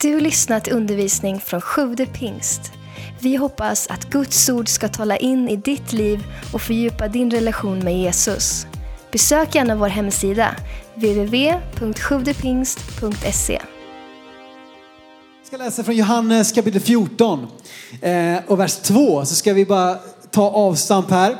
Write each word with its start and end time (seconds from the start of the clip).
Du 0.00 0.14
har 0.14 0.20
lyssnat 0.20 0.64
till 0.64 0.72
undervisning 0.72 1.40
från 1.40 1.60
Sjude 1.60 2.06
pingst. 2.06 2.60
Vi 3.20 3.36
hoppas 3.36 3.86
att 3.86 4.10
Guds 4.10 4.48
ord 4.48 4.68
ska 4.68 4.88
tala 4.88 5.16
in 5.16 5.48
i 5.48 5.56
ditt 5.56 5.92
liv 5.92 6.24
och 6.52 6.62
fördjupa 6.62 7.08
din 7.08 7.30
relation 7.30 7.78
med 7.78 7.98
Jesus. 7.98 8.66
Besök 9.12 9.54
gärna 9.54 9.76
vår 9.76 9.88
hemsida, 9.88 10.56
www.sjuvdepingst.se. 10.94 13.52
Jag 13.52 13.62
ska 15.46 15.56
läsa 15.56 15.84
från 15.84 15.96
Johannes 15.96 16.52
kapitel 16.52 16.80
14 16.80 17.46
eh, 18.02 18.36
och 18.46 18.60
vers 18.60 18.76
2 18.76 19.24
så 19.24 19.34
ska 19.34 19.52
vi 19.52 19.66
bara 19.66 19.98
ta 20.30 20.50
avstamp 20.50 21.10
här. 21.10 21.36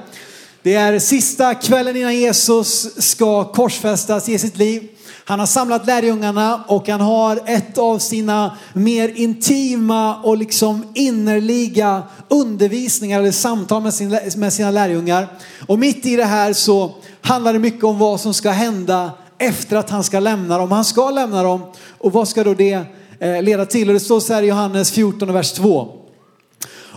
Det 0.62 0.75
är 0.75 0.98
sista 0.98 1.54
kvällen 1.54 1.96
innan 1.96 2.16
Jesus 2.16 2.96
ska 3.04 3.52
korsfästas, 3.52 4.29
ge 4.29 4.38
sitt 4.38 4.57
liv. 4.57 4.88
Han 5.29 5.39
har 5.39 5.47
samlat 5.47 5.87
lärjungarna 5.87 6.65
och 6.67 6.89
han 6.89 7.01
har 7.01 7.41
ett 7.47 7.79
av 7.79 7.99
sina 7.99 8.57
mer 8.73 9.09
intima 9.09 10.23
och 10.23 10.37
liksom 10.37 10.84
innerliga 10.95 12.03
undervisningar 12.29 13.21
eller 13.21 13.33
samtal 13.33 13.83
med, 13.83 13.95
sin, 13.95 14.19
med 14.37 14.53
sina 14.53 14.70
lärjungar. 14.70 15.29
Och 15.67 15.79
mitt 15.79 16.07
i 16.07 16.17
det 16.17 16.25
här 16.25 16.53
så 16.53 16.95
handlar 17.20 17.53
det 17.53 17.59
mycket 17.59 17.84
om 17.84 17.98
vad 17.98 18.20
som 18.20 18.34
ska 18.34 18.51
hända 18.51 19.11
efter 19.39 19.77
att 19.77 19.91
han 19.91 20.05
ska 20.05 20.20
lämna 20.20 20.59
dem. 20.59 20.73
Han 20.73 20.84
ska 20.84 21.11
lämna 21.11 21.43
dem 21.43 21.62
och 21.98 22.12
vad 22.12 22.29
ska 22.29 22.45
då 22.45 22.55
det 22.55 22.81
eh, 23.20 23.43
leda 23.43 23.67
till? 23.67 23.89
Och 23.89 23.95
det 23.95 24.01
står 24.01 24.20
så 24.20 24.34
här 24.34 24.43
i 24.43 24.47
Johannes 24.47 24.91
14 24.91 25.33
vers 25.33 25.53
2. 25.53 25.89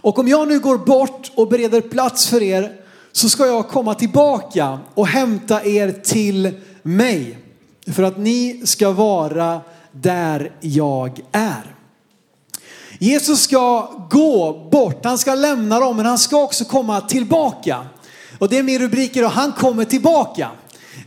Och 0.01 0.19
om 0.19 0.27
jag 0.27 0.47
nu 0.47 0.59
går 0.59 0.77
bort 0.77 1.31
och 1.35 1.47
bereder 1.47 1.81
plats 1.81 2.27
för 2.27 2.43
er 2.43 2.71
så 3.11 3.29
ska 3.29 3.45
jag 3.45 3.67
komma 3.67 3.93
tillbaka 3.93 4.79
och 4.93 5.07
hämta 5.07 5.65
er 5.65 5.91
till 5.91 6.51
mig 6.81 7.37
för 7.93 8.03
att 8.03 8.17
ni 8.17 8.61
ska 8.65 8.91
vara 8.91 9.61
där 9.91 10.51
jag 10.59 11.19
är. 11.31 11.75
Jesus 12.99 13.41
ska 13.41 13.91
gå 14.09 14.67
bort, 14.71 15.05
han 15.05 15.17
ska 15.17 15.35
lämna 15.35 15.79
dem 15.79 15.97
men 15.97 16.05
han 16.05 16.17
ska 16.17 16.43
också 16.43 16.65
komma 16.65 17.01
tillbaka. 17.01 17.85
Och 18.39 18.49
det 18.49 18.57
är 18.57 18.63
min 18.63 18.79
rubrik 18.79 19.17
idag, 19.17 19.29
han 19.29 19.51
kommer 19.51 19.85
tillbaka. 19.85 20.51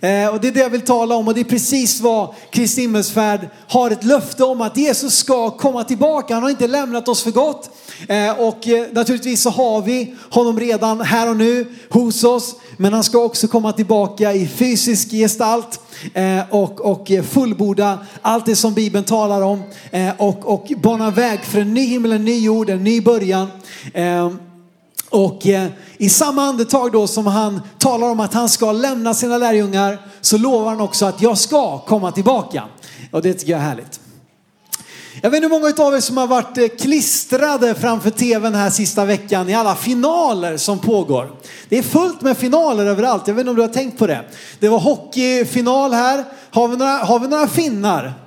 Eh, 0.02 0.28
och 0.28 0.40
det 0.40 0.48
är 0.48 0.52
det 0.52 0.60
jag 0.60 0.70
vill 0.70 0.80
tala 0.80 1.14
om 1.14 1.28
och 1.28 1.34
det 1.34 1.40
är 1.40 1.44
precis 1.44 2.00
vad 2.00 2.34
Kristi 2.50 2.80
himmelsfärd 2.80 3.48
har 3.68 3.90
ett 3.90 4.04
löfte 4.04 4.44
om 4.44 4.60
att 4.60 4.76
Jesus 4.76 5.16
ska 5.16 5.50
komma 5.50 5.84
tillbaka. 5.84 6.34
Han 6.34 6.42
har 6.42 6.50
inte 6.50 6.66
lämnat 6.66 7.08
oss 7.08 7.22
för 7.22 7.30
gott. 7.30 7.70
Eh, 8.08 8.40
och 8.40 8.68
eh, 8.68 8.86
naturligtvis 8.92 9.42
så 9.42 9.50
har 9.50 9.82
vi 9.82 10.14
honom 10.30 10.60
redan 10.60 11.00
här 11.00 11.30
och 11.30 11.36
nu 11.36 11.66
hos 11.90 12.24
oss. 12.24 12.54
Men 12.76 12.92
han 12.92 13.04
ska 13.04 13.18
också 13.18 13.48
komma 13.48 13.72
tillbaka 13.72 14.32
i 14.32 14.46
fysisk 14.46 15.10
gestalt 15.10 15.80
eh, 16.14 16.40
och, 16.50 16.80
och 16.80 17.10
eh, 17.10 17.22
fullborda 17.22 17.98
allt 18.22 18.46
det 18.46 18.56
som 18.56 18.74
Bibeln 18.74 19.04
talar 19.04 19.42
om. 19.42 19.62
Eh, 19.90 20.10
och, 20.18 20.52
och 20.54 20.72
bana 20.76 21.10
väg 21.10 21.40
för 21.40 21.60
en 21.60 21.74
ny 21.74 21.86
himmel, 21.86 22.12
en 22.12 22.24
ny 22.24 22.38
jord, 22.44 22.70
en 22.70 22.84
ny 22.84 23.00
början. 23.00 23.48
Och 25.12 25.46
eh, 25.46 25.68
i 25.96 26.08
samma 26.08 26.42
andetag 26.42 26.92
då 26.92 27.06
som 27.06 27.26
han 27.26 27.60
talar 27.78 28.10
om 28.10 28.20
att 28.20 28.34
han 28.34 28.48
ska 28.48 28.72
lämna 28.72 29.14
sina 29.14 29.38
lärjungar 29.38 29.98
så 30.20 30.38
lovar 30.38 30.70
han 30.70 30.80
också 30.80 31.06
att 31.06 31.22
jag 31.22 31.38
ska 31.38 31.78
komma 31.78 32.12
tillbaka. 32.12 32.64
Och 33.10 33.22
det 33.22 33.34
tycker 33.34 33.52
jag 33.52 33.60
är 33.60 33.64
härligt. 33.64 34.00
Jag 35.22 35.30
vet 35.30 35.42
inte 35.42 35.54
hur 35.54 35.60
många 35.60 35.88
av 35.88 35.94
er 35.94 36.00
som 36.00 36.16
har 36.16 36.26
varit 36.26 36.58
eh, 36.58 36.68
klistrade 36.68 37.74
framför 37.74 38.10
tvn 38.10 38.54
här 38.54 38.70
sista 38.70 39.04
veckan 39.04 39.48
i 39.48 39.54
alla 39.54 39.74
finaler 39.74 40.56
som 40.56 40.78
pågår. 40.78 41.32
Det 41.68 41.78
är 41.78 41.82
fullt 41.82 42.20
med 42.20 42.36
finaler 42.36 42.86
överallt. 42.86 43.26
Jag 43.26 43.34
vet 43.34 43.40
inte 43.40 43.50
om 43.50 43.56
du 43.56 43.62
har 43.62 43.68
tänkt 43.68 43.98
på 43.98 44.06
det. 44.06 44.24
Det 44.58 44.68
var 44.68 44.78
hockeyfinal 44.78 45.92
här. 45.92 46.24
Har 46.50 46.68
vi 46.68 46.76
några, 46.76 46.92
har 46.92 47.18
vi 47.18 47.28
några 47.28 47.48
finnar? 47.48 48.21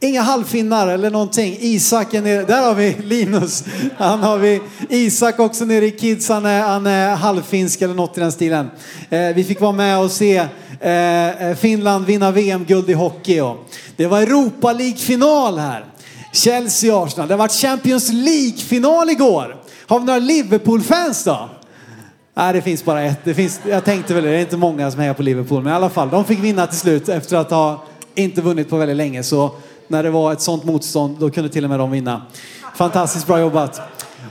Inga 0.00 0.22
halvfinnar 0.22 0.88
eller 0.88 1.10
någonting. 1.10 1.56
Isak 1.60 2.14
är 2.14 2.22
nere, 2.22 2.42
där 2.44 2.62
har 2.62 2.74
vi 2.74 2.96
Linus. 3.04 3.64
Han 3.96 4.22
har 4.22 4.38
vi 4.38 4.60
Isak 4.88 5.38
också 5.38 5.64
nere 5.64 5.86
i 5.86 5.90
Kids, 5.90 6.28
han 6.28 6.46
är, 6.46 6.60
han 6.60 6.86
är 6.86 7.16
halvfinsk 7.16 7.82
eller 7.82 7.94
något 7.94 8.18
i 8.18 8.20
den 8.20 8.32
stilen. 8.32 8.70
Eh, 9.10 9.28
vi 9.34 9.44
fick 9.44 9.60
vara 9.60 9.72
med 9.72 9.98
och 9.98 10.10
se 10.10 10.36
eh, 10.80 11.48
eh 11.48 11.56
Finland 11.56 12.06
vinna 12.06 12.30
VM-guld 12.30 12.90
i 12.90 12.92
hockey. 12.92 13.40
Och 13.40 13.56
det 13.96 14.06
var 14.06 14.20
Europa 14.20 14.72
League-final 14.72 15.58
här. 15.58 15.84
Chelsea-Arsenal. 16.32 17.28
Det 17.28 17.34
har 17.34 17.38
varit 17.38 17.52
Champions 17.52 18.12
League-final 18.12 19.10
igår. 19.10 19.56
Har 19.86 20.00
vi 20.00 20.06
några 20.06 20.18
Liverpool-fans 20.18 21.24
då? 21.24 21.48
Nej, 22.36 22.52
det 22.52 22.62
finns 22.62 22.84
bara 22.84 23.02
ett. 23.02 23.20
Det 23.24 23.34
finns, 23.34 23.60
jag 23.68 23.84
tänkte 23.84 24.14
väl 24.14 24.24
det, 24.24 24.30
det 24.30 24.36
är 24.36 24.40
inte 24.40 24.56
många 24.56 24.90
som 24.90 25.00
hejar 25.00 25.14
på 25.14 25.22
Liverpool, 25.22 25.62
men 25.62 25.72
i 25.72 25.76
alla 25.76 25.90
fall, 25.90 26.10
de 26.10 26.24
fick 26.24 26.38
vinna 26.38 26.66
till 26.66 26.78
slut 26.78 27.08
efter 27.08 27.36
att 27.36 27.50
ha 27.50 27.84
inte 28.14 28.40
vunnit 28.40 28.70
på 28.70 28.76
väldigt 28.76 28.96
länge. 28.96 29.22
Så 29.22 29.50
när 29.88 30.02
det 30.02 30.10
var 30.10 30.32
ett 30.32 30.40
sånt 30.40 30.64
motstånd, 30.64 31.16
då 31.20 31.30
kunde 31.30 31.48
till 31.48 31.64
och 31.64 31.70
med 31.70 31.78
de 31.78 31.90
vinna. 31.90 32.22
Fantastiskt 32.76 33.26
bra 33.26 33.40
jobbat. 33.40 33.80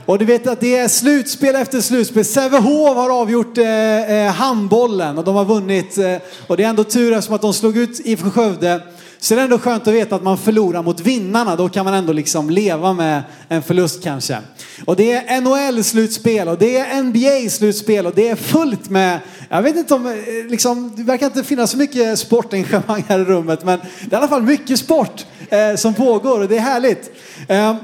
Och 0.06 0.18
du 0.18 0.24
vet 0.24 0.46
att 0.46 0.60
det 0.60 0.76
är 0.76 0.88
slutspel 0.88 1.54
efter 1.54 1.80
slutspel. 1.80 2.24
Sävehof 2.24 2.96
har 2.96 3.20
avgjort 3.20 3.58
eh, 3.58 4.26
eh 4.26 4.32
handbollen 4.32 5.18
och 5.18 5.24
de 5.24 5.34
har 5.34 5.44
vunnit. 5.44 5.98
Eh, 5.98 6.16
och 6.46 6.56
det 6.56 6.64
är 6.64 6.68
ändå 6.68 6.84
tur 6.84 7.12
eftersom 7.12 7.34
att 7.34 7.42
de 7.42 7.54
slog 7.54 7.76
ut 7.76 8.00
IFK 8.04 8.30
Skövde. 8.30 8.80
Så 9.24 9.34
det 9.34 9.40
är 9.40 9.44
ändå 9.44 9.58
skönt 9.58 9.88
att 9.88 9.94
veta 9.94 10.16
att 10.16 10.22
man 10.22 10.38
förlorar 10.38 10.82
mot 10.82 11.00
vinnarna. 11.00 11.56
Då 11.56 11.68
kan 11.68 11.84
man 11.84 11.94
ändå 11.94 12.12
liksom 12.12 12.50
leva 12.50 12.92
med 12.92 13.22
en 13.48 13.62
förlust 13.62 14.02
kanske. 14.02 14.38
Och 14.84 14.96
det 14.96 15.12
är 15.12 15.40
NHL-slutspel 15.40 16.48
och 16.48 16.58
det 16.58 16.78
är 16.78 17.02
NBA-slutspel 17.02 18.06
och 18.06 18.12
det 18.14 18.28
är 18.28 18.36
fullt 18.36 18.90
med, 18.90 19.18
jag 19.48 19.62
vet 19.62 19.76
inte 19.76 19.94
om, 19.94 20.06
eh, 20.06 20.50
liksom, 20.50 20.92
det 20.96 21.02
verkar 21.02 21.26
inte 21.26 21.44
finnas 21.44 21.70
så 21.70 21.76
mycket 21.76 22.18
sportengagemang 22.18 23.04
här 23.08 23.18
i 23.18 23.24
rummet, 23.24 23.64
men 23.64 23.78
det 23.78 24.06
är 24.06 24.12
i 24.12 24.16
alla 24.16 24.28
fall 24.28 24.42
mycket 24.42 24.78
sport 24.78 25.26
eh, 25.48 25.74
som 25.76 25.94
pågår 25.94 26.40
och 26.40 26.48
det 26.48 26.56
är 26.56 26.60
härligt. 26.60 27.10
Eh, 27.48 27.76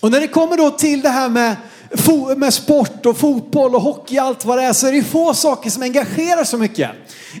och 0.00 0.10
när 0.10 0.20
det 0.20 0.28
kommer 0.28 0.56
då 0.56 0.70
till 0.70 1.00
det 1.00 1.08
här 1.08 1.28
med 1.28 1.56
med 2.36 2.54
sport 2.54 3.06
och 3.06 3.16
fotboll 3.16 3.74
och 3.74 3.82
hockey, 3.82 4.18
allt 4.18 4.44
vad 4.44 4.58
det 4.58 4.64
är, 4.64 4.72
så 4.72 4.86
är 4.86 4.92
det 4.92 5.02
få 5.02 5.34
saker 5.34 5.70
som 5.70 5.82
engagerar 5.82 6.44
så 6.44 6.58
mycket. 6.58 6.90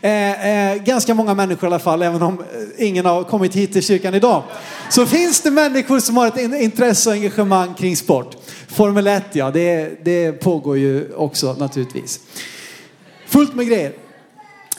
Eh, 0.02 0.48
eh, 0.48 0.76
ganska 0.82 1.14
många 1.14 1.34
människor 1.34 1.64
i 1.64 1.66
alla 1.66 1.78
fall, 1.78 2.02
även 2.02 2.22
om 2.22 2.38
eh, 2.38 2.86
ingen 2.86 3.06
har 3.06 3.24
kommit 3.24 3.54
hit 3.54 3.72
till 3.72 3.82
kyrkan 3.82 4.14
idag. 4.14 4.42
Så 4.90 5.06
finns 5.06 5.40
det 5.40 5.50
människor 5.50 6.00
som 6.00 6.16
har 6.16 6.26
ett 6.26 6.38
intresse 6.38 7.10
och 7.10 7.14
engagemang 7.14 7.74
kring 7.74 7.96
sport. 7.96 8.36
Formel 8.68 9.06
1, 9.06 9.24
ja, 9.32 9.50
det, 9.50 10.04
det 10.04 10.32
pågår 10.32 10.78
ju 10.78 11.14
också 11.14 11.56
naturligtvis. 11.58 12.20
Fullt 13.26 13.54
med 13.54 13.66
grejer. 13.66 13.92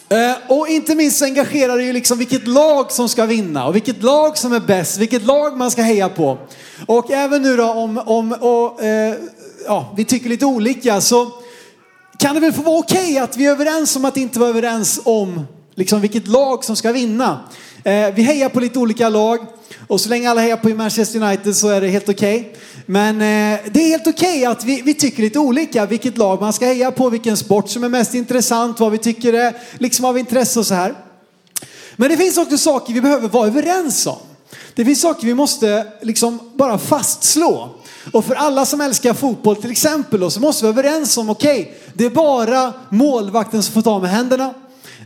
Eh, 0.10 0.58
och 0.58 0.68
inte 0.68 0.96
minst 0.96 1.22
engagerar 1.22 1.78
det 1.78 1.84
ju 1.84 1.94
liksom 1.94 2.18
vilket 2.18 2.48
lag 2.48 2.92
som 2.92 3.10
ska 3.10 3.26
vinna 3.26 3.68
och 3.68 3.76
vilket 3.76 4.04
lag 4.04 4.38
som 4.38 4.54
är 4.54 4.60
bäst, 4.60 4.98
vilket 4.98 5.24
lag 5.24 5.58
man 5.58 5.72
ska 5.72 5.82
heja 5.82 6.10
på. 6.10 6.38
Och 6.86 7.12
även 7.12 7.42
nu 7.42 7.58
då 7.58 7.72
om, 7.72 7.98
om 7.98 8.32
och, 8.32 8.84
eh, 8.84 9.16
ja, 9.66 9.94
vi 9.98 10.06
tycker 10.06 10.30
lite 10.30 10.46
olika 10.46 11.02
så 11.02 11.32
kan 12.20 12.36
det 12.36 12.42
väl 12.42 12.54
få 12.54 12.62
vara 12.62 12.78
okej 12.78 13.12
okay 13.12 13.18
att 13.18 13.38
vi 13.38 13.46
är 13.46 13.52
överens 13.52 13.96
om 13.96 14.06
att 14.06 14.18
inte 14.18 14.40
vara 14.40 14.50
överens 14.50 15.00
om 15.04 15.48
liksom 15.76 16.02
vilket 16.02 16.28
lag 16.28 16.64
som 16.64 16.76
ska 16.76 16.92
vinna. 16.92 17.40
Eh, 17.84 18.14
vi 18.16 18.22
hejar 18.22 18.50
på 18.50 18.60
lite 18.60 18.80
olika 18.80 19.10
lag 19.10 19.40
och 19.88 20.02
så 20.02 20.10
länge 20.10 20.30
alla 20.30 20.42
hejar 20.42 20.58
på 20.58 20.70
Manchester 20.70 21.24
United 21.24 21.56
så 21.56 21.70
är 21.70 21.82
det 21.82 21.88
helt 21.88 22.10
okej. 22.10 22.40
Okay. 22.40 22.54
Men 22.86 23.16
eh, 23.16 23.60
det 23.72 23.84
är 23.84 23.88
helt 23.88 24.08
okej 24.08 24.30
okay 24.30 24.46
att 24.46 24.64
vi, 24.64 24.82
vi 24.82 24.94
tycker 24.94 25.24
lite 25.24 25.40
olika 25.40 25.86
vilket 25.86 26.18
lag 26.18 26.42
man 26.42 26.54
ska 26.54 26.66
heja 26.66 26.92
på, 26.92 27.10
vilken 27.10 27.38
sport 27.38 27.70
som 27.70 27.84
är 27.84 27.90
mest 27.90 28.14
intressant, 28.14 28.80
vad 28.80 28.92
vi 28.92 28.98
tycker 28.98 29.34
är 29.34 29.58
liksom 29.78 30.06
av 30.06 30.18
intresse 30.18 30.60
och 30.60 30.66
så 30.66 30.74
här. 30.74 30.94
Men 31.96 32.10
det 32.10 32.18
finns 32.18 32.38
också 32.38 32.58
saker 32.58 32.94
vi 32.94 33.02
behöver 33.02 33.30
vara 33.30 33.48
överens 33.48 34.08
om. 34.08 34.18
Det 34.76 34.86
finns 34.86 35.02
saker 35.02 35.28
vi 35.28 35.34
måste 35.34 35.88
liksom 36.02 36.40
bara 36.54 36.78
fastslå. 36.78 37.70
Och 38.12 38.26
för 38.26 38.36
alla 38.36 38.66
som 38.66 38.82
älskar 38.82 39.14
fotboll 39.14 39.56
till 39.56 39.72
exempel 39.72 40.20
då, 40.20 40.30
så 40.30 40.40
måste 40.40 40.66
vi 40.66 40.72
vara 40.72 40.88
överens 40.88 41.18
om, 41.18 41.30
okej, 41.30 41.62
okay, 41.62 41.74
det 41.94 42.06
är 42.06 42.10
bara 42.10 42.74
målvakten 42.90 43.64
som 43.64 43.74
får 43.74 43.82
ta 43.82 44.00
med 44.00 44.10
händerna. 44.10 44.54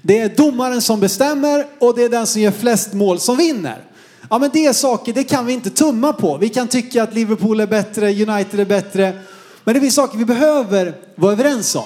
Det 0.01 0.19
är 0.19 0.29
domaren 0.29 0.81
som 0.81 0.99
bestämmer 0.99 1.67
och 1.79 1.95
det 1.95 2.03
är 2.03 2.09
den 2.09 2.27
som 2.27 2.41
gör 2.41 2.51
flest 2.51 2.93
mål 2.93 3.19
som 3.19 3.37
vinner. 3.37 3.83
Ja 4.29 4.39
men 4.39 4.49
det 4.53 4.65
är 4.65 4.73
saker, 4.73 5.13
det 5.13 5.23
kan 5.23 5.45
vi 5.45 5.53
inte 5.53 5.69
tumma 5.69 6.13
på. 6.13 6.37
Vi 6.37 6.49
kan 6.49 6.67
tycka 6.67 7.03
att 7.03 7.13
Liverpool 7.13 7.59
är 7.59 7.67
bättre, 7.67 8.07
United 8.07 8.59
är 8.59 8.65
bättre. 8.65 9.19
Men 9.63 9.73
det 9.73 9.81
finns 9.81 9.95
saker 9.95 10.17
vi 10.17 10.25
behöver 10.25 10.95
vara 11.15 11.31
överens 11.31 11.75
om. 11.75 11.83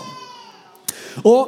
Och 1.22 1.48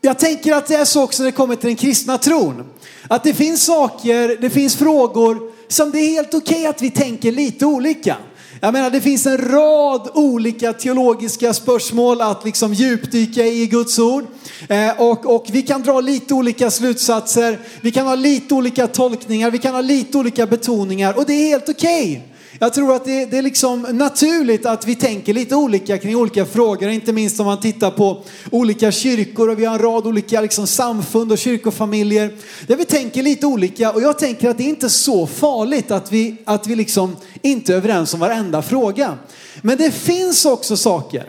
jag 0.00 0.18
tänker 0.18 0.54
att 0.54 0.66
det 0.66 0.74
är 0.74 0.84
så 0.84 1.02
också 1.02 1.22
när 1.22 1.30
det 1.30 1.36
kommer 1.36 1.56
till 1.56 1.66
den 1.66 1.76
kristna 1.76 2.18
tron. 2.18 2.64
Att 3.08 3.24
det 3.24 3.34
finns 3.34 3.64
saker, 3.64 4.36
det 4.40 4.50
finns 4.50 4.76
frågor 4.76 5.52
som 5.68 5.90
det 5.90 5.98
är 5.98 6.10
helt 6.10 6.34
okej 6.34 6.56
okay 6.56 6.66
att 6.66 6.82
vi 6.82 6.90
tänker 6.90 7.32
lite 7.32 7.66
olika. 7.66 8.16
Jag 8.62 8.72
menar 8.72 8.90
det 8.90 9.00
finns 9.00 9.26
en 9.26 9.38
rad 9.38 10.10
olika 10.14 10.72
teologiska 10.72 11.54
spörsmål 11.54 12.20
att 12.20 12.44
liksom 12.44 12.74
djupdyka 12.74 13.44
i 13.46 13.66
Guds 13.66 13.98
ord. 13.98 14.24
Eh, 14.68 15.00
och, 15.00 15.34
och 15.34 15.46
vi 15.50 15.62
kan 15.62 15.82
dra 15.82 16.00
lite 16.00 16.34
olika 16.34 16.70
slutsatser, 16.70 17.58
vi 17.80 17.90
kan 17.92 18.06
ha 18.06 18.14
lite 18.14 18.54
olika 18.54 18.86
tolkningar, 18.86 19.50
vi 19.50 19.58
kan 19.58 19.74
ha 19.74 19.80
lite 19.80 20.18
olika 20.18 20.46
betoningar 20.46 21.18
och 21.18 21.24
det 21.26 21.32
är 21.32 21.48
helt 21.48 21.68
okej. 21.68 22.10
Okay. 22.10 22.29
Jag 22.62 22.74
tror 22.74 22.94
att 22.94 23.04
det, 23.04 23.26
det, 23.26 23.38
är 23.38 23.42
liksom 23.42 23.86
naturligt 23.90 24.66
att 24.66 24.86
vi 24.86 24.94
tänker 24.94 25.34
lite 25.34 25.54
olika 25.54 25.98
kring 25.98 26.16
olika 26.16 26.46
frågor, 26.46 26.88
inte 26.88 27.12
minst 27.12 27.40
om 27.40 27.46
man 27.46 27.60
tittar 27.60 27.90
på 27.90 28.22
olika 28.50 28.92
kyrkor 28.92 29.48
och 29.48 29.58
vi 29.58 29.64
har 29.64 29.74
en 29.74 29.82
rad 29.82 30.06
olika 30.06 30.40
liksom 30.40 30.66
samfund 30.66 31.32
och 31.32 31.38
kyrkofamiljer 31.38 32.30
där 32.66 32.76
vi 32.76 32.84
tänker 32.84 33.22
lite 33.22 33.46
olika 33.46 33.92
och 33.92 34.02
jag 34.02 34.18
tänker 34.18 34.50
att 34.50 34.58
det 34.58 34.64
är 34.64 34.68
inte 34.68 34.88
så 34.88 35.26
farligt 35.26 35.90
att 35.90 36.12
vi, 36.12 36.36
att 36.44 36.66
vi 36.66 36.76
liksom 36.76 37.16
inte 37.42 37.72
är 37.72 37.76
överens 37.76 38.14
om 38.14 38.20
varenda 38.20 38.62
fråga. 38.62 39.18
Men 39.62 39.76
det 39.78 39.90
finns 39.90 40.44
också 40.44 40.76
saker 40.76 41.28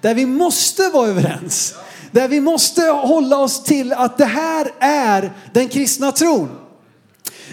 där 0.00 0.14
vi 0.14 0.26
måste 0.26 0.88
vara 0.88 1.08
överens. 1.08 1.74
Där 2.10 2.28
vi 2.28 2.40
måste 2.40 2.82
hålla 2.82 3.38
oss 3.38 3.62
till 3.62 3.92
att 3.92 4.18
det 4.18 4.24
här 4.24 4.72
är 4.80 5.32
den 5.52 5.68
kristna 5.68 6.12
tron. 6.12 6.48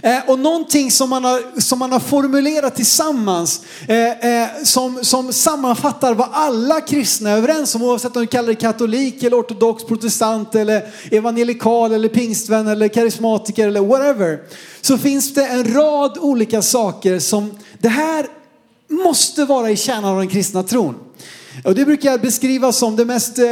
Eh, 0.03 0.29
och 0.29 0.39
någonting 0.39 0.91
som 0.91 1.09
man 1.09 1.23
har, 1.23 1.61
som 1.61 1.79
man 1.79 1.91
har 1.91 1.99
formulerat 1.99 2.75
tillsammans 2.75 3.61
eh, 3.87 4.41
eh, 4.41 4.49
som, 4.63 5.03
som 5.03 5.33
sammanfattar 5.33 6.13
vad 6.13 6.29
alla 6.31 6.81
kristna 6.81 7.29
är 7.29 7.37
överens 7.37 7.75
om 7.75 7.83
oavsett 7.83 8.15
om 8.15 8.21
du 8.21 8.27
kallar 8.27 8.47
dig 8.47 8.55
katolik 8.55 9.23
eller 9.23 9.39
ortodox, 9.39 9.83
protestant 9.83 10.55
eller 10.55 10.87
evangelikal 11.11 11.91
eller 11.91 12.09
pingstvän 12.09 12.67
eller 12.67 12.87
karismatiker 12.87 13.67
eller 13.67 13.81
whatever. 13.81 14.39
Så 14.81 14.97
finns 14.97 15.33
det 15.33 15.45
en 15.45 15.73
rad 15.73 16.17
olika 16.17 16.61
saker 16.61 17.19
som 17.19 17.51
det 17.79 17.89
här 17.89 18.25
måste 18.89 19.45
vara 19.45 19.71
i 19.71 19.77
kärnan 19.77 20.05
av 20.05 20.17
den 20.17 20.27
kristna 20.27 20.63
tron. 20.63 20.95
Och 21.63 21.75
det 21.75 21.85
brukar 21.85 22.11
jag 22.11 22.21
beskriva 22.21 22.71
som 22.71 22.95
det 22.95 23.05
mest 23.05 23.39
eh, 23.39 23.45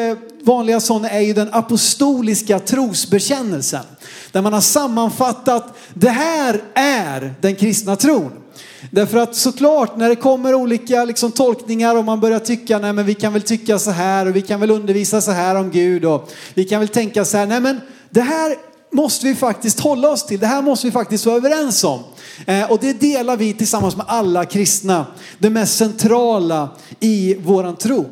vanliga 0.44 0.80
sådana 0.80 1.10
är 1.10 1.20
ju 1.20 1.34
den 1.34 1.50
apostoliska 1.52 2.60
trosbekännelsen. 2.60 3.84
Där 4.32 4.42
man 4.42 4.54
har 4.54 4.62
sammanfattat, 4.62 5.78
det 5.94 6.10
här 6.10 6.62
är 6.74 7.36
den 7.42 7.56
kristna 7.56 7.96
tron. 7.96 8.32
Därför 8.92 9.18
att 9.18 9.36
såklart 9.36 9.98
när 9.98 10.10
det 10.10 10.16
kommer 10.16 10.54
olika 10.54 11.06
liksom, 11.06 11.32
tolkningar 11.32 11.96
och 11.96 12.06
man 12.06 12.20
börjar 12.20 12.40
tycka, 12.40 12.80
nej 12.80 12.94
men 12.94 13.06
vi 13.06 13.14
kan 13.14 13.34
väl 13.34 13.42
tycka 13.42 13.80
så 13.80 13.92
här 13.92 14.26
och 14.26 14.36
vi 14.36 14.42
kan 14.42 14.60
väl 14.60 14.72
undervisa 14.72 15.22
så 15.22 15.32
här 15.32 15.56
om 15.56 15.72
Gud 15.72 16.06
och 16.06 16.32
vi 16.54 16.64
kan 16.64 16.80
väl 16.80 16.90
tänka 16.90 17.26
så 17.26 17.38
här, 17.38 17.46
nej 17.46 17.60
men 17.60 17.82
det 18.10 18.22
här 18.22 18.56
måste 18.92 19.26
vi 19.26 19.36
faktiskt 19.36 19.80
hålla 19.80 20.10
oss 20.10 20.26
till, 20.26 20.40
det 20.40 20.48
här 20.48 20.62
måste 20.62 20.88
vi 20.88 20.92
faktiskt 20.92 21.26
vara 21.26 21.36
överens 21.36 21.84
om. 21.84 22.00
Eh, 22.46 22.72
och 22.72 22.78
det 22.82 22.94
delar 22.94 23.38
vi 23.38 23.54
tillsammans 23.54 23.96
med 23.96 24.06
alla 24.10 24.46
kristna, 24.46 25.06
det 25.40 25.50
mest 25.50 25.78
centrala 25.78 26.70
i 27.00 27.36
våran 27.36 27.76
tro. 27.76 28.06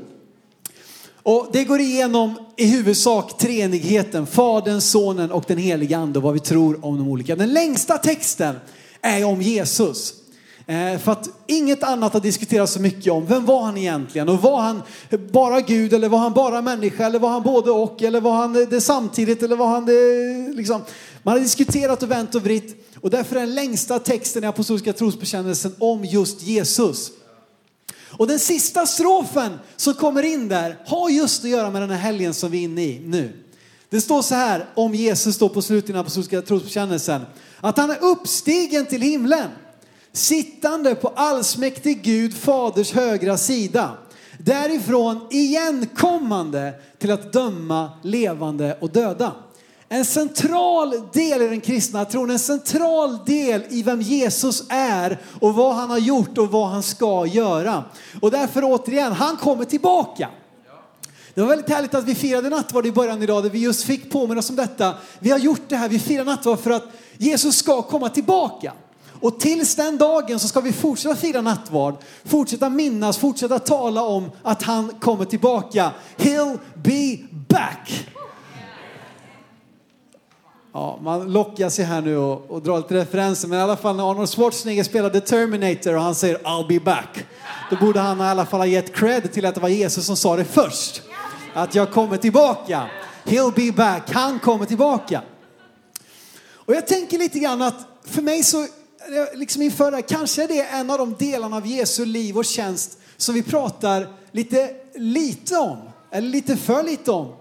Och 1.27 1.49
det 1.51 1.63
går 1.63 1.79
igenom 1.79 2.39
i 2.55 2.65
huvudsak 2.65 3.37
treenigheten, 3.37 4.27
Fadern, 4.27 4.81
Sonen 4.81 5.31
och 5.31 5.43
den 5.47 5.57
Helige 5.57 5.97
Ande 5.97 6.19
och 6.19 6.23
vad 6.23 6.33
vi 6.33 6.39
tror 6.39 6.85
om 6.85 6.97
de 6.97 7.07
olika. 7.07 7.35
Den 7.35 7.53
längsta 7.53 7.97
texten 7.97 8.55
är 9.01 9.25
om 9.25 9.41
Jesus. 9.41 10.13
Eh, 10.67 10.99
för 10.99 11.11
att 11.11 11.29
inget 11.47 11.83
annat 11.83 12.13
har 12.13 12.19
diskuterats 12.19 12.73
så 12.73 12.81
mycket 12.81 13.13
om 13.13 13.25
vem 13.25 13.45
var 13.45 13.61
han 13.63 13.77
egentligen 13.77 14.29
och 14.29 14.41
var 14.41 14.61
han 14.61 14.81
bara 15.31 15.61
Gud 15.61 15.93
eller 15.93 16.09
var 16.09 16.19
han 16.19 16.33
bara 16.33 16.61
människa 16.61 17.05
eller 17.05 17.19
var 17.19 17.29
han 17.29 17.43
både 17.43 17.71
och 17.71 18.03
eller 18.03 18.21
var 18.21 18.33
han 18.33 18.67
det 18.69 18.81
samtidigt 18.81 19.43
eller 19.43 19.55
var 19.55 19.67
han 19.67 19.85
det 19.85 20.53
liksom. 20.55 20.81
Man 21.23 21.33
har 21.33 21.39
diskuterat 21.39 22.03
och 22.03 22.11
vänt 22.11 22.35
och 22.35 22.43
vritt 22.43 22.85
och 23.01 23.09
därför 23.09 23.35
är 23.35 23.39
den 23.39 23.55
längsta 23.55 23.99
texten 23.99 24.43
i 24.43 24.47
apostoliska 24.47 24.93
trosbekännelsen 24.93 25.75
om 25.79 26.05
just 26.05 26.41
Jesus. 26.41 27.11
Och 28.11 28.27
den 28.27 28.39
sista 28.39 28.85
strofen 28.85 29.59
som 29.75 29.93
kommer 29.93 30.23
in 30.23 30.47
där 30.47 30.77
har 30.85 31.09
just 31.09 31.43
att 31.43 31.49
göra 31.49 31.69
med 31.71 31.81
den 31.81 31.89
här 31.89 31.97
helgen 31.97 32.33
som 32.33 32.51
vi 32.51 32.57
är 32.57 32.63
inne 32.63 32.83
i 32.83 32.99
nu. 32.99 33.43
Det 33.89 34.01
står 34.01 34.21
så 34.21 34.35
här 34.35 34.65
om 34.75 34.95
Jesus 34.95 35.37
då 35.37 35.49
på 35.49 35.61
slutet 35.61 35.89
i 35.89 35.93
den 35.93 36.01
apostoliska 36.01 36.41
trosbekännelsen. 36.41 37.21
Att 37.59 37.77
han 37.77 37.89
är 37.91 38.03
uppstigen 38.03 38.85
till 38.85 39.01
himlen. 39.01 39.49
Sittande 40.11 40.95
på 40.95 41.07
allsmäktig 41.07 42.03
Gud 42.03 42.37
faders 42.37 42.91
högra 42.91 43.37
sida. 43.37 43.97
Därifrån 44.39 45.27
igenkommande 45.31 46.73
till 46.97 47.11
att 47.11 47.33
döma 47.33 47.91
levande 48.03 48.77
och 48.81 48.89
döda. 48.89 49.33
En 49.89 50.05
central 50.05 50.93
del 51.13 51.41
i 51.41 51.47
den 51.47 51.61
kristna 51.61 52.05
tron, 52.05 52.29
en 52.29 52.39
central 52.39 53.17
del 53.25 53.63
i 53.69 53.83
vem 53.83 54.01
Jesus 54.01 54.63
är 54.69 55.19
och 55.39 55.53
vad 55.53 55.75
han 55.75 55.89
har 55.89 55.97
gjort 55.97 56.37
och 56.37 56.51
vad 56.51 56.67
han 56.67 56.83
ska 56.83 57.25
göra. 57.25 57.83
Och 58.21 58.31
därför 58.31 58.61
återigen, 58.63 59.11
han 59.11 59.37
kommer 59.37 59.65
tillbaka. 59.65 60.29
Det 61.33 61.41
var 61.41 61.47
väldigt 61.47 61.69
härligt 61.69 61.95
att 61.95 62.03
vi 62.03 62.15
firade 62.15 62.49
nattvard 62.49 62.85
i 62.85 62.91
början 62.91 63.23
idag 63.23 63.43
där 63.43 63.49
vi 63.49 63.59
just 63.59 63.83
fick 63.83 64.11
påminna 64.11 64.39
oss 64.39 64.49
om 64.49 64.55
detta. 64.55 64.93
Vi 65.19 65.31
har 65.31 65.39
gjort 65.39 65.61
det 65.67 65.75
här, 65.75 65.89
vi 65.89 65.99
firar 65.99 66.25
nattvard 66.25 66.59
för 66.59 66.71
att 66.71 66.83
Jesus 67.17 67.55
ska 67.55 67.81
komma 67.81 68.09
tillbaka. 68.09 68.73
Och 69.21 69.39
tills 69.39 69.75
den 69.75 69.97
dagen 69.97 70.39
så 70.39 70.47
ska 70.47 70.61
vi 70.61 70.73
fortsätta 70.73 71.15
fira 71.15 71.41
nattvard, 71.41 71.95
fortsätta 72.25 72.69
minnas, 72.69 73.17
fortsätta 73.17 73.59
tala 73.59 74.01
om 74.01 74.31
att 74.43 74.63
han 74.63 74.93
kommer 74.99 75.25
tillbaka. 75.25 75.91
He'll 76.17 76.59
be 76.75 77.17
back. 77.47 78.07
Ja, 80.77 80.99
man 81.01 81.33
lockar 81.33 81.69
sig 81.69 81.85
här 81.85 82.01
nu 82.01 82.17
och, 82.17 82.51
och 82.51 82.61
drar 82.61 82.77
lite 82.77 82.93
referenser, 82.93 83.47
men 83.47 83.59
i 83.59 83.61
alla 83.61 83.77
fall 83.77 83.95
när 83.95 84.11
Arnold 84.11 84.29
Schwarzenegger 84.29 84.83
spelade 84.83 85.21
Terminator 85.21 85.95
och 85.95 86.01
han 86.01 86.15
säger 86.15 86.37
I'll 86.37 86.67
be 86.67 86.79
back, 86.79 87.25
då 87.69 87.75
borde 87.75 87.99
han 87.99 88.21
i 88.21 88.23
alla 88.23 88.45
fall 88.45 88.59
ha 88.59 88.65
gett 88.65 88.95
cred 88.95 89.33
till 89.33 89.45
att 89.45 89.55
det 89.55 89.61
var 89.61 89.69
Jesus 89.69 90.05
som 90.05 90.17
sa 90.17 90.35
det 90.35 90.45
först. 90.45 91.01
Att 91.53 91.75
jag 91.75 91.91
kommer 91.91 92.17
tillbaka. 92.17 92.89
He'll 93.25 93.53
be 93.55 93.71
back. 93.71 94.11
Han 94.11 94.39
kommer 94.39 94.65
tillbaka. 94.65 95.21
Och 96.53 96.75
jag 96.75 96.87
tänker 96.87 97.17
lite 97.17 97.39
grann 97.39 97.61
att 97.61 97.87
för 98.05 98.21
mig 98.21 98.43
så, 98.43 98.67
liksom 99.33 99.61
inför 99.61 99.91
det 99.91 99.97
här, 99.97 100.03
kanske 100.07 100.43
är 100.43 100.47
det 100.47 100.61
en 100.61 100.89
av 100.89 100.97
de 100.97 101.15
delarna 101.19 101.57
av 101.57 101.67
Jesu 101.67 102.05
liv 102.05 102.37
och 102.37 102.45
tjänst 102.45 102.97
som 103.17 103.35
vi 103.35 103.43
pratar 103.43 104.07
lite 104.31 104.69
lite 104.95 105.57
om, 105.57 105.77
eller 106.11 106.29
lite 106.29 106.57
för 106.57 106.83
lite 106.83 107.11
om. 107.11 107.33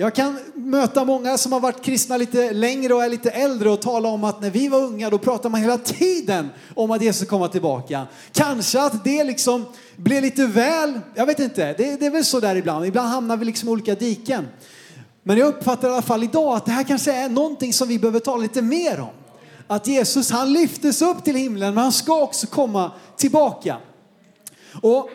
Jag 0.00 0.14
kan 0.14 0.38
möta 0.54 1.04
många 1.04 1.38
som 1.38 1.52
har 1.52 1.60
varit 1.60 1.82
kristna 1.82 2.16
lite 2.16 2.52
längre 2.52 2.94
och 2.94 3.04
är 3.04 3.08
lite 3.08 3.30
äldre 3.30 3.70
och 3.70 3.82
tala 3.82 4.08
om 4.08 4.24
att 4.24 4.40
när 4.40 4.50
vi 4.50 4.68
var 4.68 4.78
unga 4.78 5.10
då 5.10 5.18
pratade 5.18 5.48
man 5.48 5.60
hela 5.60 5.78
tiden 5.78 6.48
om 6.74 6.90
att 6.90 7.02
Jesus 7.02 7.28
kommer 7.28 7.48
tillbaka. 7.48 8.06
Kanske 8.32 8.80
att 8.80 9.04
det 9.04 9.24
liksom 9.24 9.66
blev 9.96 10.22
lite 10.22 10.46
väl, 10.46 11.00
jag 11.14 11.26
vet 11.26 11.38
inte, 11.38 11.74
det, 11.78 12.00
det 12.00 12.06
är 12.06 12.10
väl 12.10 12.24
så 12.24 12.40
där 12.40 12.56
ibland. 12.56 12.86
Ibland 12.86 13.08
hamnar 13.08 13.36
vi 13.36 13.44
liksom 13.44 13.68
i 13.68 13.72
olika 13.72 13.94
diken. 13.94 14.48
Men 15.22 15.38
jag 15.38 15.48
uppfattar 15.48 15.88
i 15.88 15.92
alla 15.92 16.02
fall 16.02 16.22
idag 16.22 16.56
att 16.56 16.64
det 16.64 16.72
här 16.72 16.84
kanske 16.84 17.12
är 17.12 17.28
någonting 17.28 17.72
som 17.72 17.88
vi 17.88 17.98
behöver 17.98 18.20
tala 18.20 18.42
lite 18.42 18.62
mer 18.62 19.00
om. 19.00 19.14
Att 19.66 19.86
Jesus 19.86 20.30
han 20.30 20.52
lyftes 20.52 21.02
upp 21.02 21.24
till 21.24 21.36
himlen 21.36 21.74
men 21.74 21.82
han 21.82 21.92
ska 21.92 22.22
också 22.22 22.46
komma 22.46 22.92
tillbaka. 23.16 23.76
Och 24.82 25.10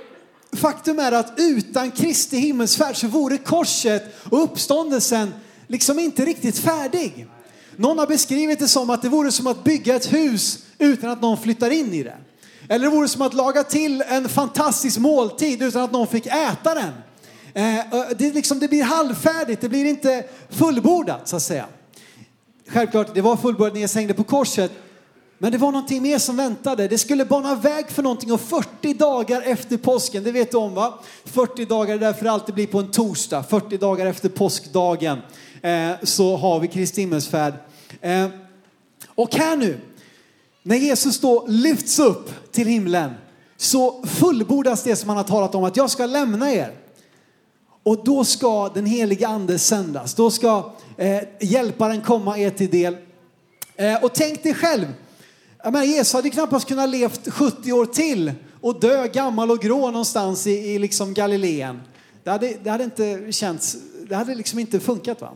faktum 0.56 1.00
är 1.00 1.12
att 1.12 1.34
utan 1.38 1.92
Kristi 1.92 2.38
himmelsfärd 2.38 2.96
så 2.98 3.08
vore 3.08 3.38
korset 3.38 4.16
och 4.32 4.44
uppståndelsen 4.44 5.34
liksom 5.68 6.00
inte 6.00 6.26
riktigt 6.26 6.58
färdig. 6.58 7.28
Någon 7.76 8.00
har 8.00 8.08
beskrivit 8.08 8.60
det 8.60 8.68
som 8.68 8.90
att 8.90 9.02
det 9.02 9.10
vore 9.10 9.32
som 9.32 9.48
att 9.48 9.64
bygga 9.64 9.96
ett 9.96 10.14
hus 10.14 10.60
utan 10.78 11.10
att 11.10 11.22
någon 11.22 11.38
flyttar 11.38 11.70
in 11.70 11.94
i 11.94 12.04
det. 12.04 12.18
Eller 12.70 12.86
det 12.86 12.96
vore 12.96 13.08
som 13.08 13.22
att 13.22 13.34
laga 13.34 13.64
till 13.64 14.04
en 14.08 14.30
fantastisk 14.30 15.00
måltid 15.00 15.62
utan 15.62 15.82
att 15.82 15.92
någon 15.92 16.08
fick 16.08 16.26
äta 16.26 16.74
den. 16.74 16.92
Eh, 17.54 17.86
det, 18.18 18.34
liksom, 18.34 18.60
det 18.60 18.68
blir 18.68 18.84
halvfärdigt, 18.84 19.62
det 19.62 19.70
blir 19.70 19.86
inte 19.86 20.24
fullbordat 20.50 21.28
så 21.28 21.36
att 21.36 21.44
säga. 21.44 21.66
Självklart, 22.68 23.16
det 23.16 23.22
var 23.22 23.38
fullbordat 23.38 23.74
när 23.74 23.82
Jesus 23.82 23.96
hängde 23.96 24.14
på 24.14 24.24
korset. 24.24 24.72
Men 25.38 25.52
det 25.52 25.58
var 25.58 25.72
någonting 25.72 26.02
mer 26.02 26.20
som 26.20 26.38
väntade. 26.38 26.88
Det 26.88 26.98
skulle 26.98 27.26
bana 27.26 27.56
väg 27.56 27.90
för 27.90 28.04
någonting 28.04 28.34
och 28.34 28.42
40 28.42 28.94
dagar 28.94 29.42
efter 29.42 29.78
påsken, 29.78 30.24
det 30.24 30.32
vet 30.32 30.52
du 30.52 30.58
om 30.58 30.74
va? 30.74 31.00
40 31.26 31.66
dagar 31.66 31.96
är 31.96 32.00
därför 32.00 32.26
alltid 32.26 32.56
blir 32.56 32.68
på 32.68 32.80
en 32.80 32.92
torsdag. 32.92 33.44
40 33.44 33.78
dagar 33.78 34.06
efter 34.06 34.30
påskdagen 34.30 35.20
eh, 35.62 35.92
så 36.04 36.38
har 36.38 36.60
vi 36.60 36.68
Kristi 36.68 37.02
himmelsfärd. 37.02 37.54
Eh, 38.02 38.28
och 39.08 39.36
här 39.36 39.58
nu, 39.58 39.80
när 40.64 40.76
Jesus 40.76 41.20
då 41.20 41.46
lyfts 41.48 42.00
upp 42.00 42.52
till 42.52 42.68
himlen 42.68 43.12
så 43.58 44.04
fullbordas 44.06 44.84
det 44.84 44.96
som 44.96 45.10
han 45.10 45.18
har 45.18 45.24
talat 45.24 45.56
om 45.56 45.64
att 45.64 45.78
jag 45.78 45.90
ska 45.90 46.06
lämna 46.06 46.52
er. 46.52 46.74
Och 47.84 48.04
då 48.04 48.24
ska 48.24 48.70
den 48.70 48.86
heliga 48.86 49.28
ande 49.28 49.60
sändas. 49.60 50.14
Då 50.14 50.32
ska 50.32 50.74
eh, 50.98 51.22
hjälparen 51.40 52.02
komma 52.02 52.38
er 52.38 52.50
till 52.50 52.70
del. 52.70 52.98
Eh, 53.76 54.04
och 54.04 54.14
tänk 54.14 54.44
dig 54.44 54.54
själv 54.54 54.86
jag 55.66 55.74
menar, 55.74 55.86
Jesus 55.86 56.14
hade 56.14 56.30
knappast 56.30 56.68
kunnat 56.68 56.90
levt 56.90 57.34
70 57.34 57.72
år 57.72 57.86
till 57.86 58.32
och 58.62 58.80
dö 58.80 59.08
gammal 59.08 59.52
och 59.52 59.60
grå 59.60 59.92
någonstans 59.92 60.48
i, 60.48 60.52
i 60.52 60.80
liksom 60.80 61.14
Galileen. 61.14 61.82
Det 62.24 62.30
hade, 62.30 62.54
det 62.64 62.70
hade 62.70 62.84
inte 62.84 63.32
känts, 63.32 63.78
det 64.10 64.16
hade 64.16 64.36
liksom 64.36 64.60
inte 64.60 64.80
funkat. 64.80 65.22
Va? 65.22 65.32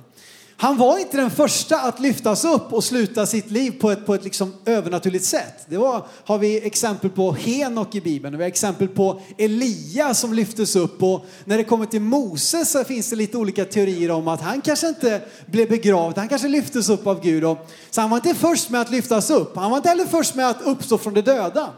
Han 0.61 0.77
var 0.77 0.97
inte 0.97 1.17
den 1.17 1.31
första 1.31 1.79
att 1.79 1.99
lyftas 1.99 2.45
upp 2.45 2.73
och 2.73 2.83
sluta 2.83 3.25
sitt 3.25 3.51
liv 3.51 3.71
på 3.79 3.91
ett, 3.91 4.05
på 4.05 4.13
ett 4.13 4.23
liksom 4.23 4.53
övernaturligt 4.65 5.25
sätt. 5.25 5.65
Det 5.69 5.77
var, 5.77 6.05
har 6.25 6.37
vi 6.37 6.67
exempel 6.67 7.09
på 7.09 7.31
Henok 7.31 7.95
i 7.95 8.01
Bibeln, 8.01 8.37
vi 8.37 8.43
har 8.43 8.47
exempel 8.47 8.87
på 8.87 9.21
Elia 9.37 10.13
som 10.13 10.33
lyftes 10.33 10.75
upp 10.75 11.03
och 11.03 11.25
när 11.45 11.57
det 11.57 11.63
kommer 11.63 11.85
till 11.85 12.01
Moses 12.01 12.71
så 12.71 12.83
finns 12.83 13.09
det 13.09 13.15
lite 13.15 13.37
olika 13.37 13.65
teorier 13.65 14.11
om 14.11 14.27
att 14.27 14.41
han 14.41 14.61
kanske 14.61 14.87
inte 14.87 15.21
blev 15.45 15.69
begravd, 15.69 16.17
han 16.17 16.29
kanske 16.29 16.47
lyftes 16.47 16.89
upp 16.89 17.07
av 17.07 17.21
Gud. 17.21 17.43
Och, 17.43 17.69
så 17.89 18.01
han 18.01 18.09
var 18.09 18.17
inte 18.17 18.35
först 18.35 18.69
med 18.69 18.81
att 18.81 18.91
lyftas 18.91 19.29
upp, 19.29 19.55
han 19.55 19.71
var 19.71 19.77
inte 19.77 19.89
heller 19.89 20.05
först 20.05 20.35
med 20.35 20.49
att 20.49 20.61
uppstå 20.61 20.97
från 20.97 21.13
de 21.13 21.21
döda. 21.21 21.69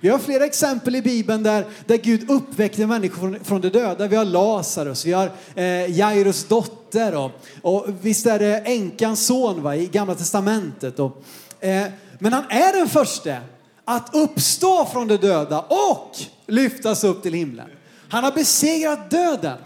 Vi 0.00 0.08
har 0.08 0.18
flera 0.18 0.44
exempel 0.44 0.96
i 0.96 1.02
Bibeln 1.02 1.42
där, 1.42 1.64
där 1.86 1.96
Gud 1.96 2.30
uppväckte 2.30 2.86
människor 2.86 3.20
från, 3.20 3.44
från 3.44 3.60
de 3.60 3.68
döda. 3.68 4.06
Vi 4.06 4.16
har 4.16 4.24
Lazarus, 4.24 5.04
vi 5.04 5.12
har 5.12 5.30
eh, 5.54 5.98
Jairus 5.98 6.44
dotter 6.44 6.85
och, 6.96 7.30
och 7.62 7.86
visst 8.00 8.26
är 8.26 8.38
det 8.38 8.58
änkans 8.58 9.26
son 9.26 9.62
va, 9.62 9.76
i 9.76 9.86
Gamla 9.86 10.14
Testamentet. 10.14 10.96
Då. 10.96 11.12
eh, 11.60 11.84
men 12.18 12.32
han 12.32 12.44
är 12.48 12.78
den 12.78 12.88
första 12.88 13.36
att 13.84 14.14
uppstå 14.14 14.84
från 14.92 15.08
de 15.08 15.16
döda 15.16 15.60
och 15.60 16.10
lyftas 16.46 17.04
upp 17.04 17.22
till 17.22 17.32
himlen. 17.32 17.66
Han 18.08 18.24
har 18.24 18.32
besegrat 18.32 19.10
döden. 19.10 19.58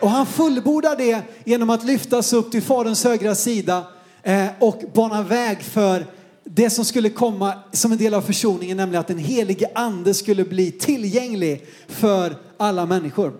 Och 0.00 0.10
han 0.10 0.26
fullbordar 0.26 0.96
det 0.96 1.22
genom 1.44 1.70
att 1.70 1.84
lyftas 1.84 2.32
upp 2.32 2.50
till 2.50 2.62
Faderns 2.62 3.04
högra 3.04 3.34
sida 3.34 3.84
eh, 4.22 4.46
och 4.58 4.82
bana 4.94 5.22
väg 5.22 5.62
för 5.62 6.06
det 6.44 6.70
som 6.70 6.84
skulle 6.84 7.10
komma 7.10 7.54
som 7.72 7.92
en 7.92 7.98
del 7.98 8.14
av 8.14 8.22
försoningen, 8.22 8.76
nämligen 8.76 9.00
att 9.00 9.06
den 9.06 9.18
helige 9.18 9.68
ande 9.74 10.14
skulle 10.14 10.44
bli 10.44 10.70
tillgänglig 10.70 11.66
för 11.88 12.36
alla 12.56 12.86
människor. 12.86 13.32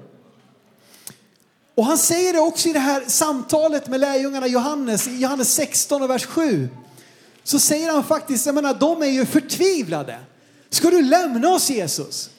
Och 1.74 1.86
han 1.86 1.98
säger 1.98 2.32
det 2.32 2.40
också 2.40 2.68
i 2.68 2.72
det 2.72 2.78
här 2.78 3.04
samtalet 3.06 3.88
med 3.88 4.00
lärjungarna 4.00 4.46
Johannes, 4.46 5.08
i 5.08 5.16
Johannes 5.16 5.54
16 5.54 6.02
och 6.02 6.10
vers 6.10 6.26
7. 6.26 6.68
Så 7.44 7.58
säger 7.58 7.92
han 7.92 8.04
faktiskt, 8.04 8.46
jag 8.46 8.54
menar 8.54 8.74
de 8.74 9.02
är 9.02 9.06
ju 9.06 9.26
förtvivlade. 9.26 10.18
Ska 10.70 10.90
du 10.90 11.02
lämna 11.02 11.48
oss 11.48 11.70
Jesus? 11.70 12.30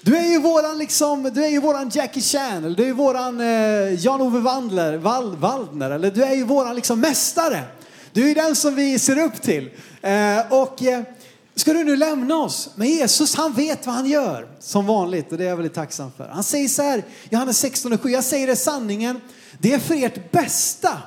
Du 0.00 0.16
är 0.16 0.26
ju 0.26 0.38
våran, 0.38 0.78
liksom, 0.78 1.22
du 1.22 1.44
är 1.44 1.48
ju 1.48 1.60
våran 1.60 1.90
Jackie 1.94 2.22
Chan, 2.22 2.64
eller 2.64 2.76
du 2.76 2.82
är 2.82 2.86
ju 2.86 2.92
våran 2.92 3.40
eh, 3.40 4.04
Jan-Ove 4.04 4.40
Waldner, 4.40 4.96
Val, 4.96 5.36
Waldner, 5.36 5.90
eller 5.90 6.10
du 6.10 6.24
är 6.24 6.34
ju 6.34 6.44
våran 6.44 6.74
liksom 6.74 7.00
mästare. 7.00 7.62
Du 8.12 8.22
är 8.24 8.28
ju 8.28 8.34
den 8.34 8.56
som 8.56 8.74
vi 8.74 8.98
ser 8.98 9.18
upp 9.18 9.42
till. 9.42 9.70
Eh, 10.02 10.52
och 10.52 10.82
eh, 10.82 11.02
ska 11.54 11.72
du 11.72 11.84
nu 11.84 11.96
lämna 11.96 12.36
oss? 12.36 12.70
Men 12.74 12.88
Jesus 12.88 13.34
han 13.34 13.52
vet 13.52 13.86
vad 13.86 13.94
han 13.94 14.06
gör, 14.06 14.48
som 14.60 14.86
vanligt, 14.86 15.32
och 15.32 15.38
det 15.38 15.44
är 15.44 15.48
jag 15.48 15.56
väldigt 15.56 15.74
tacksam 15.74 16.10
för. 16.16 16.28
Han 16.28 16.44
säger 16.44 16.68
så 16.68 16.82
här, 16.82 17.04
Johannes 17.30 17.58
16 17.58 17.92
och 17.92 18.00
7, 18.00 18.10
jag 18.10 18.24
säger 18.24 18.46
det 18.46 18.56
sanningen, 18.56 19.20
det 19.58 19.72
är 19.72 19.78
för 19.78 20.04
ert 20.04 20.32
bästa 20.32 20.98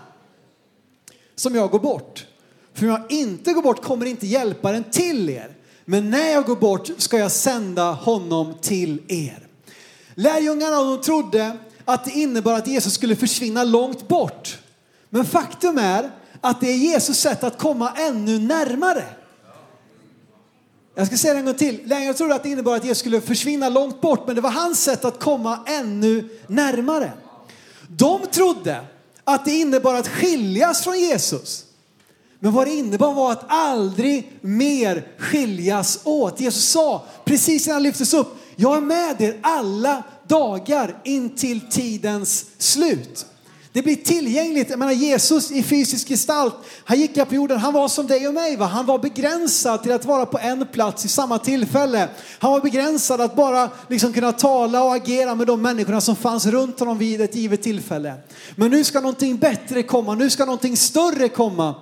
som 1.35 1.55
jag 1.55 1.71
går 1.71 1.79
bort. 1.79 2.25
För 2.73 2.85
om 2.85 2.91
jag 2.91 3.11
inte 3.11 3.53
går 3.53 3.61
bort 3.61 3.83
kommer 3.83 4.05
inte 4.05 4.27
hjälparen 4.27 4.83
till 4.83 5.29
er. 5.29 5.57
Men 5.85 6.09
när 6.09 6.31
jag 6.31 6.45
går 6.45 6.55
bort 6.55 6.89
ska 6.97 7.17
jag 7.17 7.31
sända 7.31 7.91
honom 7.91 8.53
till 8.61 9.01
er. 9.07 9.47
Lärjungarna 10.15 10.83
de 10.83 11.01
trodde 11.01 11.57
att 11.85 12.05
det 12.05 12.11
innebar 12.11 12.53
att 12.53 12.67
Jesus 12.67 12.93
skulle 12.93 13.15
försvinna 13.15 13.63
långt 13.63 14.07
bort. 14.07 14.57
Men 15.09 15.25
faktum 15.25 15.77
är 15.77 16.11
att 16.41 16.61
det 16.61 16.67
är 16.67 16.77
Jesus 16.77 17.19
sätt 17.19 17.43
att 17.43 17.57
komma 17.57 17.93
ännu 17.97 18.39
närmare. 18.39 19.03
Jag 20.97 21.07
ska 21.07 21.17
säga 21.17 21.33
det 21.33 21.39
en 21.39 21.45
gång 21.45 21.55
till. 21.55 21.81
Lärjungarna 21.85 22.13
trodde 22.13 22.35
att 22.35 22.43
det 22.43 22.49
innebar 22.49 22.75
att 22.75 22.83
Jesus 22.83 22.99
skulle 22.99 23.21
försvinna 23.21 23.69
långt 23.69 24.01
bort, 24.01 24.27
men 24.27 24.35
det 24.35 24.41
var 24.41 24.49
hans 24.49 24.83
sätt 24.83 25.05
att 25.05 25.19
komma 25.19 25.59
ännu 25.67 26.29
närmare. 26.47 27.11
De 27.87 28.27
trodde 28.31 28.81
att 29.23 29.45
det 29.45 29.51
innebar 29.51 29.93
att 29.93 30.07
skiljas 30.07 30.83
från 30.83 30.99
Jesus. 30.99 31.65
Men 32.39 32.53
vad 32.53 32.67
det 32.67 32.73
innebar 32.73 33.13
var 33.13 33.31
att 33.31 33.43
aldrig 33.47 34.31
mer 34.41 35.07
skiljas 35.17 35.99
åt. 36.03 36.39
Jesus 36.39 36.65
sa 36.65 37.05
precis 37.25 37.67
innan 37.67 37.75
han 37.75 37.83
lyftes 37.83 38.13
upp, 38.13 38.37
jag 38.55 38.77
är 38.77 38.81
med 38.81 39.21
er 39.21 39.39
alla 39.41 40.03
dagar 40.27 41.01
in 41.03 41.29
till 41.29 41.61
tidens 41.69 42.45
slut. 42.57 43.25
Det 43.77 43.83
blir 43.83 43.95
tillgängligt. 43.95 44.69
Jag 44.69 44.79
menar 44.79 44.91
Jesus 44.91 45.51
i 45.51 45.63
fysisk 45.63 46.07
gestalt, 46.07 46.55
han 46.83 46.99
gick 46.99 47.17
här 47.17 47.25
på 47.25 47.35
jorden, 47.35 47.57
han 47.57 47.73
var 47.73 47.87
som 47.87 48.07
dig 48.07 48.27
och 48.27 48.33
mig. 48.33 48.55
Va? 48.55 48.65
Han 48.65 48.85
var 48.85 48.99
begränsad 48.99 49.83
till 49.83 49.91
att 49.91 50.05
vara 50.05 50.25
på 50.25 50.39
en 50.39 50.67
plats 50.67 51.05
i 51.05 51.07
samma 51.07 51.39
tillfälle. 51.39 52.09
Han 52.39 52.51
var 52.51 52.61
begränsad 52.61 53.21
att 53.21 53.35
bara 53.35 53.69
liksom 53.89 54.13
kunna 54.13 54.31
tala 54.31 54.83
och 54.83 54.95
agera 54.95 55.35
med 55.35 55.47
de 55.47 55.61
människorna 55.61 56.01
som 56.01 56.15
fanns 56.15 56.45
runt 56.45 56.79
honom 56.79 56.97
vid 56.97 57.21
ett 57.21 57.35
givet 57.35 57.61
tillfälle. 57.61 58.13
Men 58.55 58.71
nu 58.71 58.83
ska 58.83 58.99
någonting 58.99 59.37
bättre 59.37 59.83
komma, 59.83 60.15
nu 60.15 60.29
ska 60.29 60.45
någonting 60.45 60.77
större 60.77 61.29
komma. 61.29 61.75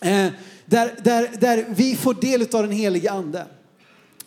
Eh, 0.00 0.26
där, 0.64 1.00
där, 1.02 1.30
där 1.40 1.64
vi 1.68 1.96
får 1.96 2.14
del 2.14 2.42
av 2.42 2.62
den 2.62 2.72
helige 2.72 3.10
ande. 3.10 3.46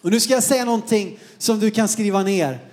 Och 0.01 0.11
nu 0.11 0.19
ska 0.19 0.33
jag 0.33 0.43
säga 0.43 0.65
någonting 0.65 1.19
som 1.37 1.59
du 1.59 1.71
kan 1.71 1.87
skriva 1.87 2.23
ner. 2.23 2.72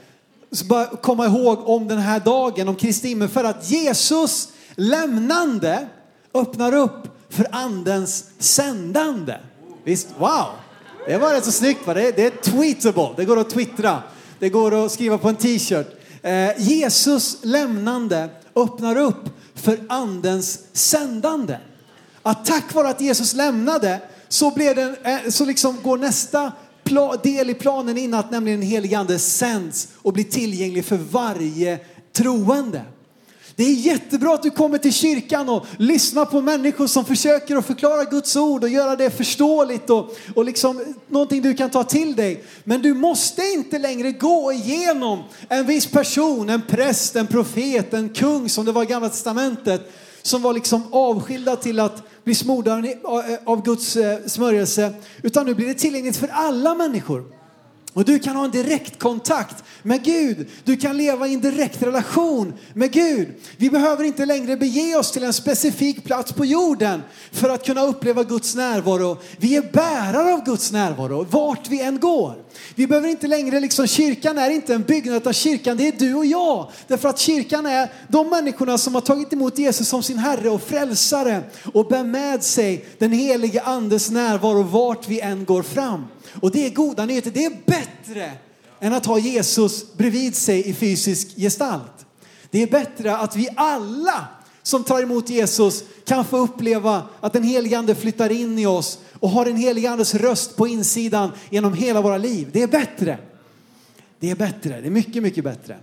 Så 0.53 0.65
bara 0.65 0.87
komma 0.87 1.27
ihåg 1.27 1.69
om 1.69 1.89
den 1.89 1.99
här 1.99 2.21
dagen, 2.21 2.69
om 2.69 2.77
Kristi 2.77 3.09
himmelfärd, 3.09 3.47
att 3.47 3.71
Jesus 3.71 4.49
lämnande 4.75 5.89
öppnar 6.35 6.75
upp 6.75 7.25
för 7.29 7.47
andens 7.53 8.25
sändande. 8.39 9.37
Visst, 9.85 10.09
wow! 10.19 10.47
Det 11.07 11.19
var 11.19 11.33
rätt 11.33 11.45
så 11.45 11.53
snyggt 11.53 11.87
va? 11.87 11.95
Det, 11.95 12.17
det 12.17 12.27
är 12.27 12.31
tweetable, 12.31 13.09
det 13.17 13.25
går 13.25 13.39
att 13.39 13.51
twittra. 13.51 14.03
Det 14.39 14.49
går 14.49 14.85
att 14.85 14.93
skriva 14.93 15.19
på 15.19 15.29
en 15.29 15.37
t-shirt. 15.37 15.87
Eh, 16.23 16.51
Jesus 16.59 17.37
lämnande 17.43 18.29
öppnar 18.55 18.97
upp 18.97 19.25
för 19.55 19.79
andens 19.89 20.61
sändande. 20.73 21.57
Att 22.23 22.45
tack 22.45 22.75
vare 22.75 22.89
att 22.89 23.01
Jesus 23.01 23.35
lämnade 23.35 24.01
så, 24.29 24.51
blev 24.51 24.77
det, 24.77 24.97
eh, 25.03 25.31
så 25.31 25.45
liksom 25.45 25.77
går 25.83 25.99
nästa 25.99 26.53
del 27.23 27.51
i 27.51 27.55
planen 27.55 27.99
in 27.99 28.15
att 28.15 28.31
nämligen 28.31 28.61
den 28.61 28.69
helige 28.69 28.99
ande 28.99 29.19
sänds 29.19 29.89
och 29.97 30.13
blir 30.13 30.25
tillgänglig 30.25 30.85
för 30.85 30.97
varje 30.97 31.79
troende. 32.13 32.83
Det 33.57 33.65
är 33.65 33.73
jättebra 33.73 34.35
att 34.35 34.43
du 34.43 34.51
kommer 34.51 34.79
till 34.79 34.93
kyrkan 34.93 35.49
och 35.49 35.67
lyssnar 35.77 36.25
på 36.25 36.41
människor 36.41 36.87
som 36.87 37.05
försöker 37.05 37.57
att 37.57 37.67
förklara 37.67 38.05
Guds 38.05 38.37
ord 38.37 38.65
och 38.65 38.69
göra 38.69 38.97
det 38.97 39.11
förståeligt 39.11 39.91
och, 39.91 40.17
och 40.35 40.45
liksom 40.45 40.95
någonting 41.09 41.43
du 41.43 41.55
kan 41.55 41.71
ta 41.71 41.85
till 41.85 42.17
dig. 42.17 42.45
Men 42.65 42.83
du 42.83 42.95
måste 42.95 43.43
inte 43.43 43.79
längre 43.79 44.13
gå 44.13 44.53
igenom 44.53 45.23
en 45.49 45.67
viss 45.67 45.87
person, 45.87 46.49
en 46.49 46.63
präst, 46.63 47.17
en 47.17 47.27
profet, 47.27 47.95
en 47.95 48.09
kung 48.09 48.49
som 48.49 48.65
det 48.65 48.73
var 48.73 48.83
i 48.83 48.87
gamla 48.87 49.09
testamentet 49.09 49.93
som 50.23 50.43
var 50.43 50.55
liksom 50.55 50.83
avskilda 50.93 51.57
till 51.57 51.81
att 51.81 52.03
bli 52.25 52.35
smorda 52.35 52.83
av 53.45 53.65
Guds 53.65 53.97
eh, 53.97 54.19
smörjelse. 54.27 54.95
Utan 55.23 55.47
nu 55.47 55.55
blir 55.55 55.67
det 55.67 55.75
tillgängligt 55.75 56.17
för 56.17 56.29
alla 56.29 56.75
människor. 56.75 57.40
Och 57.93 58.05
du 58.05 58.19
kan 58.19 58.37
ha 58.37 58.45
en 58.45 58.51
direkt 58.51 58.99
kontakt 58.99 59.65
med 59.83 60.05
Gud. 60.05 60.47
Du 60.65 60.77
kan 60.77 60.97
leva 60.97 61.29
i 61.29 61.35
en 61.35 61.41
direkt 61.41 61.83
relation 61.83 62.53
med 62.75 62.93
Gud. 62.93 63.29
Vi 63.57 63.71
behöver 63.71 64.05
inte 64.05 64.27
längre 64.27 64.57
bege 64.57 64.97
oss 64.97 65.13
till 65.13 65.25
en 65.25 65.33
specifik 65.33 66.05
plats 66.05 66.33
på 66.33 66.45
jorden 66.45 67.03
för 67.33 67.49
att 67.49 67.67
kunna 67.67 67.83
uppleva 67.83 68.23
Guds 68.23 68.55
närvaro. 68.55 69.17
Vi 69.37 69.57
är 69.57 69.63
bärare 69.73 70.35
av 70.35 70.45
Guds 70.45 70.73
närvaro 70.73 71.27
vart 71.31 71.69
vi 71.69 71.81
än 71.81 72.01
går. 72.01 72.35
Vi 72.75 72.87
behöver 72.87 73.09
inte 73.09 73.27
längre, 73.27 73.61
liksom 73.61 73.87
kyrkan 73.87 74.39
är 74.39 74.51
inte 74.51 74.75
en 74.75 74.83
byggnad 74.83 75.17
utan 75.17 75.33
kyrkan 75.33 75.77
det 75.77 75.89
är 75.89 75.93
du 75.93 76.15
och 76.15 76.27
jag. 76.27 76.71
Därför 76.87 77.09
att 77.09 77.19
kyrkan 77.19 77.67
är 77.67 77.93
de 78.09 78.29
människorna 78.29 78.79
som 78.79 78.95
har 78.95 79.03
tagit 79.03 79.33
emot 79.33 79.59
Jesus 79.59 79.89
som 79.89 80.03
sin 80.03 80.19
Herre 80.19 80.51
och 80.51 80.63
frälsare 80.63 81.43
och 81.73 81.87
bär 81.87 82.05
med 82.05 82.43
sig 82.43 82.85
den 82.99 83.13
helige 83.13 83.63
andes 83.63 84.11
närvaro 84.11 84.63
vart 84.63 85.09
vi 85.09 85.21
än 85.21 85.45
går 85.45 85.63
fram. 85.63 86.05
Och 86.41 86.51
det 86.51 86.67
är 86.67 86.71
goda 86.71 87.07
nyheter. 87.07 87.31
Det 87.31 87.45
är 87.45 87.57
bättre 87.67 88.33
än 88.81 88.93
att 88.93 89.07
ha 89.07 89.19
Jesus 89.19 89.93
bredvid 89.93 90.35
sig 90.35 90.69
i 90.69 90.75
fysisk 90.75 91.37
gestalt. 91.37 92.07
Det 92.51 92.63
är 92.63 92.67
bättre 92.67 93.17
att 93.17 93.37
vi 93.37 93.49
alla 93.57 94.29
som 94.63 94.85
tar 94.85 95.03
emot 95.03 95.31
Jesus 95.31 95.85
kan 96.05 96.25
få 96.25 96.37
uppleva 96.37 97.03
att 97.21 97.33
den 97.33 97.43
helige 97.43 97.79
ande 97.79 97.95
flyttar 97.95 98.33
in 98.33 98.59
i 98.59 98.67
oss 98.67 98.99
och 99.21 99.31
har 99.31 99.45
den 99.45 99.57
helige 99.57 99.91
andes 99.91 100.15
röst 100.15 100.57
på 100.57 100.67
insidan 100.67 101.33
genom 101.51 101.75
hela 101.75 102.01
våra 102.01 102.19
liv. 102.19 102.51
Det 102.53 102.63
är 102.63 102.69
bättre. 102.69 103.19
Det 104.21 104.31
är 104.31 104.37
bättre. 104.37 104.81
Det 104.81 104.87
är 104.87 104.91
mycket, 104.91 105.23
mycket 105.23 105.45
bättre. 105.45 105.77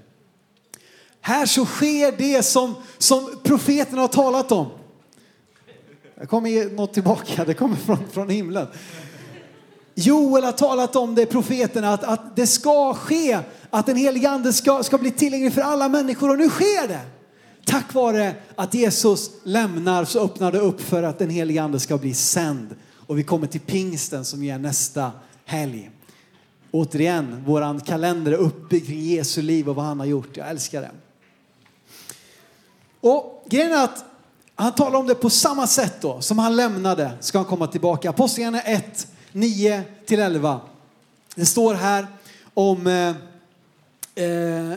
Här 1.21 1.45
så 1.45 1.65
sker 1.65 2.17
det 2.17 2.43
som, 2.43 2.75
som 2.97 3.39
profeten 3.43 3.97
har 3.97 4.07
talat 4.07 4.51
om. 4.51 4.67
Det 6.19 6.25
kommer 6.25 6.75
något 6.75 6.93
tillbaka, 6.93 7.45
det 7.45 7.53
kommer 7.53 7.75
från, 7.75 7.97
från 8.11 8.29
himlen. 8.29 8.67
Joel 9.99 10.43
har 10.43 10.51
talat 10.51 10.95
om 10.95 11.15
det, 11.15 11.25
profeterna, 11.25 11.93
att, 11.93 12.03
att 12.03 12.35
det 12.35 12.47
ska 12.47 12.93
ske, 12.93 13.39
att 13.69 13.85
den 13.85 13.95
helige 13.95 14.29
ande 14.29 14.53
ska, 14.53 14.83
ska 14.83 14.97
bli 14.97 15.11
tillgänglig 15.11 15.53
för 15.53 15.61
alla 15.61 15.89
människor 15.89 16.29
och 16.29 16.37
nu 16.37 16.49
sker 16.49 16.87
det. 16.87 17.01
Tack 17.65 17.93
vare 17.93 18.35
att 18.55 18.73
Jesus 18.73 19.31
lämnar 19.43 20.05
så 20.05 20.19
öppnar 20.19 20.51
det 20.51 20.59
upp 20.59 20.81
för 20.81 21.03
att 21.03 21.19
den 21.19 21.29
helige 21.29 21.61
ande 21.61 21.79
ska 21.79 21.97
bli 21.97 22.13
sänd. 22.13 22.75
Och 23.07 23.17
vi 23.17 23.23
kommer 23.23 23.47
till 23.47 23.59
pingsten 23.59 24.25
som 24.25 24.43
är 24.43 24.57
nästa 24.57 25.11
helg. 25.45 25.91
Återigen, 26.71 27.43
våran 27.45 27.79
kalender 27.79 28.31
är 28.31 28.37
uppbyggd 28.37 28.87
kring 28.87 29.01
Jesu 29.01 29.41
liv 29.41 29.69
och 29.69 29.75
vad 29.75 29.85
han 29.85 29.99
har 29.99 30.07
gjort. 30.07 30.37
Jag 30.37 30.49
älskar 30.49 30.81
det. 30.81 30.91
Och 33.01 33.45
grejen 33.49 33.71
är 33.71 33.83
att 33.83 34.05
han 34.55 34.73
talar 34.73 34.99
om 34.99 35.07
det 35.07 35.15
på 35.15 35.29
samma 35.29 35.67
sätt 35.67 36.01
då 36.01 36.21
som 36.21 36.39
han 36.39 36.55
lämnade 36.55 37.11
ska 37.19 37.37
han 37.37 37.45
komma 37.45 37.67
tillbaka. 37.67 38.09
Apostlagärningarna 38.09 38.61
1 38.61 39.07
9 39.31 39.83
till 40.05 40.19
11. 40.19 40.61
Det 41.35 41.45
står 41.45 41.73
här 41.73 42.07
om 42.53 42.87
eh, 42.87 43.09
eh, 44.25 44.73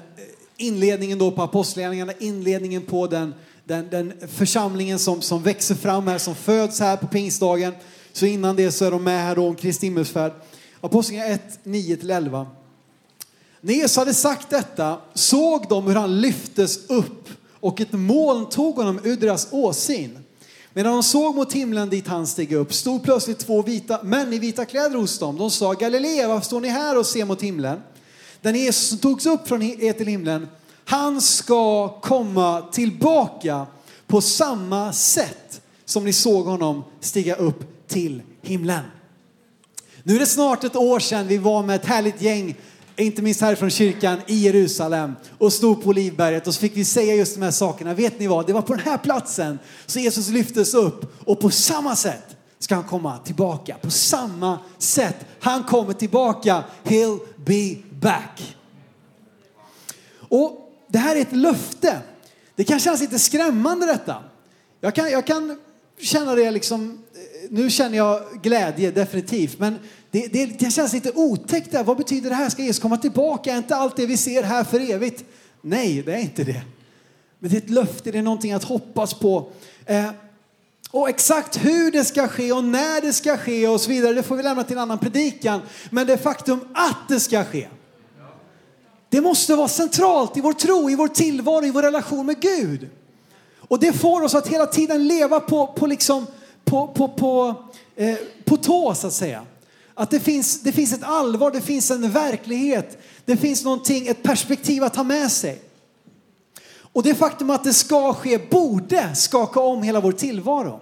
inledningen 0.57 1.19
då 1.19 1.31
på 1.31 1.43
apostlagärningarna, 1.43 2.13
inledningen 2.19 2.83
på 2.83 3.07
den, 3.07 3.35
den, 3.65 3.89
den 3.91 4.13
församlingen 4.29 4.99
som, 4.99 5.23
som 5.23 5.43
växer 5.43 5.75
fram 5.75 6.07
här, 6.07 6.19
som 6.19 6.35
föds 6.35 6.81
här 6.81 6.97
på 6.97 7.07
pingstdagen. 7.07 7.73
Så 8.13 8.27
innan 8.27 8.57
det 8.57 8.73
så 8.73 8.85
är 8.85 8.91
de 8.91 9.05
med 9.05 9.25
här 9.25 9.37
då 9.37 9.49
om 9.49 9.55
Kristi 9.55 9.87
himmelsfärd. 9.87 10.33
Apostlagärningarna 10.81 11.35
1, 11.35 11.61
9-11. 11.65 12.47
När 13.61 13.75
Jesus 13.75 13.97
hade 13.97 14.15
sagt 14.15 14.51
detta 14.51 14.99
såg 15.15 15.69
de 15.69 15.87
hur 15.87 15.95
han 15.95 16.21
lyftes 16.21 16.91
upp 16.91 17.29
och 17.61 17.81
ett 17.81 17.93
moln 17.93 18.49
tog 18.49 18.77
honom 18.77 19.01
ur 19.05 19.17
deras 19.17 19.49
åsyn. 19.51 20.19
Medan 20.75 20.93
de 20.93 21.03
såg 21.03 21.35
mot 21.35 21.53
himlen 21.53 21.91
dit 21.91 22.09
han 22.09 22.27
steg 22.27 22.53
upp 22.53 22.75
stod 22.75 23.03
plötsligt 23.03 23.39
två 23.39 23.63
vita, 23.63 24.03
män 24.03 24.33
i 24.33 24.39
vita 24.39 24.65
kläder 24.65 24.97
hos 24.97 25.19
dem. 25.19 25.39
De 25.39 25.51
sa 25.51 25.73
Galilea, 25.73 26.29
varför 26.29 26.47
står 26.47 26.61
ni 26.61 26.69
här 26.69 26.99
och 26.99 27.07
ser 27.07 27.25
mot 27.25 27.43
himlen? 27.43 27.81
Den 28.41 28.55
Jesus 28.55 28.89
som 28.89 28.99
togs 28.99 29.27
upp 29.27 29.49
från 29.49 29.63
er 29.63 29.93
till 29.93 30.07
himlen, 30.07 30.49
han 30.85 31.21
ska 31.21 31.89
komma 31.89 32.63
tillbaka 32.73 33.67
på 34.07 34.21
samma 34.21 34.93
sätt 34.93 35.61
som 35.85 36.05
ni 36.05 36.13
såg 36.13 36.47
honom 36.47 36.85
stiga 37.01 37.35
upp 37.35 37.89
till 37.89 38.23
himlen. 38.43 38.85
Nu 40.03 40.15
är 40.15 40.19
det 40.19 40.27
snart 40.27 40.65
ett 40.65 40.77
år 40.77 40.99
sedan 40.99 41.27
vi 41.27 41.39
var 41.39 41.63
med 41.63 41.77
ett 41.77 41.87
härligt 41.87 42.23
gäng 42.23 42.57
inte 43.05 43.23
minst 43.23 43.41
härifrån 43.41 43.71
kyrkan 43.71 44.19
i 44.27 44.35
Jerusalem 44.35 45.17
och 45.39 45.53
stod 45.53 45.83
på 45.83 45.89
Olivberget 45.89 46.47
och 46.47 46.55
så 46.55 46.61
fick 46.61 46.77
vi 46.77 46.85
säga 46.85 47.15
just 47.15 47.35
de 47.35 47.43
här 47.43 47.51
sakerna. 47.51 47.95
Vet 47.95 48.19
ni 48.19 48.27
vad? 48.27 48.47
Det 48.47 48.53
var 48.53 48.63
på 48.63 48.75
den 48.75 48.85
här 48.85 48.99
platsen 48.99 49.59
som 49.87 50.03
Jesus 50.03 50.29
lyftes 50.29 50.75
upp 50.75 51.17
och 51.27 51.41
på 51.41 51.51
samma 51.51 51.97
sätt 51.97 52.37
ska 52.59 52.75
han 52.75 52.85
komma 52.85 53.19
tillbaka. 53.19 53.77
På 53.83 53.91
samma 53.91 54.59
sätt. 54.79 55.17
Han 55.41 55.65
kommer 55.65 55.93
tillbaka. 55.93 56.65
He'll 56.85 57.21
be 57.37 57.77
back. 58.01 58.57
Och 60.19 60.73
det 60.89 60.99
här 60.99 61.17
är 61.17 61.21
ett 61.21 61.33
löfte. 61.33 61.99
Det 62.55 62.65
kan 62.65 62.81
kännas 62.81 63.01
lite 63.01 63.19
skrämmande 63.19 63.87
detta. 63.87 64.17
Jag 64.81 64.95
kan, 64.95 65.11
jag 65.11 65.27
kan 65.27 65.59
känna 66.01 66.35
det 66.35 66.51
liksom, 66.51 67.03
eh, 67.15 67.51
nu 67.51 67.71
känner 67.71 67.97
jag 67.97 68.23
glädje 68.43 68.91
definitivt, 68.91 69.59
men 69.59 69.79
det, 70.11 70.27
det, 70.27 70.47
det 70.47 70.71
känns 70.71 70.93
lite 70.93 71.13
otäckt 71.15 71.73
där. 71.73 71.85
Vad 71.85 71.97
betyder 71.97 72.31
det 72.31 72.37
här? 72.37 72.49
Ska 72.49 72.63
Jesus 72.63 72.83
komma 72.83 72.97
tillbaka? 72.97 73.53
Är 73.53 73.59
inte 73.59 73.77
allt 73.77 73.97
det 73.97 74.07
vi 74.07 74.17
ser 74.17 74.43
här 74.43 74.65
för 74.65 74.91
evigt? 74.91 75.25
Nej, 75.63 76.03
det 76.03 76.15
är 76.15 76.19
inte 76.19 76.45
det. 76.45 76.63
Men 77.39 77.51
det 77.51 77.57
är 77.57 77.61
ett 77.61 77.71
löfte, 77.71 78.11
det 78.11 78.19
är 78.19 78.23
någonting 78.23 78.53
att 78.53 78.65
hoppas 78.65 79.15
på. 79.15 79.51
Eh, 79.87 80.11
och 80.91 81.09
exakt 81.09 81.65
hur 81.65 81.93
det 81.93 82.05
ska 82.05 82.29
ske 82.29 82.53
och 82.53 82.65
när 82.65 83.01
det 83.01 83.13
ska 83.13 83.37
ske 83.37 83.69
och 83.69 83.81
så 83.81 83.91
vidare, 83.91 84.13
det 84.13 84.23
får 84.23 84.37
vi 84.37 84.43
lämna 84.43 84.65
till 84.65 84.77
en 84.77 84.83
annan 84.83 84.99
predikan. 84.99 85.61
Men 85.91 86.07
det 86.07 86.19
faktum 86.19 86.61
att 86.75 87.09
det 87.09 87.21
ska 87.21 87.45
ske, 87.45 87.69
det 89.09 89.21
måste 89.21 89.55
vara 89.55 89.69
centralt 89.69 90.37
i 90.37 90.41
vår 90.41 90.53
tro, 90.53 90.91
i 90.91 90.95
vår 90.95 91.09
tillvaro, 91.09 91.65
i 91.65 91.71
vår 91.71 91.83
relation 91.83 92.27
med 92.27 92.41
Gud. 92.41 92.89
Och 93.59 93.79
det 93.79 93.93
får 93.93 94.23
oss 94.23 94.35
att 94.35 94.49
hela 94.49 94.67
tiden 94.67 95.09
leva 95.09 95.41
på, 95.41 95.67
på, 95.67 95.87
liksom, 95.87 96.27
på, 96.65 96.87
på, 96.87 97.09
på, 97.09 97.55
eh, 97.97 98.17
på 98.45 98.57
tå, 98.57 98.95
så 98.95 99.07
att 99.07 99.13
säga. 99.13 99.43
Att 100.01 100.11
det 100.11 100.21
finns, 100.21 100.61
det 100.61 100.73
finns 100.73 100.93
ett 100.93 101.03
allvar, 101.03 101.51
det 101.51 101.61
finns 101.61 101.91
en 101.91 102.11
verklighet, 102.11 102.99
det 103.25 103.37
finns 103.37 103.65
någonting, 103.65 104.07
ett 104.07 104.23
perspektiv 104.23 104.85
att 104.85 104.95
ta 104.95 105.03
med 105.03 105.33
sig. 105.33 105.63
Och 106.93 107.03
det 107.03 107.15
faktum 107.15 107.51
att 107.51 107.65
det 107.65 107.73
ska 107.73 108.15
ske 108.15 108.39
borde 108.39 109.15
skaka 109.15 109.61
om 109.61 109.83
hela 109.83 110.01
vår 110.01 110.13
tillvaro. 110.13 110.81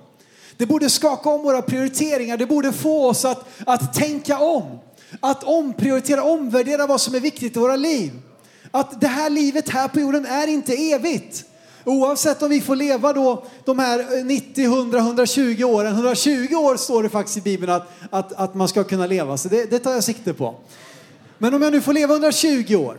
Det 0.57 0.67
borde 0.67 0.91
skaka 0.91 1.31
om 1.31 1.43
våra 1.43 1.63
prioriteringar, 1.63 2.37
det 2.37 2.47
borde 2.47 2.73
få 2.73 3.09
oss 3.09 3.25
att, 3.25 3.49
att 3.67 3.95
tänka 3.95 4.39
om. 4.39 4.79
Att 5.21 5.45
omprioritera, 5.45 6.23
omvärdera 6.23 6.87
vad 6.87 7.01
som 7.01 7.15
är 7.15 7.21
viktigt 7.21 7.57
i 7.57 7.61
våra 7.61 7.77
liv. 7.77 8.13
Att 8.71 9.01
det 9.01 9.09
här 9.09 9.31
livet 9.31 9.69
här 9.69 9.89
på 9.89 10.01
jorden 10.01 10.27
är 10.27 10.47
inte 10.47 10.75
evigt. 10.75 11.45
Oavsett 11.85 12.43
om 12.43 12.51
vi 12.51 12.61
får 12.61 12.77
leva 12.77 13.13
då 13.13 13.45
de 13.65 13.79
här 13.79 14.25
90, 14.25 14.65
100, 14.65 14.99
120 14.99 15.65
åren. 15.65 15.95
120 15.95 16.55
år 16.55 16.77
står 16.77 17.03
det 17.03 17.09
faktiskt 17.09 17.37
i 17.37 17.41
Bibeln 17.41 17.73
att, 17.73 17.89
att, 18.11 18.33
att 18.33 18.55
man 18.55 18.69
ska 18.69 18.85
kunna 18.85 19.07
leva, 19.07 19.37
så 19.37 19.49
det, 19.49 19.71
det 19.71 19.79
tar 19.79 19.93
jag 19.93 20.05
sikte 20.05 20.35
på. 20.35 20.55
Men 21.39 21.55
om 21.55 21.63
jag 21.63 21.73
nu 21.73 21.81
får 21.81 21.93
leva 21.93 22.15
120 22.15 22.75
år 22.75 22.99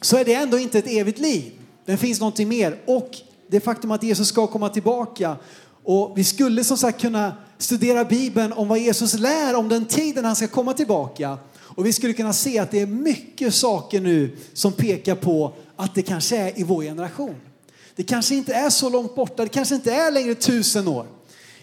så 0.00 0.16
är 0.16 0.24
det 0.24 0.34
ändå 0.34 0.58
inte 0.58 0.78
ett 0.78 0.88
evigt 0.88 1.18
liv. 1.18 1.52
Det 1.84 1.96
finns 1.96 2.20
någonting 2.20 2.48
mer. 2.48 2.76
Och 2.86 3.10
det 3.48 3.60
faktum 3.60 3.90
att 3.90 4.02
Jesus 4.02 4.28
ska 4.28 4.46
komma 4.46 4.68
tillbaka. 4.68 5.36
Och 5.84 6.12
vi 6.18 6.24
skulle 6.24 6.64
som 6.64 6.76
sagt 6.76 7.00
kunna 7.00 7.32
studera 7.58 8.04
Bibeln 8.04 8.52
om 8.52 8.68
vad 8.68 8.78
Jesus 8.78 9.14
lär 9.14 9.54
om 9.54 9.68
den 9.68 9.84
tiden 9.84 10.24
han 10.24 10.36
ska 10.36 10.48
komma 10.48 10.72
tillbaka. 10.72 11.38
Och 11.58 11.86
vi 11.86 11.92
skulle 11.92 12.12
kunna 12.12 12.32
se 12.32 12.58
att 12.58 12.70
det 12.70 12.80
är 12.80 12.86
mycket 12.86 13.54
saker 13.54 14.00
nu 14.00 14.36
som 14.52 14.72
pekar 14.72 15.14
på 15.14 15.52
att 15.76 15.94
det 15.94 16.02
kanske 16.02 16.36
är 16.36 16.60
i 16.60 16.62
vår 16.62 16.82
generation. 16.82 17.34
Det 17.96 18.02
kanske 18.02 18.34
inte 18.34 18.54
är 18.54 18.70
så 18.70 18.88
långt 18.90 19.14
borta, 19.14 19.42
det 19.42 19.48
kanske 19.48 19.74
inte 19.74 19.92
är 19.92 20.10
längre 20.10 20.34
tusen 20.34 20.88
år. 20.88 21.06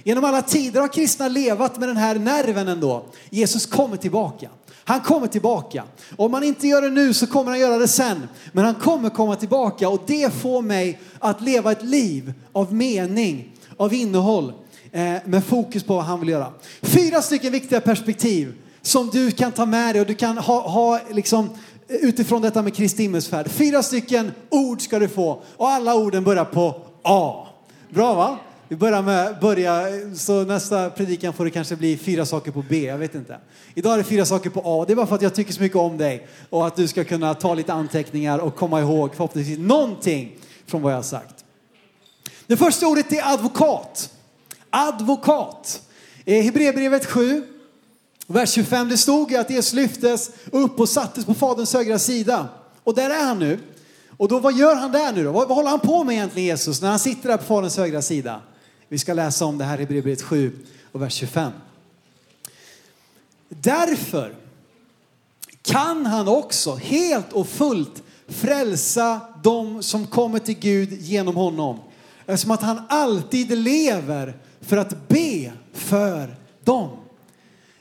Genom 0.04 0.24
alla 0.24 0.41
tider 0.41 0.82
har 0.82 0.88
kristna 0.88 1.28
levat 1.28 1.80
med 1.80 1.89
den 1.89 1.98
här 1.98 2.15
nerven 2.15 2.67
ändå. 2.67 3.06
Jesus 3.30 3.65
kommer 3.65 3.98
tillbaka. 3.98 4.50
Han 4.86 5.02
kommer 5.02 5.28
tillbaka. 5.28 5.84
Om 6.15 6.34
han 6.34 6.43
inte 6.43 6.67
gör 6.67 6.82
det 6.82 6.89
nu 6.89 7.13
så 7.13 7.28
kommer 7.28 7.52
han 7.52 7.60
göra 7.60 7.78
det 7.78 7.88
sen. 7.88 8.28
Men 8.52 8.65
han 8.65 8.76
kommer 8.76 9.10
komma 9.10 9.36
tillbaka 9.36 9.89
och 9.89 10.02
det 10.08 10.34
får 10.34 10.62
mig 10.62 11.00
att 11.19 11.41
leva 11.41 11.72
ett 11.72 11.84
liv 11.84 12.34
av 12.54 12.74
mening, 12.74 13.52
av 13.78 13.93
innehåll 13.93 14.54
eh, 14.91 15.15
med 15.26 15.43
fokus 15.46 15.84
på 15.84 15.96
vad 15.96 16.04
han 16.04 16.19
vill 16.19 16.30
göra. 16.30 16.54
Fyra 16.82 17.22
stycken 17.22 17.52
viktiga 17.52 17.82
perspektiv 17.82 18.54
som 18.82 19.10
du 19.10 19.32
kan 19.32 19.52
ta 19.52 19.65
med 19.65 19.96
dig 19.96 20.02
och 20.02 20.08
du 20.08 20.15
kan 20.15 20.38
ha, 20.38 20.69
ha 20.69 21.00
liksom 21.12 21.50
utifrån 21.88 22.41
detta 22.41 22.62
med 22.62 22.76
Kristi 22.76 23.04
himmelsfärd. 23.04 23.50
Fyra 23.50 23.84
stycken 23.84 24.32
ord 24.50 24.82
ska 24.82 25.00
du 25.00 25.08
få 25.08 25.41
och 25.58 25.69
alla 25.69 25.96
orden 25.96 26.24
börjar 26.24 26.46
på 26.46 26.82
A. 27.04 27.48
Bra 27.89 28.13
va? 28.13 28.38
Vi 28.67 28.76
börjar 28.76 29.02
med 29.02 29.39
börja, 29.41 29.86
så 30.15 30.43
nästa 30.43 30.89
predikan 30.89 31.34
får 31.34 31.46
det 31.46 31.52
kanske 31.52 31.76
bli 31.76 31.98
fyra 31.98 32.26
saker 32.26 32.52
på 32.52 32.63
B, 32.69 32.86
jag 32.86 32.98
vet 32.98 33.15
inte. 33.15 33.38
Idag 33.76 33.93
är 33.93 33.98
det 33.98 34.04
fyra 34.04 34.26
saker 34.26 34.50
på 34.50 34.62
A. 34.65 34.86
Det 34.88 34.93
är 34.93 34.96
bara 34.96 35.08
för 35.08 35.15
att 35.15 35.22
jag 35.22 35.36
tycker 35.36 35.54
så 35.54 35.62
mycket 35.62 35.78
om 35.78 35.98
dig 35.98 36.28
och 36.50 36.67
att 36.67 36.76
du 36.76 36.88
ska 36.88 37.04
kunna 37.04 37.34
ta 37.34 37.54
lite 37.54 37.74
anteckningar 37.74 38.39
och 38.39 38.56
komma 38.56 38.82
ihåg 38.82 39.15
förhoppningsvis 39.15 39.58
någonting 39.58 40.36
från 40.65 40.82
vad 40.82 40.91
jag 40.91 40.98
har 40.98 41.04
sagt. 41.04 41.46
Det 42.48 42.58
första 42.58 42.88
ordet 42.88 43.12
är 43.12 43.34
advokat. 43.34 44.10
Advokat. 44.69 45.82
Hebreerbrevet 46.26 47.06
7 47.06 47.53
Vers 48.27 48.51
25, 48.51 48.89
det 48.89 48.97
stod 48.97 49.31
ju 49.31 49.38
att 49.38 49.49
Jesus 49.49 49.73
lyftes 49.73 50.31
upp 50.51 50.79
och 50.79 50.89
sattes 50.89 51.25
på 51.25 51.33
Faderns 51.33 51.73
högra 51.73 51.99
sida. 51.99 52.47
Och 52.83 52.95
där 52.95 53.09
är 53.09 53.23
han 53.23 53.39
nu. 53.39 53.59
Och 54.17 54.27
då, 54.27 54.39
vad 54.39 54.53
gör 54.53 54.75
han 54.75 54.91
där 54.91 55.13
nu 55.13 55.23
då? 55.23 55.31
Vad, 55.31 55.47
vad 55.47 55.57
håller 55.57 55.69
han 55.69 55.79
på 55.79 56.03
med 56.03 56.13
egentligen 56.13 56.47
Jesus 56.47 56.81
när 56.81 56.89
han 56.89 56.99
sitter 56.99 57.29
där 57.29 57.38
på 57.38 57.43
Faderns 57.43 57.77
högra 57.77 58.01
sida? 58.01 58.41
Vi 58.88 58.97
ska 58.97 59.13
läsa 59.13 59.45
om 59.45 59.57
det 59.57 59.63
här 59.63 59.77
i 59.77 59.79
Hebreerbrevet 59.79 60.21
7 60.21 60.59
och 60.91 61.01
vers 61.01 61.13
25. 61.13 61.51
Därför 63.49 64.36
kan 65.62 66.05
han 66.05 66.27
också 66.27 66.75
helt 66.75 67.33
och 67.33 67.47
fullt 67.47 68.03
frälsa 68.27 69.19
de 69.43 69.83
som 69.83 70.07
kommer 70.07 70.39
till 70.39 70.59
Gud 70.59 70.93
genom 71.01 71.36
honom. 71.36 71.79
Eftersom 72.25 72.51
att 72.51 72.62
han 72.62 72.81
alltid 72.89 73.57
lever 73.57 74.38
för 74.62 74.77
att 74.77 75.07
be 75.07 75.51
för 75.73 76.36
dem. 76.63 76.89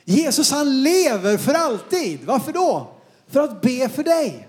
Jesus 0.05 0.51
han 0.51 0.83
lever 0.83 1.37
för 1.37 1.53
alltid. 1.53 2.19
Varför 2.25 2.53
då? 2.53 2.91
För 3.31 3.39
att 3.39 3.61
be 3.61 3.89
för 3.89 4.03
dig. 4.03 4.47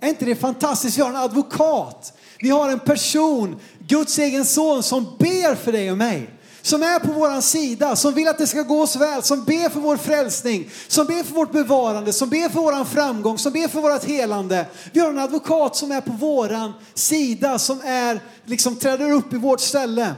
Är 0.00 0.08
inte 0.08 0.24
det 0.24 0.36
fantastiskt? 0.36 0.98
Vi 0.98 1.02
har 1.02 1.10
en 1.10 1.16
advokat. 1.16 2.12
Vi 2.38 2.50
har 2.50 2.68
en 2.68 2.80
person, 2.80 3.60
Guds 3.78 4.18
egen 4.18 4.44
son, 4.44 4.82
som 4.82 5.04
ber 5.18 5.54
för 5.54 5.72
dig 5.72 5.90
och 5.90 5.98
mig. 5.98 6.30
Som 6.62 6.82
är 6.82 6.98
på 6.98 7.12
våran 7.12 7.42
sida, 7.42 7.96
som 7.96 8.14
vill 8.14 8.28
att 8.28 8.38
det 8.38 8.46
ska 8.46 8.62
gå 8.62 8.82
oss 8.82 8.96
väl, 8.96 9.22
som 9.22 9.44
ber 9.44 9.68
för 9.68 9.80
vår 9.80 9.96
frälsning, 9.96 10.70
som 10.88 11.06
ber 11.06 11.22
för 11.22 11.34
vårt 11.34 11.52
bevarande, 11.52 12.12
som 12.12 12.28
ber 12.28 12.48
för 12.48 12.60
våran 12.60 12.86
framgång, 12.86 13.38
som 13.38 13.52
ber 13.52 13.68
för 13.68 13.80
vårt 13.80 14.04
helande. 14.04 14.66
Vi 14.92 15.00
har 15.00 15.08
en 15.08 15.18
advokat 15.18 15.76
som 15.76 15.92
är 15.92 16.00
på 16.00 16.12
våran 16.12 16.72
sida, 16.94 17.58
som 17.58 17.80
är, 17.84 18.20
liksom 18.44 18.76
träder 18.76 19.10
upp 19.10 19.32
i 19.32 19.36
vårt 19.36 19.60
ställe. 19.60 20.14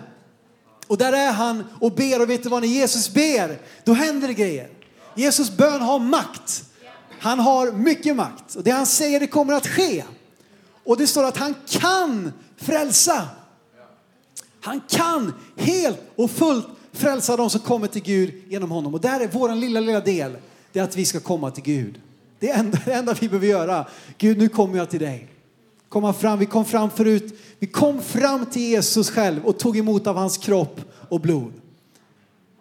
Och 0.87 0.99
där 0.99 1.13
är 1.13 1.33
han 1.33 1.65
och 1.81 1.93
ber 1.93 2.23
och 2.23 2.31
vet 2.31 2.43
du 2.43 2.49
vad, 2.49 2.63
när 2.63 2.69
Jesus 2.69 3.15
ber, 3.15 3.59
då 3.85 3.93
händer 3.93 4.29
det 4.29 4.35
grejer. 4.35 4.69
Jesus 5.15 5.51
bön 5.51 5.81
har 5.81 5.99
makt. 5.99 6.65
Han 7.21 7.39
har 7.39 7.73
mycket 7.73 8.17
makt. 8.17 8.55
Och 8.55 8.63
det 8.63 8.71
han 8.71 8.87
säger, 8.87 9.21
det 9.21 9.27
kommer 9.27 9.55
att 9.55 9.67
ske. 9.67 10.05
Och 10.85 10.97
det 10.97 11.07
står 11.07 11.25
att 11.25 11.37
han 11.37 11.55
kan 11.69 12.33
frälsa. 12.57 13.29
Han 14.61 14.81
kan 14.89 15.33
helt 15.57 16.01
och 16.17 16.31
fullt 16.31 16.67
frälsa 16.93 17.37
de 17.37 17.51
som 17.51 17.61
kommer 17.61 17.87
till 17.87 18.03
Gud 18.03 18.43
genom 18.49 18.71
honom. 18.71 18.95
Och 18.95 19.01
där 19.01 19.21
är 19.21 19.29
vår 19.33 19.55
lilla, 19.55 19.81
lilla 19.81 20.01
del, 20.01 20.37
det 20.73 20.79
är 20.79 20.85
att 20.85 20.97
vi 20.97 21.05
ska 21.05 21.21
komma 21.21 21.51
till 21.51 21.63
Gud. 21.63 22.01
Det 22.39 22.51
är 22.51 22.73
det 22.85 22.93
enda 22.93 23.15
vi 23.21 23.29
behöver 23.29 23.47
göra. 23.47 23.87
Gud, 24.19 24.39
nu 24.39 24.49
kommer 24.49 24.79
jag 24.79 24.91
till 24.91 25.01
dig 25.01 25.34
komma 25.95 26.13
fram. 26.13 26.39
Vi 26.39 26.47
kom 26.47 26.65
fram 26.65 26.91
förut. 26.91 27.41
Vi 27.59 27.67
kom 27.67 28.03
fram 28.03 28.47
till 28.47 28.63
Jesus 28.63 29.11
själv 29.11 29.45
och 29.45 29.59
tog 29.59 29.79
emot 29.79 30.07
av 30.07 30.17
hans 30.17 30.39
kropp 30.39 30.81
och 31.09 31.21
blod. 31.21 31.53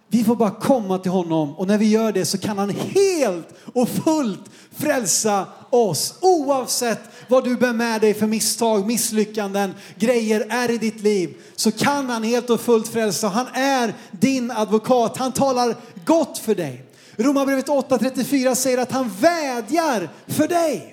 Vi 0.08 0.24
får 0.24 0.36
bara 0.36 0.52
komma 0.52 0.98
till 0.98 1.12
honom 1.12 1.56
och 1.56 1.68
när 1.68 1.78
vi 1.78 1.90
gör 1.90 2.12
det 2.12 2.26
så 2.26 2.38
kan 2.38 2.58
han 2.58 2.70
helt 2.70 3.48
och 3.74 3.90
fullt 3.90 4.50
frälsa 4.72 5.46
oss. 5.70 6.14
Oavsett 6.22 7.00
vad 7.28 7.44
du 7.44 7.56
bär 7.56 7.74
med 7.74 8.02
dig 8.02 8.14
för 8.14 8.28
misstag, 8.28 8.88
misslyckanden, 8.88 9.74
grejer 9.96 10.46
är 10.50 10.72
i 10.72 10.78
ditt 10.78 11.02
liv 11.02 11.34
så 11.56 11.72
kan 11.72 12.10
han 12.10 12.24
helt 12.24 12.50
och 12.50 12.62
fullt 12.62 12.88
frälsa. 12.88 13.28
Han 13.28 13.48
är 13.54 13.94
din 14.12 14.52
advokat. 14.52 15.18
Han 15.18 15.32
talar 15.32 15.76
gott 16.06 16.38
för 16.38 16.56
dig. 16.56 16.86
Romarbrevet 17.16 17.68
8.34 17.68 18.56
säger 18.56 18.78
att 18.78 18.92
han 18.92 19.12
vädjar 19.20 20.10
för 20.28 20.48
dig. 20.48 20.93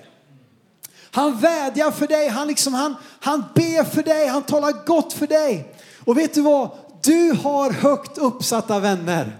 Han 1.11 1.39
vädjar 1.39 1.91
för 1.91 2.07
dig, 2.07 2.27
han, 2.27 2.47
liksom, 2.47 2.73
han, 2.73 2.95
han 3.19 3.43
ber 3.55 3.83
för 3.83 4.03
dig, 4.03 4.27
han 4.27 4.43
talar 4.43 4.85
gott 4.85 5.13
för 5.13 5.27
dig. 5.27 5.73
Och 5.99 6.17
vet 6.17 6.33
du 6.33 6.41
vad? 6.41 6.69
Du 7.03 7.31
har 7.43 7.71
högt 7.71 8.17
uppsatta 8.17 8.79
vänner. 8.79 9.37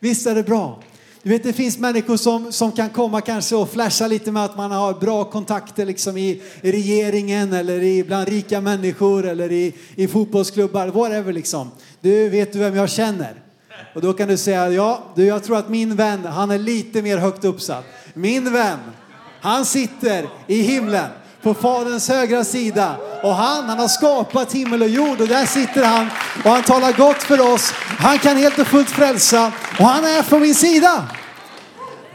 Visst 0.00 0.26
är 0.26 0.34
det 0.34 0.42
bra? 0.42 0.78
Du 1.22 1.30
vet 1.30 1.42
det 1.42 1.52
finns 1.52 1.78
människor 1.78 2.16
som, 2.16 2.52
som 2.52 2.72
kan 2.72 2.90
komma 2.90 3.20
kanske 3.20 3.56
och 3.56 3.70
flasha 3.70 4.06
lite 4.06 4.32
med 4.32 4.44
att 4.44 4.56
man 4.56 4.70
har 4.70 4.94
bra 4.94 5.24
kontakter 5.24 5.86
liksom 5.86 6.16
i, 6.16 6.42
i 6.62 6.72
regeringen 6.72 7.52
eller 7.52 7.82
i, 7.82 8.04
bland 8.04 8.28
rika 8.28 8.60
människor 8.60 9.26
eller 9.26 9.52
i, 9.52 9.74
i 9.94 10.08
fotbollsklubbar, 10.08 10.88
whatever 10.88 11.32
liksom. 11.32 11.70
Du 12.00 12.28
vet 12.28 12.52
du 12.52 12.58
vem 12.58 12.76
jag 12.76 12.90
känner? 12.90 13.34
Och 13.94 14.00
då 14.00 14.12
kan 14.12 14.28
du 14.28 14.36
säga, 14.36 14.70
ja, 14.70 15.02
du, 15.14 15.24
jag 15.24 15.44
tror 15.44 15.56
att 15.56 15.68
min 15.68 15.96
vän, 15.96 16.24
han 16.24 16.50
är 16.50 16.58
lite 16.58 17.02
mer 17.02 17.18
högt 17.18 17.44
uppsatt. 17.44 17.84
Min 18.14 18.52
vän, 18.52 18.78
han 19.42 19.64
sitter 19.64 20.28
i 20.46 20.62
himlen 20.62 21.10
på 21.42 21.54
Faderns 21.54 22.08
högra 22.08 22.44
sida. 22.44 22.96
Och 23.22 23.34
han, 23.34 23.68
han 23.68 23.78
har 23.78 23.88
skapat 23.88 24.52
himmel 24.52 24.82
och 24.82 24.88
jord 24.88 25.20
och 25.20 25.28
där 25.28 25.46
sitter 25.46 25.84
han 25.84 26.08
och 26.44 26.50
han 26.50 26.62
talar 26.62 26.92
gott 26.92 27.22
för 27.22 27.54
oss. 27.54 27.72
Han 27.98 28.18
kan 28.18 28.36
helt 28.36 28.58
och 28.58 28.66
fullt 28.66 28.90
frälsa 28.90 29.52
och 29.78 29.84
han 29.84 30.04
är 30.04 30.22
på 30.22 30.38
min 30.38 30.54
sida. 30.54 31.08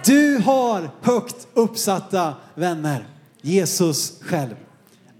Du 0.05 0.37
har 0.37 0.89
högt 1.01 1.47
uppsatta 1.53 2.33
vänner. 2.55 3.07
Jesus 3.41 4.13
själv. 4.21 4.55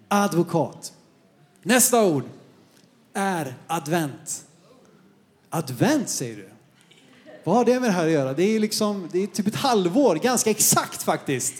Advokat. 0.08 0.93
Nästa 1.63 2.04
ord 2.04 2.24
är 3.13 3.56
advent. 3.67 4.41
Advent 5.50 6.10
säger 6.10 6.36
du? 6.36 6.50
Vad 7.43 7.56
har 7.56 7.65
det 7.65 7.80
med 7.80 7.89
det 7.89 7.93
här 7.93 8.06
att 8.06 8.12
göra? 8.12 8.34
Det 8.34 8.56
är 8.56 8.60
liksom, 8.60 9.10
det 9.12 9.24
är 9.24 9.28
typ 9.28 9.48
ett 9.48 9.56
halvår, 9.56 10.15
ganska 10.15 10.50
exakt 10.50 11.04
faktiskt. 11.04 11.54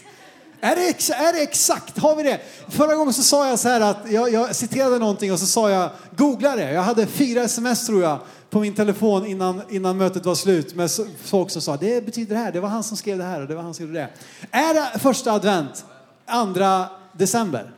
Är 0.60 0.76
det, 0.76 0.88
ex, 0.88 1.10
är 1.10 1.32
det 1.32 1.42
exakt? 1.42 1.98
Har 1.98 2.16
vi 2.16 2.22
det? 2.22 2.40
Förra 2.68 2.94
gången 2.94 3.14
så 3.14 3.22
sa 3.22 3.48
jag 3.48 3.58
så 3.58 3.68
här 3.68 3.80
att 3.80 4.10
jag, 4.10 4.32
jag 4.32 4.56
citerade 4.56 4.98
någonting 4.98 5.32
och 5.32 5.38
så 5.38 5.46
sa 5.46 5.70
jag 5.70 5.90
googla 6.16 6.56
det. 6.56 6.72
Jag 6.72 6.82
hade 6.82 7.06
fyra 7.06 7.42
sms 7.42 7.86
tror 7.86 8.02
jag 8.02 8.18
på 8.50 8.60
min 8.60 8.74
telefon 8.74 9.26
innan, 9.26 9.62
innan 9.70 9.96
mötet 9.96 10.26
var 10.26 10.34
slut 10.34 10.74
med 10.74 10.90
folk 11.22 11.50
som 11.50 11.62
sa 11.62 11.76
det 11.76 12.04
betyder 12.04 12.34
det 12.34 12.40
här, 12.40 12.52
det 12.52 12.60
var 12.60 12.68
han 12.68 12.84
som 12.84 12.96
skrev 12.96 13.18
det 13.18 13.24
här 13.24 13.40
och 13.40 13.48
det 13.48 13.54
var 13.54 13.62
han 13.62 13.74
som 13.74 13.86
gjorde 13.86 13.98
det. 13.98 14.08
Är 14.50 14.74
det 14.74 14.98
första 14.98 15.32
advent, 15.32 15.84
andra 16.26 16.88
december? 17.12 17.70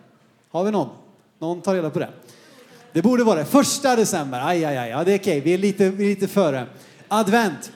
Har 0.50 0.64
vi 0.64 0.70
någon? 0.70 0.88
Någon 1.38 1.60
tar 1.60 1.74
reda 1.74 1.90
på 1.90 1.98
det? 1.98 2.10
Det 2.92 3.02
borde 3.02 3.24
vara 3.24 3.38
det. 3.38 3.44
Första 3.44 3.96
december, 3.96 4.40
aj, 4.44 4.64
aj, 4.64 4.76
aj, 4.76 4.90
ja, 4.90 5.04
det 5.04 5.12
är 5.12 5.18
okej, 5.18 5.40
vi 5.40 5.54
är 5.54 5.58
lite, 5.58 5.90
vi 5.90 6.04
är 6.04 6.08
lite 6.08 6.28
före. 6.28 6.66
Advent. 7.08 7.72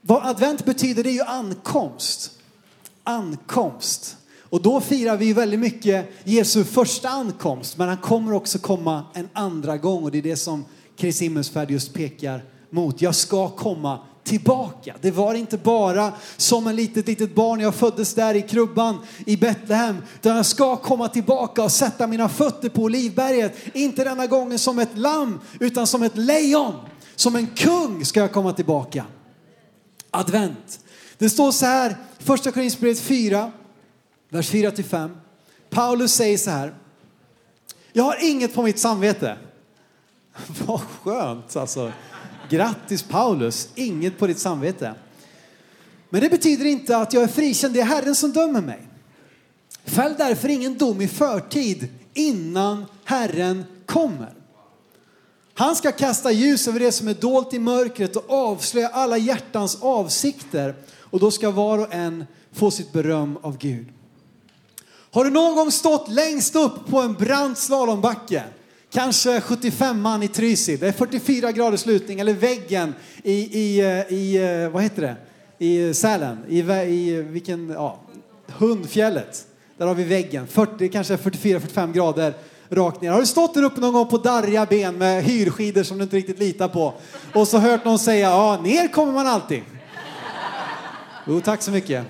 Vad 0.00 0.26
advent 0.26 0.64
betyder 0.64 1.02
det 1.02 1.10
är 1.10 1.14
ju 1.14 1.22
ankomst 1.22 2.39
ankomst. 3.10 4.16
Och 4.40 4.62
då 4.62 4.80
firar 4.80 5.16
vi 5.16 5.32
väldigt 5.32 5.60
mycket 5.60 6.10
Jesu 6.24 6.64
första 6.64 7.08
ankomst, 7.08 7.78
men 7.78 7.88
han 7.88 7.96
kommer 7.96 8.32
också 8.32 8.58
komma 8.58 9.04
en 9.14 9.28
andra 9.32 9.76
gång 9.76 10.04
och 10.04 10.10
det 10.10 10.18
är 10.18 10.22
det 10.22 10.36
som 10.36 10.64
Kristi 10.96 11.24
himmelsfärd 11.24 11.70
just 11.70 11.94
pekar 11.94 12.44
mot. 12.70 13.02
Jag 13.02 13.14
ska 13.14 13.48
komma 13.48 13.98
tillbaka. 14.24 14.94
Det 15.00 15.10
var 15.10 15.34
inte 15.34 15.58
bara 15.58 16.12
som 16.36 16.66
en 16.66 16.76
litet, 16.76 17.06
litet 17.06 17.34
barn, 17.34 17.60
jag 17.60 17.74
föddes 17.74 18.14
där 18.14 18.34
i 18.34 18.42
krubban 18.42 18.98
i 19.26 19.36
Betlehem, 19.36 19.96
utan 20.14 20.36
jag 20.36 20.46
ska 20.46 20.76
komma 20.76 21.08
tillbaka 21.08 21.62
och 21.62 21.72
sätta 21.72 22.06
mina 22.06 22.28
fötter 22.28 22.68
på 22.68 22.82
Olivberget. 22.82 23.56
Inte 23.74 24.04
denna 24.04 24.26
gången 24.26 24.58
som 24.58 24.78
ett 24.78 24.98
lamm, 24.98 25.40
utan 25.60 25.86
som 25.86 26.02
ett 26.02 26.16
lejon. 26.16 26.74
Som 27.16 27.36
en 27.36 27.46
kung 27.46 28.04
ska 28.04 28.20
jag 28.20 28.32
komma 28.32 28.52
tillbaka. 28.52 29.04
Advent. 30.10 30.80
Det 31.20 31.30
står 31.30 31.52
så 31.52 31.66
här, 31.66 31.96
första 32.18 32.52
Korinthierbrevet 32.52 33.00
4, 33.00 33.52
vers 34.28 34.52
4-5. 34.52 35.10
Paulus 35.70 36.14
säger 36.14 36.38
så 36.38 36.50
här. 36.50 36.74
Jag 37.92 38.04
har 38.04 38.16
inget 38.24 38.54
på 38.54 38.62
mitt 38.62 38.78
samvete. 38.78 39.38
Vad 40.66 40.80
skönt 40.80 41.56
alltså. 41.56 41.92
Grattis 42.48 43.02
Paulus, 43.02 43.68
inget 43.74 44.18
på 44.18 44.26
ditt 44.26 44.38
samvete. 44.38 44.94
Men 46.08 46.20
det 46.20 46.28
betyder 46.28 46.64
inte 46.64 46.96
att 46.96 47.12
jag 47.12 47.22
är 47.22 47.28
frikänd, 47.28 47.74
det 47.74 47.80
är 47.80 47.84
Herren 47.84 48.14
som 48.14 48.32
dömer 48.32 48.60
mig. 48.60 48.82
Fäll 49.84 50.14
därför 50.18 50.48
ingen 50.48 50.78
dom 50.78 51.00
i 51.00 51.08
förtid 51.08 51.88
innan 52.14 52.86
Herren 53.04 53.64
kommer. 53.86 54.34
Han 55.54 55.76
ska 55.76 55.92
kasta 55.92 56.32
ljus 56.32 56.68
över 56.68 56.80
det 56.80 56.92
som 56.92 57.08
är 57.08 57.14
dolt 57.14 57.54
i 57.54 57.58
mörkret 57.58 58.16
och 58.16 58.30
avslöja 58.30 58.88
alla 58.88 59.18
hjärtans 59.18 59.78
avsikter. 59.80 60.74
Och 61.10 61.20
då 61.20 61.30
ska 61.30 61.50
var 61.50 61.78
och 61.78 61.94
en 61.94 62.26
få 62.52 62.70
sitt 62.70 62.92
beröm 62.92 63.38
av 63.42 63.58
Gud. 63.58 63.86
Har 65.12 65.24
du 65.24 65.30
någon 65.30 65.56
gång 65.56 65.70
stått 65.70 66.08
längst 66.08 66.56
upp 66.56 66.86
på 66.86 67.00
en 67.00 67.12
brant 67.12 67.58
slalombacke? 67.58 68.44
Kanske 68.92 69.40
75 69.40 70.00
man 70.00 70.22
i 70.22 70.28
Trysil, 70.28 70.78
det 70.78 70.88
är 70.88 70.92
44 70.92 71.52
graders 71.52 71.86
lutning, 71.86 72.20
eller 72.20 72.32
väggen 72.32 72.94
i, 73.22 73.32
i, 73.32 73.80
eh, 73.80 74.12
i 74.12 74.36
eh, 74.62 74.68
vad 74.68 74.82
heter 74.82 75.02
det, 75.02 75.16
i 75.66 75.94
Sälen, 75.94 76.38
i, 76.48 76.58
i 76.58 77.22
vilken, 77.22 77.70
ja, 77.70 78.00
Hundfjället. 78.46 79.46
Där 79.76 79.86
har 79.86 79.94
vi 79.94 80.04
väggen, 80.04 80.46
40, 80.46 80.88
kanske 80.88 81.16
44-45 81.16 81.92
grader 81.92 82.34
rakt 82.68 83.02
ner. 83.02 83.10
Har 83.10 83.20
du 83.20 83.26
stått 83.26 83.54
där 83.54 83.62
uppe 83.62 83.80
någon 83.80 83.92
gång 83.92 84.08
på 84.08 84.18
darriga 84.18 84.66
ben 84.66 84.98
med 84.98 85.24
hyrskidor 85.24 85.82
som 85.82 85.98
du 85.98 86.04
inte 86.04 86.16
riktigt 86.16 86.38
litar 86.38 86.68
på 86.68 86.94
och 87.34 87.48
så 87.48 87.58
hört 87.58 87.84
någon 87.84 87.98
säga, 87.98 88.30
ja, 88.30 88.60
ner 88.62 88.88
kommer 88.88 89.12
man 89.12 89.26
alltid. 89.26 89.62
Jo, 91.30 91.40
tack 91.40 91.62
så 91.62 91.70
mycket. 91.70 92.06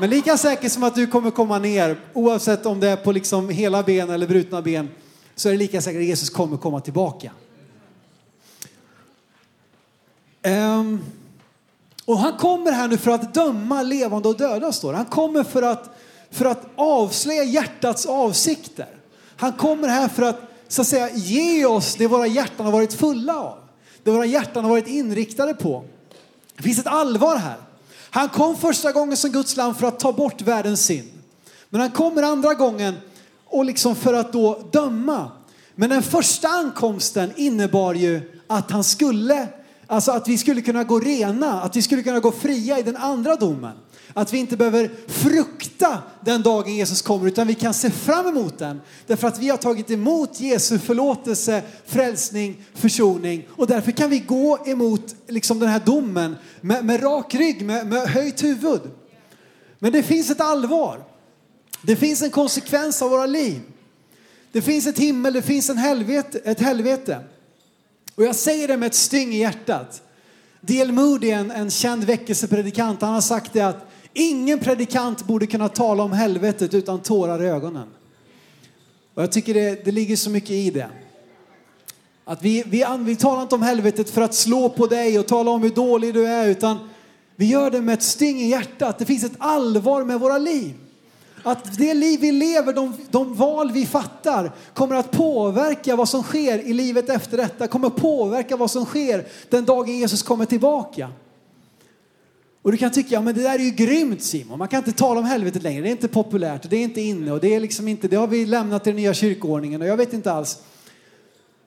Men 0.00 0.10
lika 0.10 0.36
säkert 0.36 0.72
som 0.72 0.82
att 0.82 0.94
du 0.94 1.06
kommer 1.06 1.30
komma 1.30 1.58
ner, 1.58 2.00
oavsett 2.12 2.66
om 2.66 2.80
det 2.80 2.88
är 2.88 2.96
på 2.96 3.12
liksom 3.12 3.48
hela 3.48 3.82
ben 3.82 4.10
eller 4.10 4.26
brutna 4.26 4.62
ben, 4.62 4.88
så 5.34 5.48
är 5.48 5.52
det 5.52 5.58
lika 5.58 5.80
säkert 5.80 6.00
att 6.00 6.06
Jesus 6.06 6.30
kommer 6.30 6.56
komma 6.56 6.80
tillbaka. 6.80 7.30
Um, 10.46 11.04
och 12.04 12.18
han 12.18 12.32
kommer 12.32 12.72
här 12.72 12.88
nu 12.88 12.96
för 12.96 13.10
att 13.10 13.34
döma 13.34 13.82
levande 13.82 14.28
och 14.28 14.36
döda, 14.36 14.72
står 14.72 14.92
Han 14.92 15.04
kommer 15.04 15.44
för 15.44 15.62
att, 15.62 15.98
för 16.30 16.44
att 16.44 16.62
avslöja 16.76 17.44
hjärtats 17.44 18.06
avsikter. 18.06 18.88
Han 19.36 19.52
kommer 19.52 19.88
här 19.88 20.08
för 20.08 20.22
att, 20.22 20.40
så 20.68 20.82
att 20.82 20.88
säga, 20.88 21.10
ge 21.14 21.66
oss 21.66 21.94
det 21.94 22.06
våra 22.06 22.26
hjärtan 22.26 22.66
har 22.66 22.72
varit 22.72 22.92
fulla 22.92 23.36
av. 23.36 23.58
Det 24.02 24.10
våra 24.10 24.26
hjärtan 24.26 24.64
har 24.64 24.70
varit 24.70 24.88
inriktade 24.88 25.54
på. 25.54 25.84
Det 26.56 26.62
finns 26.62 26.78
ett 26.78 26.86
allvar 26.86 27.36
här. 27.36 27.65
Han 28.16 28.28
kom 28.28 28.56
första 28.56 28.92
gången 28.92 29.16
som 29.16 29.30
Guds 29.30 29.56
lam 29.56 29.74
för 29.74 29.86
att 29.86 30.00
ta 30.00 30.12
bort 30.12 30.42
världens 30.42 30.84
synd. 30.84 31.08
Men 31.68 31.80
han 31.80 31.90
kommer 31.90 32.22
andra 32.22 32.54
gången 32.54 32.94
och 33.46 33.64
liksom 33.64 33.96
för 33.96 34.14
att 34.14 34.32
då 34.32 34.68
döma. 34.72 35.30
Men 35.74 35.90
den 35.90 36.02
första 36.02 36.48
ankomsten 36.48 37.32
innebar 37.36 37.94
ju 37.94 38.42
att 38.46 38.70
han 38.70 38.84
skulle, 38.84 39.48
alltså 39.86 40.12
att 40.12 40.28
vi 40.28 40.38
skulle 40.38 40.60
kunna 40.60 40.84
gå 40.84 41.00
rena, 41.00 41.62
att 41.62 41.76
vi 41.76 41.82
skulle 41.82 42.02
kunna 42.02 42.20
gå 42.20 42.32
fria 42.32 42.78
i 42.78 42.82
den 42.82 42.96
andra 42.96 43.36
domen. 43.36 43.76
Att 44.14 44.32
vi 44.32 44.38
inte 44.38 44.56
behöver 44.56 44.90
frukta 45.06 46.02
den 46.20 46.42
dagen 46.42 46.74
Jesus 46.74 47.02
kommer 47.02 47.26
utan 47.26 47.46
vi 47.46 47.54
kan 47.54 47.74
se 47.74 47.90
fram 47.90 48.26
emot 48.26 48.58
den. 48.58 48.80
Därför 49.06 49.28
att 49.28 49.38
vi 49.38 49.48
har 49.48 49.56
tagit 49.56 49.90
emot 49.90 50.40
Jesu 50.40 50.78
förlåtelse, 50.78 51.62
frälsning, 51.86 52.64
försoning 52.74 53.46
och 53.50 53.66
därför 53.66 53.92
kan 53.92 54.10
vi 54.10 54.18
gå 54.18 54.58
emot 54.66 55.14
liksom 55.28 55.58
den 55.58 55.68
här 55.68 55.80
domen 55.86 56.36
med, 56.60 56.84
med 56.84 57.02
rak 57.02 57.34
rygg, 57.34 57.64
med, 57.64 57.86
med 57.86 58.08
höjt 58.08 58.42
huvud. 58.42 58.80
Men 59.78 59.92
det 59.92 60.02
finns 60.02 60.30
ett 60.30 60.40
allvar. 60.40 61.04
Det 61.82 61.96
finns 61.96 62.22
en 62.22 62.30
konsekvens 62.30 63.02
av 63.02 63.10
våra 63.10 63.26
liv. 63.26 63.60
Det 64.52 64.62
finns 64.62 64.86
ett 64.86 64.98
himmel, 64.98 65.32
det 65.32 65.42
finns 65.42 65.70
en 65.70 65.78
helvete, 65.78 66.40
ett 66.44 66.60
helvete. 66.60 67.20
Och 68.14 68.24
jag 68.24 68.36
säger 68.36 68.68
det 68.68 68.76
med 68.76 68.86
ett 68.86 68.94
styng 68.94 69.34
i 69.34 69.38
hjärtat. 69.38 70.02
D.L. 70.60 70.92
Moody, 70.92 71.30
en, 71.30 71.50
en 71.50 71.70
känd 71.70 72.04
väckelsepredikant, 72.04 73.02
han 73.02 73.14
har 73.14 73.20
sagt 73.20 73.52
det 73.52 73.60
att 73.60 73.90
Ingen 74.18 74.58
predikant 74.58 75.24
borde 75.24 75.46
kunna 75.46 75.68
tala 75.68 76.02
om 76.02 76.12
helvetet 76.12 76.74
utan 76.74 77.00
tårar 77.00 77.42
i 77.42 77.46
ögonen. 77.46 77.88
Och 79.14 79.22
jag 79.22 79.32
tycker 79.32 79.54
det, 79.54 79.84
det 79.84 79.90
ligger 79.90 80.16
så 80.16 80.30
mycket 80.30 80.50
i 80.50 80.70
det. 80.70 80.88
Att 82.24 82.42
vi, 82.42 82.62
vi, 82.66 82.86
vi 83.00 83.16
talar 83.16 83.42
inte 83.42 83.54
om 83.54 83.62
helvetet 83.62 84.10
för 84.10 84.22
att 84.22 84.34
slå 84.34 84.68
på 84.68 84.86
dig 84.86 85.18
och 85.18 85.26
tala 85.26 85.50
om 85.50 85.62
hur 85.62 85.70
dålig 85.70 86.14
du 86.14 86.26
är 86.26 86.46
utan 86.46 86.78
vi 87.36 87.46
gör 87.46 87.70
det 87.70 87.80
med 87.80 87.94
ett 87.94 88.02
sting 88.02 88.40
i 88.40 88.48
hjärtat. 88.48 88.98
Det 88.98 89.04
finns 89.04 89.24
ett 89.24 89.36
allvar 89.38 90.04
med 90.04 90.20
våra 90.20 90.38
liv. 90.38 90.74
Att 91.42 91.78
det 91.78 91.94
liv 91.94 92.20
vi 92.20 92.32
lever, 92.32 92.72
de, 92.72 92.94
de 93.10 93.34
val 93.34 93.72
vi 93.72 93.86
fattar 93.86 94.52
kommer 94.74 94.96
att 94.96 95.10
påverka 95.10 95.96
vad 95.96 96.08
som 96.08 96.22
sker 96.22 96.58
i 96.58 96.72
livet 96.72 97.08
efter 97.08 97.36
detta. 97.36 97.66
Kommer 97.66 97.90
påverka 97.90 98.56
vad 98.56 98.70
som 98.70 98.84
sker 98.84 99.26
den 99.50 99.64
dagen 99.64 99.98
Jesus 99.98 100.22
kommer 100.22 100.44
tillbaka. 100.44 101.10
Och 102.66 102.72
du 102.72 102.78
kan 102.78 102.90
tycka, 102.90 103.14
ja 103.14 103.22
men 103.22 103.34
det 103.34 103.42
där 103.42 103.58
är 103.58 103.64
ju 103.64 103.70
grymt 103.70 104.22
Simon. 104.22 104.58
Man 104.58 104.68
kan 104.68 104.78
inte 104.78 104.92
tala 104.92 105.20
om 105.20 105.26
helvetet 105.26 105.62
längre. 105.62 105.82
Det 105.82 105.88
är 105.88 105.90
inte 105.90 106.08
populärt, 106.08 106.70
det 106.70 106.76
är 106.76 106.82
inte 106.82 107.00
inne 107.00 107.32
och 107.32 107.40
det 107.40 107.54
är 107.54 107.60
liksom 107.60 107.88
inte, 107.88 108.08
det 108.08 108.16
har 108.16 108.26
vi 108.26 108.46
lämnat 108.46 108.86
i 108.86 108.90
den 108.90 108.96
nya 108.96 109.14
kyrkoordningen 109.14 109.82
och 109.82 109.88
jag 109.88 109.96
vet 109.96 110.12
inte 110.12 110.32
alls. 110.32 110.58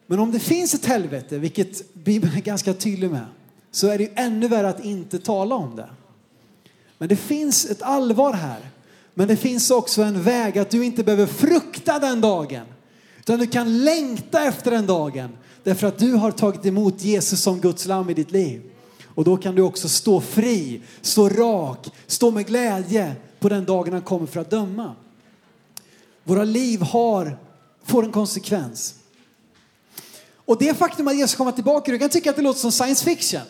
Men 0.08 0.20
om 0.20 0.32
det 0.32 0.40
finns 0.40 0.74
ett 0.74 0.86
helvete, 0.86 1.38
vilket 1.38 1.94
Bibeln 1.94 2.36
är 2.36 2.42
ganska 2.42 2.74
tydlig 2.74 3.12
med, 3.12 3.26
så 3.72 3.88
är 3.88 3.98
det 3.98 4.04
ju 4.04 4.10
ännu 4.16 4.48
värre 4.48 4.70
att 4.70 4.86
inte 4.86 5.20
tala 5.20 5.56
om 5.56 5.76
det. 5.76 5.90
Men 6.98 7.10
det 7.10 7.16
finns 7.16 7.66
ett 7.66 7.82
allvar 7.82 8.34
här. 8.34 8.60
Men 9.14 9.28
det 9.28 9.38
finns 9.38 9.72
också 9.72 10.02
en 10.02 10.22
väg 10.22 10.60
att 10.60 10.70
du 10.70 10.86
inte 10.86 11.04
behöver 11.04 11.26
frukta 11.26 12.00
den 12.00 12.22
dagen. 12.22 12.66
Utan 13.20 13.40
du 13.40 13.48
kan 13.48 13.84
längta 13.84 14.44
efter 14.44 14.72
den 14.72 14.86
dagen. 14.86 15.30
Därför 15.64 15.88
att 15.88 16.00
du 16.00 16.14
har 16.14 16.32
tagit 16.32 16.66
emot 16.66 17.02
Jesus 17.02 17.42
som 17.42 17.60
Guds 17.60 17.86
lam 17.86 18.10
i 18.10 18.14
ditt 18.14 18.32
liv. 18.32 18.62
Och 19.20 19.26
då 19.26 19.38
kan 19.38 19.56
du 19.56 19.62
också 19.62 19.90
stå 19.90 20.22
fri, 20.22 20.82
stå 21.02 21.30
rak, 21.30 21.88
stå 22.08 22.32
med 22.32 22.48
glädje 22.48 23.16
på 23.40 23.50
den 23.50 23.66
dagen 23.66 23.94
han 23.94 24.02
kommer 24.02 24.26
för 24.26 24.40
att 24.40 24.50
döma. 24.50 24.96
Våra 26.24 26.44
liv 26.44 26.82
har, 26.82 27.38
får 27.84 28.04
en 28.04 28.12
konsekvens. 28.12 28.96
Och 30.36 30.58
det 30.58 30.78
faktum 30.78 31.08
att 31.08 31.16
Jesus 31.16 31.36
kommer 31.36 31.52
tillbaka, 31.52 31.92
du 31.92 32.00
kan 32.00 32.10
tycka 32.10 32.30
att 32.30 32.36
det 32.36 32.42
låter 32.42 32.60
som 32.60 32.72
science 32.72 33.06
fiction. 33.06 33.42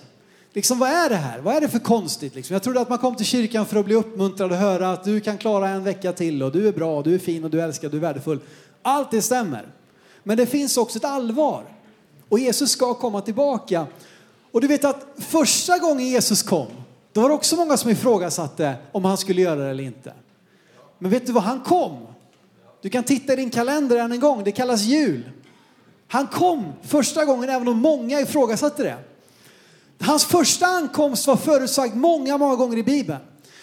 Liksom, 0.53 0.79
vad 0.79 0.89
är 0.89 1.09
det 1.09 1.15
här? 1.15 1.39
Vad 1.39 1.55
är 1.55 1.61
det 1.61 1.69
för 1.69 1.79
konstigt? 1.79 2.35
Liksom? 2.35 2.53
Jag 2.53 2.63
trodde 2.63 2.81
att 2.81 2.89
man 2.89 2.97
kom 2.97 3.15
till 3.15 3.25
kyrkan 3.25 3.65
för 3.65 3.79
att 3.79 3.85
bli 3.85 3.95
uppmuntrad 3.95 4.51
och 4.51 4.57
höra 4.57 4.91
att 4.91 5.03
du 5.03 5.19
kan 5.19 5.37
klara 5.37 5.69
en 5.69 5.83
vecka 5.83 6.13
till 6.13 6.43
och 6.43 6.51
du 6.51 6.67
är 6.67 6.73
bra, 6.73 6.97
och 6.97 7.03
du 7.03 7.15
är 7.15 7.19
fin 7.19 7.43
och 7.43 7.49
du 7.49 7.61
älskar 7.61 7.89
du 7.89 7.97
är 7.97 8.01
värdefull. 8.01 8.39
Allt 8.81 9.11
det 9.11 9.21
stämmer. 9.21 9.67
Men 10.23 10.37
det 10.37 10.45
finns 10.45 10.77
också 10.77 10.97
ett 10.97 11.05
allvar. 11.05 11.63
Och 12.29 12.39
Jesus 12.39 12.71
ska 12.71 12.93
komma 12.93 13.21
tillbaka. 13.21 13.87
Och 14.51 14.61
du 14.61 14.67
vet 14.67 14.85
att 14.85 15.05
första 15.17 15.77
gången 15.77 16.07
Jesus 16.07 16.43
kom, 16.43 16.67
då 17.13 17.21
var 17.21 17.29
det 17.29 17.35
också 17.35 17.55
många 17.55 17.77
som 17.77 17.91
ifrågasatte 17.91 18.75
om 18.91 19.05
han 19.05 19.17
skulle 19.17 19.41
göra 19.41 19.59
det 19.59 19.69
eller 19.69 19.83
inte. 19.83 20.13
Men 20.99 21.11
vet 21.11 21.25
du 21.25 21.31
vad? 21.31 21.43
Han 21.43 21.59
kom. 21.59 22.07
Du 22.81 22.89
kan 22.89 23.03
titta 23.03 23.33
i 23.33 23.35
din 23.35 23.49
kalender 23.49 23.97
än 23.97 24.11
en 24.11 24.19
gång, 24.19 24.43
det 24.43 24.51
kallas 24.51 24.81
jul. 24.81 25.31
Han 26.07 26.27
kom 26.27 26.73
första 26.81 27.25
gången 27.25 27.49
även 27.49 27.67
om 27.67 27.77
många 27.77 28.19
ifrågasatte 28.19 28.83
det. 28.83 28.97
Hans 29.99 30.25
första 30.25 30.65
ankomst 30.65 31.27
var 31.27 31.35
förutsagd 31.35 31.95
många, 31.95 32.37
många 32.37 32.55
gånger 32.55 32.77
i 32.77 32.83
Bibeln. 32.83 33.19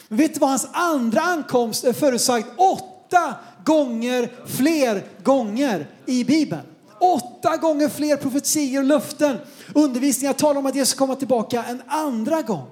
Men 0.08 0.18
vet 0.18 0.34
du 0.34 0.40
vad 0.40 0.50
hans 0.50 0.68
andra 0.72 1.20
ankomst 1.20 1.84
är 1.84 1.92
förutsagd 1.92 2.46
åtta 2.56 3.34
gånger 3.64 4.32
fler 4.46 5.04
gånger 5.22 5.86
i 6.06 6.24
Bibeln. 6.24 6.62
Åtta 7.00 7.56
gånger 7.56 7.88
fler 7.88 8.16
profetier 8.16 8.78
och 8.78 8.84
löften, 8.84 9.36
undervisningar 9.74 10.32
talar 10.32 10.58
om 10.58 10.66
att 10.66 10.74
Jesus 10.74 10.94
kommer 10.94 11.14
tillbaka 11.14 11.64
en 11.64 11.82
andra 11.86 12.42
gång. 12.42 12.66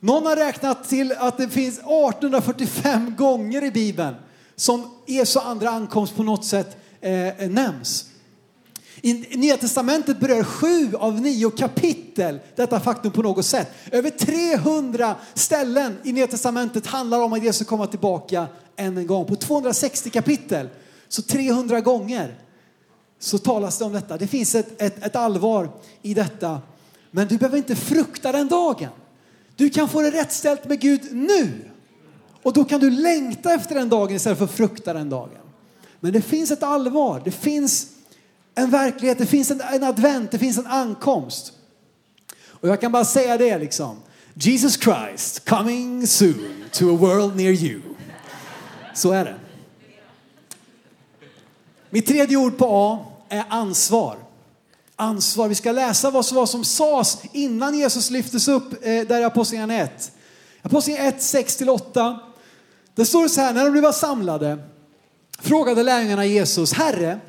Någon 0.00 0.26
har 0.26 0.36
räknat 0.36 0.88
till 0.88 1.12
att 1.12 1.38
det 1.38 1.48
finns 1.48 1.78
1845 1.78 3.14
gånger 3.16 3.64
i 3.64 3.70
Bibeln 3.70 4.14
som 4.56 4.90
Jesu 5.06 5.40
andra 5.40 5.70
ankomst 5.70 6.16
på 6.16 6.22
något 6.22 6.44
sätt 6.44 6.76
eh, 7.00 7.50
nämns. 7.50 8.04
I 9.02 9.36
Nya 9.36 9.56
Testamentet 9.56 10.20
berör 10.20 10.44
sju 10.44 10.94
av 10.96 11.20
nio 11.20 11.50
kapitel 11.50 12.40
detta 12.56 12.80
faktum 12.80 13.12
på 13.12 13.22
något 13.22 13.46
sätt. 13.46 13.68
Över 13.90 14.10
300 14.10 15.14
ställen 15.34 15.96
i 16.04 16.12
Nya 16.12 16.26
Testamentet 16.26 16.86
handlar 16.86 17.20
om 17.20 17.32
att 17.32 17.44
Jesus 17.44 17.66
kommer 17.66 17.86
tillbaka 17.86 18.46
än 18.76 18.98
en 18.98 19.06
gång. 19.06 19.24
På 19.24 19.36
260 19.36 20.10
kapitel, 20.10 20.68
så 21.08 21.22
300 21.22 21.80
gånger, 21.80 22.38
så 23.22 23.38
talas 23.38 23.78
det 23.78 23.84
om 23.84 23.92
detta. 23.92 24.18
Det 24.18 24.26
finns 24.26 24.54
ett, 24.54 24.82
ett, 24.82 25.04
ett 25.04 25.16
allvar 25.16 25.70
i 26.02 26.14
detta. 26.14 26.60
Men 27.10 27.28
du 27.28 27.38
behöver 27.38 27.56
inte 27.56 27.76
frukta 27.76 28.32
den 28.32 28.48
dagen. 28.48 28.88
Du 29.56 29.70
kan 29.70 29.88
få 29.88 30.00
det 30.00 30.10
rätt 30.10 30.32
ställt 30.32 30.68
med 30.68 30.80
Gud 30.80 31.00
nu. 31.12 31.50
Och 32.42 32.52
då 32.52 32.64
kan 32.64 32.80
du 32.80 32.90
längta 32.90 33.54
efter 33.54 33.74
den 33.74 33.88
dagen 33.88 34.16
istället 34.16 34.38
för 34.38 34.44
att 34.44 34.52
frukta 34.52 34.92
den 34.92 35.10
dagen. 35.10 35.38
Men 36.00 36.12
det 36.12 36.22
finns 36.22 36.50
ett 36.50 36.62
allvar, 36.62 37.22
det 37.24 37.30
finns 37.30 37.86
en 38.54 38.70
verklighet, 38.70 39.18
det 39.18 39.26
finns 39.26 39.50
en, 39.50 39.60
en 39.60 39.82
advent, 39.82 40.30
det 40.30 40.38
finns 40.38 40.58
en 40.58 40.66
ankomst. 40.66 41.52
Och 42.46 42.68
jag 42.68 42.80
kan 42.80 42.92
bara 42.92 43.04
säga 43.04 43.38
det 43.38 43.58
liksom. 43.58 43.96
Jesus 44.34 44.80
Christ 44.80 45.48
coming 45.48 46.06
soon 46.06 46.64
to 46.72 46.94
a 46.94 46.96
world 46.96 47.36
near 47.36 47.52
you. 47.52 47.80
Så 48.94 49.12
är 49.12 49.24
det. 49.24 49.36
Mitt 51.90 52.06
tredje 52.06 52.36
ord 52.36 52.58
på 52.58 52.66
A 52.70 53.11
är 53.32 53.44
ansvar. 53.48 54.16
Ansvar. 54.96 55.48
Vi 55.48 55.54
ska 55.54 55.72
läsa 55.72 56.10
vad 56.10 56.26
som, 56.26 56.36
vad 56.36 56.48
som 56.48 56.64
sades 56.64 57.18
innan 57.32 57.78
Jesus 57.78 58.10
lyftes 58.10 58.48
upp 58.48 58.72
eh, 58.72 59.00
där 59.00 59.20
i 59.20 59.24
Apostlagärningarna 59.24 59.82
1. 59.82 60.12
Apostlagärningarna 60.62 61.16
1, 61.16 61.20
6-8. 61.20 62.18
Det 62.94 63.04
står 63.04 63.28
så 63.28 63.40
här, 63.40 63.52
när 63.52 63.70
de 63.70 63.80
var 63.80 63.92
samlade 63.92 64.58
frågade 65.38 65.82
lärjungarna 65.82 66.26
Jesus, 66.26 66.72
Herre, 66.72 67.20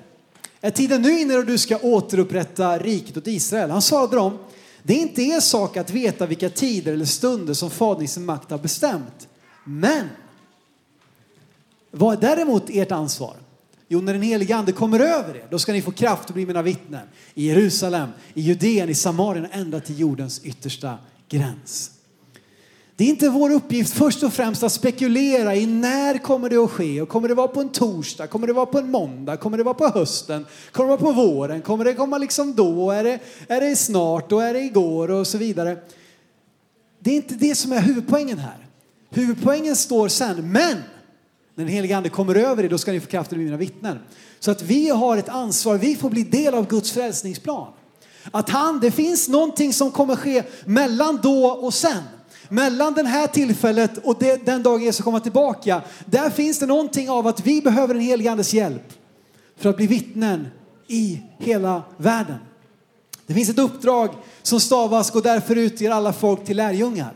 är 0.62 0.72
tiden 0.72 1.02
nu 1.02 1.20
inne 1.20 1.34
då 1.34 1.42
du 1.42 1.58
ska 1.58 1.78
återupprätta 1.78 2.78
riket 2.78 3.18
åt 3.18 3.28
Israel? 3.28 3.72
Han 3.72 3.82
svarade 3.82 4.16
dem, 4.16 4.38
det 4.84 4.94
är 4.94 4.98
inte 4.98 5.22
er 5.22 5.40
sak 5.40 5.78
att 5.78 5.90
veta 5.90 6.26
vilka 6.26 6.50
tider 6.50 6.94
eller 6.94 7.06
stunder 7.06 7.54
som 7.54 7.70
Fadern 7.70 8.04
i 8.04 8.08
sin 8.08 8.26
makt 8.26 8.52
har 8.52 8.58
bestämt. 8.58 9.28
Men 9.64 10.10
vad 11.92 12.18
är 12.18 12.22
däremot 12.22 12.64
ert 12.70 12.92
ansvar? 12.92 13.36
Jo, 13.94 14.02
när 14.02 14.14
den 14.14 14.22
helige 14.22 14.56
ande 14.56 14.72
kommer 14.72 15.00
över 15.00 15.36
er, 15.36 15.48
då 15.50 15.60
ska 15.60 15.74
ni 15.74 15.82
få 15.82 15.92
kraft 15.92 16.30
att 16.30 16.34
bli 16.34 16.46
mina 16.46 16.62
vittnen 16.62 17.08
i 17.34 17.48
Jerusalem, 17.48 18.10
i 18.34 18.42
Judeen, 18.42 18.90
i 18.90 18.96
Samarien 18.96 19.46
och 19.46 19.56
ända 19.56 19.80
till 19.80 20.00
jordens 20.00 20.42
yttersta 20.44 20.98
gräns. 21.30 21.92
Det 22.96 23.04
är 23.04 23.08
inte 23.08 23.30
vår 23.30 23.50
uppgift 23.50 23.94
först 23.94 24.24
och 24.24 24.34
främst 24.34 24.64
att 24.64 24.72
spekulera 24.72 25.56
i 25.56 25.66
när 25.66 26.18
kommer 26.18 26.50
det 26.50 26.58
att 26.58 26.72
ske? 26.72 27.02
Och 27.02 27.10
kommer 27.10 27.28
det 27.28 27.34
vara 27.34 27.48
på 27.48 27.62
en 27.62 27.70
torsdag, 27.70 28.28
kommer 28.28 28.48
det 28.48 28.54
vara 28.54 28.66
på 28.66 28.78
en 28.78 28.92
måndag, 28.92 29.38
kommer 29.38 29.58
det 29.58 29.64
vara 29.64 29.74
på 29.74 29.88
hösten, 29.88 30.46
kommer 30.72 30.90
det 30.90 30.98
vara 30.98 31.14
på 31.14 31.22
våren, 31.22 31.62
kommer 31.62 31.86
det 31.86 31.94
komma 31.94 32.18
liksom 32.18 32.56
då, 32.56 32.92
är 32.92 33.04
det, 33.04 33.20
är 33.48 33.62
det 33.62 33.76
snart? 33.76 34.32
Och 34.32 34.44
är 34.44 34.54
det 34.54 34.62
igår? 34.62 35.12
Och 35.12 35.28
så 35.28 35.38
vidare. 35.38 35.78
Det 37.00 37.12
är 37.12 37.16
inte 37.16 37.36
det 37.36 37.56
som 37.56 37.72
är 37.72 37.82
huvudpoängen 37.82 38.38
här. 38.38 38.68
Huvudpoängen 39.10 39.76
står 39.76 40.08
sen, 40.08 40.52
men 40.52 40.78
när 41.56 41.66
den 41.66 41.74
helige 41.74 41.98
ande 41.98 42.10
kommer 42.10 42.36
över 42.36 42.64
er, 42.64 42.70
då 42.70 42.78
ska 42.78 42.92
ni 42.92 43.00
få 43.00 43.08
kraft 43.08 43.32
att 43.32 43.36
bli 43.36 43.46
mina 43.46 43.58
vittnen. 43.58 44.00
Så 44.40 44.52
att 44.52 44.62
vi 44.62 44.90
har 44.90 45.18
ett 45.18 45.30
ansvar, 45.30 45.78
vi 45.78 45.96
får 45.96 46.10
bli 46.10 46.24
del 46.24 46.54
av 46.54 46.68
Guds 46.68 46.92
frälsningsplan. 46.92 47.68
Att 48.32 48.50
han, 48.50 48.80
det 48.80 48.92
finns 48.92 49.30
någonting 49.30 49.74
som 49.74 49.92
kommer 49.92 50.16
ske 50.16 50.44
mellan 50.66 51.20
då 51.24 51.48
och 51.48 51.74
sen. 51.74 52.04
Mellan 52.50 52.94
det 52.94 53.08
här 53.08 53.28
tillfället 53.28 53.98
och 54.04 54.16
det, 54.20 54.46
den 54.46 54.64
dagen 54.64 54.82
Jesus 54.84 55.04
kommer 55.04 55.20
tillbaka, 55.20 55.82
där 56.06 56.30
finns 56.30 56.60
det 56.60 56.66
någonting 56.66 57.10
av 57.10 57.28
att 57.28 57.46
vi 57.48 57.62
behöver 57.62 57.94
den 57.94 58.04
helige 58.04 58.32
Andes 58.32 58.54
hjälp 58.54 58.94
för 59.58 59.70
att 59.70 59.78
bli 59.78 59.88
vittnen 59.88 60.48
i 60.88 61.22
hela 61.38 61.84
världen. 61.98 62.38
Det 63.28 63.34
finns 63.34 63.50
ett 63.50 63.60
uppdrag 63.60 64.10
som 64.42 64.60
stavas 64.60 65.12
gå 65.12 65.22
därför 65.22 65.56
ut 65.56 65.78
till 65.78 65.92
alla 65.92 66.14
folk 66.14 66.46
till 66.46 66.58
lärjungar. 66.58 67.14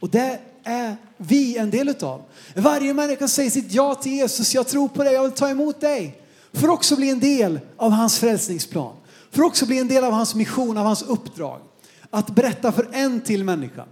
Och 0.00 0.08
det 0.08 0.38
är 0.68 0.96
vi 1.16 1.56
en 1.56 1.70
del 1.70 1.88
utav. 1.88 2.22
Varje 2.54 2.94
människa 2.94 3.28
säger 3.28 3.50
sitt 3.50 3.72
ja 3.72 3.94
till 3.94 4.12
Jesus, 4.12 4.54
jag 4.54 4.68
tror 4.68 4.88
på 4.88 5.04
dig, 5.04 5.14
jag 5.14 5.22
vill 5.22 5.32
ta 5.32 5.48
emot 5.48 5.80
dig. 5.80 6.22
För 6.52 6.70
också 6.70 6.96
bli 6.96 7.10
en 7.10 7.20
del 7.20 7.60
av 7.76 7.90
hans 7.90 8.18
frälsningsplan. 8.18 8.94
För 9.30 9.42
också 9.42 9.66
bli 9.66 9.78
en 9.78 9.88
del 9.88 10.04
av 10.04 10.12
hans 10.12 10.34
mission, 10.34 10.78
av 10.78 10.86
hans 10.86 11.02
uppdrag. 11.02 11.60
Att 12.10 12.30
berätta 12.30 12.72
för 12.72 12.88
en 12.92 13.20
till 13.20 13.44
människa 13.44 13.84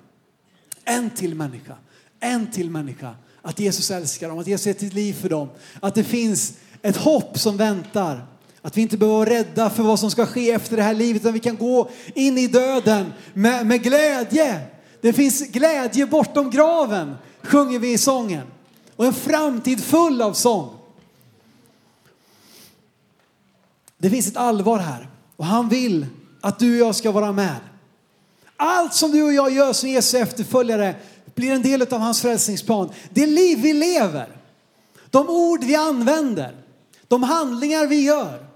en 0.86 1.10
till 1.10 1.34
människa, 1.34 1.76
en 2.20 2.50
till 2.50 2.70
människa. 2.70 3.14
Att 3.42 3.60
Jesus 3.60 3.90
älskar 3.90 4.28
dem, 4.28 4.38
att 4.38 4.46
Jesus 4.46 4.66
är 4.66 4.72
sitt 4.72 4.94
liv 4.94 5.12
för 5.12 5.28
dem. 5.28 5.48
Att 5.80 5.94
det 5.94 6.04
finns 6.04 6.52
ett 6.82 6.96
hopp 6.96 7.38
som 7.38 7.56
väntar. 7.56 8.26
Att 8.62 8.76
vi 8.76 8.82
inte 8.82 8.96
behöver 8.96 9.18
vara 9.18 9.30
rädda 9.30 9.70
för 9.70 9.82
vad 9.82 10.00
som 10.00 10.10
ska 10.10 10.26
ske 10.26 10.50
efter 10.50 10.76
det 10.76 10.82
här 10.82 10.94
livet, 10.94 11.22
utan 11.22 11.32
vi 11.32 11.40
kan 11.40 11.56
gå 11.56 11.90
in 12.14 12.38
i 12.38 12.46
döden 12.46 13.12
med, 13.32 13.66
med 13.66 13.82
glädje. 13.82 14.60
Det 15.00 15.12
finns 15.12 15.40
glädje 15.40 16.06
bortom 16.06 16.50
graven, 16.50 17.14
sjunger 17.42 17.78
vi 17.78 17.92
i 17.92 17.98
sången. 17.98 18.46
Och 18.96 19.04
en 19.04 19.14
framtid 19.14 19.84
full 19.84 20.22
av 20.22 20.32
sång. 20.32 20.70
Det 23.98 24.10
finns 24.10 24.28
ett 24.28 24.36
allvar 24.36 24.78
här 24.78 25.08
och 25.36 25.44
han 25.44 25.68
vill 25.68 26.06
att 26.40 26.58
du 26.58 26.80
och 26.80 26.86
jag 26.86 26.94
ska 26.94 27.10
vara 27.10 27.32
med. 27.32 27.56
Allt 28.56 28.94
som 28.94 29.10
du 29.10 29.22
och 29.22 29.32
jag 29.32 29.52
gör 29.52 29.72
som 29.72 29.88
Jesu 29.88 30.18
efterföljare 30.18 30.94
blir 31.34 31.52
en 31.52 31.62
del 31.62 31.82
av 31.82 32.00
hans 32.00 32.22
frälsningsplan. 32.22 32.90
Det 33.10 33.26
liv 33.26 33.58
vi 33.58 33.72
lever, 33.72 34.36
de 35.10 35.28
ord 35.28 35.64
vi 35.64 35.74
använder, 35.74 36.56
de 37.08 37.22
handlingar 37.22 37.86
vi 37.86 38.00
gör. 38.00 38.46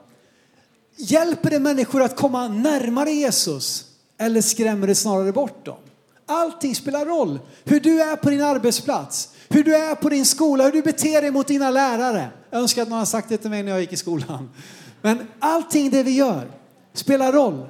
Hjälper 0.97 1.51
det 1.51 1.61
människor 1.61 2.03
att 2.03 2.17
komma 2.17 2.49
närmare 2.49 3.11
Jesus 3.11 3.85
eller 4.19 4.41
skrämmer 4.41 4.87
det 4.87 4.95
snarare 4.95 5.33
bort 5.33 5.65
dem? 5.65 5.79
Allting 6.31 6.75
spelar 6.75 7.07
roll. 7.07 7.39
Hur 7.65 7.81
du 7.81 8.03
är 8.03 8.17
på 8.17 8.31
din 8.31 8.43
arbetsplats, 8.43 9.29
hur 9.49 9.65
du 9.65 9.77
är 9.77 9.95
på 9.95 10.09
din 10.09 10.27
skola, 10.27 10.65
hur 10.65 10.73
du 10.73 10.83
beter 10.83 11.23
dig 11.23 11.31
mot 11.31 11.47
dina 11.47 11.71
lärare. 11.71 12.29
Jag 12.51 12.61
önskar 12.61 12.83
att 12.83 12.89
någon 12.89 12.99
hade 12.99 13.11
sagt 13.11 13.29
det 13.29 13.37
till 13.37 13.51
mig 13.51 13.63
när 13.63 13.71
jag 13.71 13.81
gick 13.81 13.93
i 13.93 13.97
skolan. 13.97 14.51
Men 15.03 15.27
allting 15.39 15.91
det 15.91 16.03
vi 16.03 16.11
gör 16.11 16.51
spelar 16.93 17.33
roll. 17.33 17.67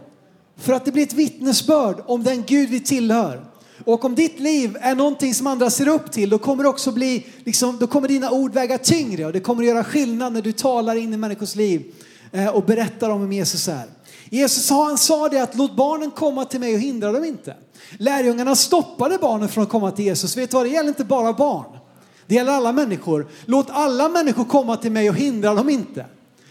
För 0.56 0.72
att 0.72 0.84
det 0.84 0.92
blir 0.92 1.02
ett 1.02 1.12
vittnesbörd 1.12 2.02
om 2.06 2.24
den 2.24 2.44
Gud 2.46 2.68
vi 2.70 2.80
tillhör. 2.80 3.44
Och 3.84 4.04
om 4.04 4.14
ditt 4.14 4.40
liv 4.40 4.76
är 4.80 4.94
någonting 4.94 5.34
som 5.34 5.46
andra 5.46 5.70
ser 5.70 5.88
upp 5.88 6.12
till, 6.12 6.30
då 6.30 6.38
kommer 6.38 6.62
det 6.62 6.68
också 6.68 6.92
bli, 6.92 7.26
liksom, 7.44 7.78
då 7.78 7.86
kommer 7.86 8.08
dina 8.08 8.30
ord 8.30 8.54
väga 8.54 8.78
tyngre 8.78 9.26
och 9.26 9.32
det 9.32 9.40
kommer 9.40 9.62
att 9.62 9.68
göra 9.68 9.84
skillnad 9.84 10.32
när 10.32 10.42
du 10.42 10.52
talar 10.52 10.94
in 10.94 11.14
i 11.14 11.16
människors 11.16 11.54
liv 11.54 11.94
eh, 12.32 12.48
och 12.48 12.64
berättar 12.64 13.10
om 13.10 13.20
vem 13.20 13.32
Jesus 13.32 13.68
är. 13.68 13.84
Jesus 14.30 14.64
sa, 14.64 14.84
han 14.84 14.98
sa 14.98 15.28
det 15.28 15.42
att 15.42 15.56
låt 15.56 15.76
barnen 15.76 16.10
komma 16.10 16.44
till 16.44 16.60
mig 16.60 16.74
och 16.74 16.80
hindra 16.80 17.12
dem 17.12 17.24
inte. 17.24 17.54
Lärjungarna 17.98 18.56
stoppade 18.56 19.18
barnen 19.18 19.48
från 19.48 19.64
att 19.64 19.70
komma 19.70 19.90
till 19.90 20.04
Jesus. 20.04 20.36
Vet 20.36 20.50
du 20.50 20.56
vad, 20.56 20.66
det 20.66 20.70
gäller 20.70 20.88
inte 20.88 21.04
bara 21.04 21.32
barn. 21.32 21.78
Det 22.26 22.34
gäller 22.34 22.52
alla 22.52 22.72
människor. 22.72 23.28
Låt 23.46 23.66
alla 23.70 24.08
människor 24.08 24.44
komma 24.44 24.76
till 24.76 24.92
mig 24.92 25.10
och 25.10 25.16
hindra 25.16 25.54
dem 25.54 25.68
inte. 25.68 26.06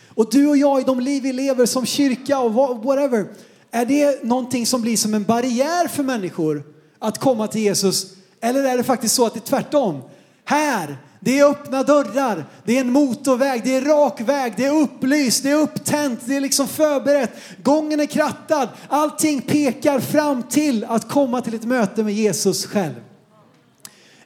Och 0.08 0.30
du 0.32 0.48
och 0.48 0.58
jag 0.58 0.82
i 0.82 0.84
de 0.84 1.00
liv 1.00 1.24
vi 1.24 1.34
lever 1.34 1.66
som 1.66 1.86
kyrka 1.86 2.40
och 2.40 2.54
whatever, 2.84 3.28
är 3.72 3.86
det 3.86 4.24
någonting 4.24 4.66
som 4.66 4.82
blir 4.82 4.98
som 4.98 5.14
en 5.14 5.24
barriär 5.24 5.88
för 5.88 6.04
människor 6.04 6.64
att 7.00 7.18
komma 7.18 7.48
till 7.48 7.62
Jesus? 7.62 8.08
Eller 8.42 8.64
är 8.64 8.78
det 8.78 8.84
faktiskt 8.84 9.16
så 9.16 9.26
att 9.26 9.34
det 9.34 9.40
är 9.40 9.50
tvärtom? 9.50 10.02
Här, 10.50 10.98
det 11.20 11.40
är 11.40 11.50
öppna 11.50 11.84
dörrar, 11.84 12.46
det 12.66 12.78
är 12.78 12.82
en 12.82 12.92
motorväg, 12.92 13.62
det 13.64 13.76
är 13.76 13.82
rak 13.82 14.22
väg, 14.22 14.54
det 14.58 14.66
är 14.66 14.82
upplyst, 14.82 15.44
det 15.44 15.50
är 15.50 15.56
upptänt, 15.56 16.20
det 16.26 16.36
är 16.36 16.42
liksom 16.42 16.68
förberett. 16.68 17.32
Gången 17.64 18.00
är 18.00 18.06
krattad, 18.06 18.70
allting 18.88 19.42
pekar 19.42 20.00
fram 20.00 20.44
till 20.44 20.86
att 20.86 21.10
komma 21.10 21.42
till 21.42 21.54
ett 21.54 21.66
möte 21.66 22.04
med 22.04 22.14
Jesus 22.14 22.66
själv. 22.66 22.94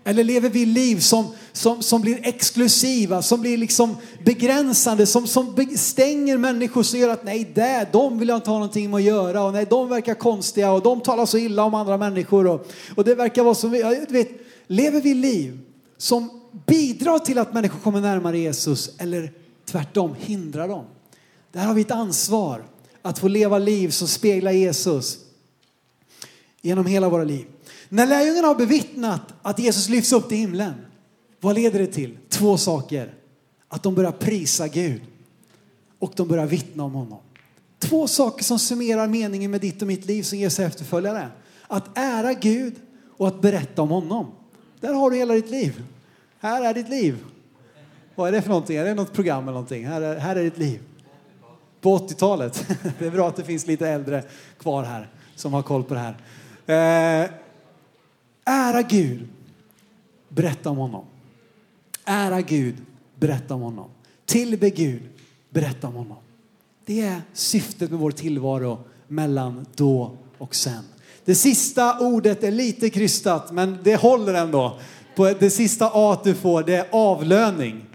Eller 0.04 0.24
lever 0.24 0.50
vi 0.50 0.66
liv 0.66 1.00
som, 1.00 1.28
som, 1.52 1.84
som 1.84 2.02
blir 2.02 2.20
exklusiva, 2.28 3.22
som 3.22 3.42
blir 3.42 3.58
liksom 3.58 3.98
begränsande, 4.26 5.06
som, 5.06 5.28
som 5.28 5.68
stänger 5.76 6.38
människor 6.38 6.84
som 6.84 7.00
gör 7.00 7.10
att 7.10 7.26
nej, 7.26 7.52
där, 7.56 7.88
de 7.92 8.20
vill 8.20 8.30
jag 8.30 8.38
inte 8.38 8.50
ha 8.50 8.58
någonting 8.58 8.90
med 8.90 8.98
att 8.98 9.04
göra 9.04 9.44
och 9.44 9.54
nej, 9.54 9.66
de 9.70 9.90
verkar 9.90 10.14
konstiga 10.14 10.72
och 10.72 10.82
de 10.82 11.02
talar 11.02 11.26
så 11.26 11.38
illa 11.38 11.64
om 11.64 11.74
andra 11.74 11.98
människor 11.98 12.48
och, 12.48 12.68
och 12.96 13.04
det 13.04 13.16
verkar 13.16 13.44
vara 13.44 13.56
som, 13.56 13.72
du 13.72 14.14
vet, 14.14 14.30
lever 14.68 15.02
vi 15.02 15.14
liv 15.14 15.60
som 15.98 16.42
bidrar 16.66 17.20
till 17.20 17.38
att 17.38 17.54
människor 17.54 17.80
kommer 17.80 18.02
närmare 18.02 18.38
Jesus 18.38 18.92
eller 18.98 19.32
tvärtom 19.66 20.16
hindrar 20.18 20.68
dem? 20.68 20.86
Där 21.52 21.66
har 21.66 21.74
vi 21.74 21.82
ett 21.82 21.92
ansvar 21.92 22.66
att 23.02 23.20
få 23.20 23.28
leva 23.28 23.58
liv 23.58 23.90
som 23.90 24.08
speglar 24.08 24.52
Jesus 24.52 25.20
genom 26.62 26.86
hela 26.86 27.10
våra 27.10 27.24
liv. 27.24 27.46
När 27.90 28.08
lärjungarna 28.08 28.48
har 28.48 28.56
bevittnat 28.56 29.22
att 29.42 29.60
Jesus 29.60 29.90
lyfts 29.90 30.14
upp 30.14 30.30
till 30.30 30.38
himlen, 30.38 30.74
vad 31.40 31.56
leder 31.56 31.80
det 31.80 31.88
till? 31.88 32.18
Två 32.30 32.58
saker. 32.58 33.14
Att 33.68 33.84
de 33.84 33.96
börjar 33.96 34.12
prisa 34.12 34.68
Gud 34.68 35.02
och 36.00 36.14
de 36.16 36.28
börjar 36.28 36.46
vittna 36.46 36.84
om 36.84 36.94
honom. 36.94 37.20
Två 37.80 38.08
saker 38.08 38.44
som 38.44 38.60
summerar 38.60 39.08
meningen 39.08 39.52
med 39.52 39.62
ditt 39.62 39.82
och 39.82 39.88
mitt 39.88 40.06
liv 40.06 40.24
som 40.24 40.40
Jesu 40.40 40.64
efterföljare. 40.64 41.30
Att 41.68 41.98
ära 41.98 42.34
Gud 42.34 42.76
och 43.18 43.28
att 43.28 43.42
berätta 43.42 43.82
om 43.82 43.90
honom. 43.90 44.32
Där 44.84 44.94
har 44.94 45.10
du 45.12 45.18
hela 45.18 45.34
ditt 45.34 45.50
liv. 45.50 45.84
Här 46.40 46.66
är 46.66 46.74
ditt 46.74 46.90
liv. 46.90 47.26
Vad 48.16 48.28
är 48.28 48.32
det 48.32 48.42
för 48.42 48.50
någonting? 48.50 48.78
Är 48.78 48.86
det 48.86 48.94
något 48.94 49.14
program 49.14 49.44
eller 49.44 49.52
någonting? 49.52 49.88
Här 49.88 50.02
är, 50.02 50.18
här 50.18 50.36
är 50.36 50.44
ditt 50.44 50.58
liv. 50.58 50.82
På 51.82 51.98
80-talet. 51.98 52.68
Det 53.00 53.06
är 53.06 53.12
bra 53.12 53.28
att 53.28 53.36
det 53.36 53.44
finns 53.44 53.68
lite 53.68 53.88
äldre 53.88 54.24
kvar 54.60 54.84
här 54.84 55.10
som 55.36 55.54
har 55.54 55.62
koll 55.62 55.84
på 55.84 55.94
det 55.94 56.00
här. 56.00 57.24
Eh, 57.24 57.30
Ära 58.46 58.82
Gud, 58.82 59.28
berätta 60.30 60.70
om 60.70 60.78
honom. 60.78 61.06
Ära 62.06 62.42
Gud, 62.42 62.76
berätta 63.16 63.54
om 63.54 63.62
honom. 63.62 63.90
Tillbe 64.26 64.70
Gud, 64.70 65.02
berätta 65.50 65.88
om 65.88 65.94
honom. 65.94 66.18
Det 66.86 67.02
är 67.02 67.22
syftet 67.34 67.92
med 67.92 68.00
vår 68.00 68.12
tillvaro 68.12 68.84
mellan 69.08 69.66
då 69.76 70.18
och 70.38 70.56
sen. 70.56 70.84
Det 71.26 71.36
sista 71.36 72.00
ordet 72.00 72.44
är 72.44 72.52
lite 72.52 72.90
krystat, 72.90 73.52
men 73.52 73.78
det 73.84 73.96
håller 73.96 74.34
ändå. 74.34 74.78
På 75.16 75.34
det 75.40 75.50
sista 75.50 75.92
A 75.94 76.18
du 76.24 76.34
får, 76.34 76.64
det 76.64 76.76
är 76.76 76.86
avlöning. 76.92 77.86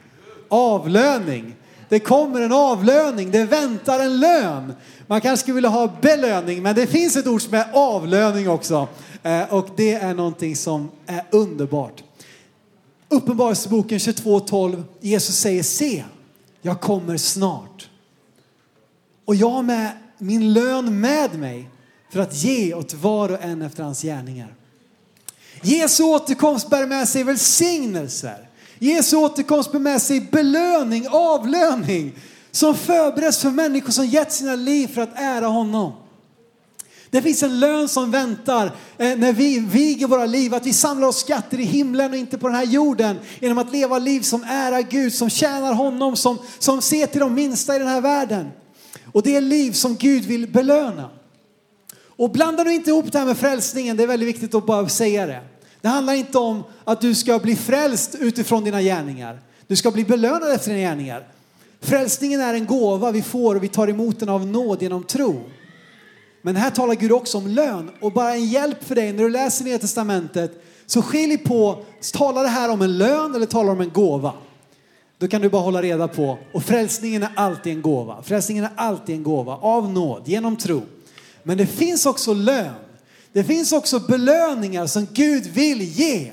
Avlöning. 0.48 1.54
Det 1.88 1.98
kommer 1.98 2.40
en 2.40 2.52
avlöning, 2.52 3.30
det 3.30 3.44
väntar 3.44 4.00
en 4.00 4.20
lön. 4.20 4.72
Man 5.06 5.20
kanske 5.20 5.42
skulle 5.42 5.54
vilja 5.54 5.70
ha 5.70 5.92
belöning, 6.00 6.62
men 6.62 6.74
det 6.74 6.86
finns 6.86 7.16
ett 7.16 7.26
ord 7.26 7.42
som 7.42 7.54
är 7.54 7.66
avlöning 7.72 8.48
också. 8.48 8.88
Eh, 9.22 9.54
och 9.54 9.68
det 9.76 9.94
är 9.94 10.14
någonting 10.14 10.56
som 10.56 10.90
är 11.06 11.24
underbart. 11.30 12.02
Uppenbarelseboken 13.08 13.98
22.12, 13.98 14.82
Jesus 15.00 15.36
säger 15.36 15.62
se, 15.62 16.04
jag 16.62 16.80
kommer 16.80 17.16
snart. 17.16 17.88
Och 19.24 19.34
jag 19.34 19.50
har 19.50 19.62
med 19.62 19.90
min 20.18 20.52
lön 20.52 21.00
med 21.00 21.38
mig 21.38 21.68
för 22.10 22.20
att 22.20 22.34
ge 22.34 22.74
åt 22.74 22.94
var 22.94 23.28
och 23.28 23.42
en 23.42 23.62
efter 23.62 23.82
hans 23.82 24.02
gärningar. 24.02 24.54
Jesu 25.62 26.02
återkomst 26.02 26.70
bär 26.70 26.86
med 26.86 27.08
sig 27.08 27.24
välsignelser. 27.24 28.48
Jesu 28.78 29.16
återkomst 29.16 29.72
bär 29.72 29.78
med 29.78 30.02
sig 30.02 30.20
belöning, 30.20 31.06
avlöning 31.10 32.12
som 32.50 32.74
förbereds 32.74 33.42
för 33.42 33.50
människor 33.50 33.90
som 33.90 34.06
gett 34.06 34.32
sina 34.32 34.54
liv 34.54 34.88
för 34.88 35.00
att 35.00 35.18
ära 35.18 35.46
honom. 35.46 35.92
Det 37.10 37.22
finns 37.22 37.42
en 37.42 37.60
lön 37.60 37.88
som 37.88 38.10
väntar 38.10 38.66
eh, 38.98 39.18
när 39.18 39.32
vi 39.32 39.58
viger 39.58 40.06
våra 40.06 40.26
liv, 40.26 40.54
att 40.54 40.66
vi 40.66 40.72
samlar 40.72 41.08
oss 41.08 41.20
skatter 41.20 41.60
i 41.60 41.64
himlen 41.64 42.10
och 42.10 42.16
inte 42.16 42.38
på 42.38 42.48
den 42.48 42.56
här 42.56 42.64
jorden 42.64 43.18
genom 43.40 43.58
att 43.58 43.72
leva 43.72 43.98
liv 43.98 44.20
som 44.20 44.44
ärar 44.44 44.82
Gud, 44.82 45.14
som 45.14 45.30
tjänar 45.30 45.72
honom, 45.72 46.16
som, 46.16 46.38
som 46.58 46.82
ser 46.82 47.06
till 47.06 47.20
de 47.20 47.34
minsta 47.34 47.76
i 47.76 47.78
den 47.78 47.88
här 47.88 48.00
världen. 48.00 48.48
Och 49.12 49.22
det 49.22 49.36
är 49.36 49.40
liv 49.40 49.72
som 49.72 49.96
Gud 49.96 50.24
vill 50.24 50.48
belöna. 50.48 51.10
Och 52.18 52.30
blanda 52.30 52.64
nu 52.64 52.74
inte 52.74 52.90
ihop 52.90 53.12
det 53.12 53.18
här 53.18 53.26
med 53.26 53.36
frälsningen, 53.36 53.96
det 53.96 54.02
är 54.02 54.06
väldigt 54.06 54.28
viktigt 54.28 54.54
att 54.54 54.66
bara 54.66 54.88
säga 54.88 55.26
det. 55.26 55.40
Det 55.80 55.88
handlar 55.88 56.12
inte 56.12 56.38
om 56.38 56.62
att 56.84 57.00
du 57.00 57.14
ska 57.14 57.38
bli 57.38 57.56
frälst 57.56 58.14
utifrån 58.20 58.64
dina 58.64 58.82
gärningar. 58.82 59.40
Du 59.66 59.76
ska 59.76 59.90
bli 59.90 60.04
belönad 60.04 60.52
efter 60.52 60.70
dina 60.70 60.80
gärningar. 60.82 61.28
Frälsningen 61.80 62.40
är 62.40 62.54
en 62.54 62.66
gåva 62.66 63.10
vi 63.10 63.22
får 63.22 63.54
och 63.54 63.62
vi 63.62 63.68
tar 63.68 63.88
emot 63.88 64.20
den 64.20 64.28
av 64.28 64.46
nåd 64.46 64.82
genom 64.82 65.04
tro. 65.04 65.40
Men 66.42 66.56
här 66.56 66.70
talar 66.70 66.94
Gud 66.94 67.12
också 67.12 67.38
om 67.38 67.46
lön 67.46 67.90
och 68.00 68.12
bara 68.12 68.34
en 68.34 68.44
hjälp 68.44 68.84
för 68.84 68.94
dig 68.94 69.12
när 69.12 69.22
du 69.22 69.30
läser 69.30 69.64
Nya 69.64 69.78
Testamentet 69.78 70.64
så 70.86 71.02
skilj 71.02 71.38
på, 71.38 71.84
talar 72.12 72.42
det 72.42 72.48
här 72.48 72.70
om 72.70 72.82
en 72.82 72.98
lön 72.98 73.34
eller 73.34 73.46
talar 73.46 73.72
om 73.72 73.80
en 73.80 73.90
gåva? 73.90 74.32
Då 75.18 75.28
kan 75.28 75.40
du 75.40 75.48
bara 75.48 75.62
hålla 75.62 75.82
reda 75.82 76.08
på, 76.08 76.38
och 76.52 76.62
frälsningen 76.62 77.22
är 77.22 77.30
alltid 77.34 77.72
en 77.72 77.82
gåva. 77.82 78.22
Frälsningen 78.22 78.64
är 78.64 78.70
alltid 78.76 79.16
en 79.16 79.22
gåva 79.22 79.56
av 79.56 79.92
nåd, 79.92 80.22
genom 80.26 80.56
tro. 80.56 80.82
Men 81.48 81.58
det 81.58 81.66
finns 81.66 82.06
också 82.06 82.34
lön. 82.34 82.74
Det 83.32 83.44
finns 83.44 83.72
också 83.72 84.00
belöningar 84.00 84.86
som 84.86 85.06
Gud 85.12 85.46
vill 85.46 85.82
ge. 85.82 86.32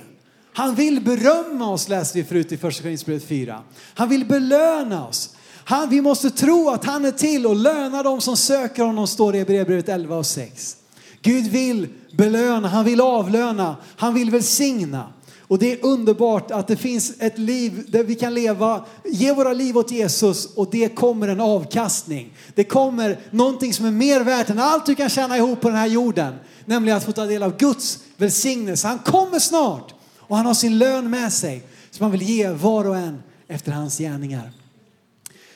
Han 0.54 0.76
vill 0.76 1.02
berömma 1.02 1.72
oss 1.72 1.90
läste 1.90 2.18
vi 2.18 2.24
förut 2.24 2.52
i 2.52 2.58
första 2.58 2.84
Korinthierbrevet 2.84 3.28
4. 3.28 3.62
Han 3.94 4.10
vill 4.10 4.26
belöna 4.26 5.08
oss. 5.08 5.36
Han, 5.66 5.90
vi 5.90 6.02
måste 6.02 6.30
tro 6.30 6.70
att 6.70 6.86
han 6.86 7.06
är 7.06 7.12
till 7.12 7.48
och 7.48 7.56
löna 7.56 8.04
dem 8.04 8.22
som 8.22 8.38
söker 8.38 8.84
honom, 8.84 9.08
står 9.08 9.32
det 9.32 9.38
i 9.38 9.40
Hebreerbrevet 9.40 9.90
11 9.90 10.18
och 10.18 10.26
6. 10.26 10.78
Gud 11.22 11.48
vill 11.48 11.88
belöna, 12.12 12.68
han 12.68 12.86
vill 12.86 13.02
avlöna, 13.02 13.76
han 13.96 14.14
vill 14.14 14.32
välsigna. 14.32 15.14
Och 15.48 15.60
det 15.60 15.72
är 15.72 15.86
underbart 15.86 16.52
att 16.52 16.68
det 16.68 16.78
finns 16.78 17.14
ett 17.20 17.38
liv 17.38 17.86
där 17.88 18.04
vi 18.04 18.16
kan 18.16 18.34
leva, 18.34 18.86
ge 19.04 19.34
våra 19.34 19.54
liv 19.54 19.78
åt 19.78 19.92
Jesus 19.92 20.46
och 20.46 20.68
det 20.72 20.96
kommer 20.96 21.28
en 21.28 21.42
avkastning. 21.42 22.34
Det 22.56 22.64
kommer 22.64 23.20
någonting 23.32 23.74
som 23.74 23.86
är 23.86 23.92
mer 23.92 24.22
värt 24.22 24.50
än 24.50 24.60
allt 24.60 24.86
du 24.86 24.96
kan 24.96 25.10
tjäna 25.10 25.38
ihop 25.38 25.62
på 25.62 25.70
den 25.70 25.78
här 25.78 25.88
jorden. 25.88 26.36
Nämligen 26.66 26.98
att 26.98 27.04
få 27.04 27.12
ta 27.12 27.26
del 27.26 27.44
av 27.44 27.58
Guds 27.58 28.00
välsignelse. 28.18 28.88
Han 28.88 29.00
kommer 29.00 29.40
snart 29.40 29.94
och 30.20 30.38
han 30.38 30.46
har 30.46 30.54
sin 30.54 30.78
lön 30.78 31.10
med 31.10 31.34
sig 31.34 31.64
som 31.92 32.04
han 32.04 32.12
vill 32.12 32.22
ge 32.22 32.50
var 32.50 32.88
och 32.88 32.98
en 32.98 33.24
efter 33.48 33.72
hans 33.72 33.98
gärningar. 33.98 34.52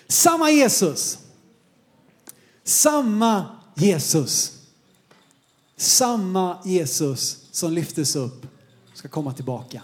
Samma 0.07 0.51
Jesus. 0.51 1.17
Samma 2.63 3.45
Jesus. 3.75 4.51
Samma 5.77 6.57
Jesus 6.65 7.37
som 7.51 7.73
lyftes 7.73 8.15
upp 8.15 8.45
ska 8.99 9.07
komma 9.07 9.33
tillbaka. 9.33 9.81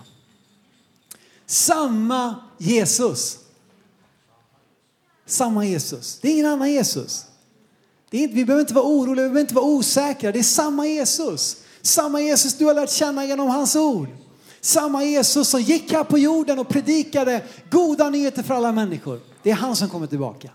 Samma 1.46 2.36
Jesus. 2.58 3.38
Samma 5.26 5.66
Jesus. 5.66 6.20
Det 6.22 6.28
är 6.28 6.34
ingen 6.34 6.46
annan 6.46 6.72
Jesus. 6.72 7.26
Det 8.10 8.18
är 8.18 8.22
inte, 8.22 8.36
vi 8.36 8.46
behöver 8.46 8.62
inte 8.62 8.74
vara 8.74 8.86
oroliga, 8.86 9.24
vi 9.24 9.30
behöver 9.30 9.42
inte 9.42 9.56
vara 9.56 9.66
osäkra. 9.66 10.32
Det 10.32 10.40
är 10.40 10.44
samma 10.44 10.88
Jesus. 10.88 11.58
Samma 11.82 12.22
Jesus 12.22 12.54
du 12.54 12.66
har 12.66 12.74
lärt 12.74 12.90
känna 12.90 13.26
genom 13.26 13.48
hans 13.48 13.76
ord. 13.76 14.08
Samma 14.62 15.04
Jesus 15.04 15.50
som 15.50 15.62
gick 15.62 15.92
här 15.92 16.04
på 16.04 16.18
jorden 16.18 16.60
och 16.60 16.70
predikade 16.70 17.44
goda 17.72 18.10
nyheter 18.10 18.44
för 18.44 18.54
alla 18.54 18.72
människor. 18.72 19.20
Det 19.44 19.52
är 19.52 19.56
han 19.56 19.76
som 19.76 19.90
kommer 19.90 20.08
tillbaka. 20.08 20.50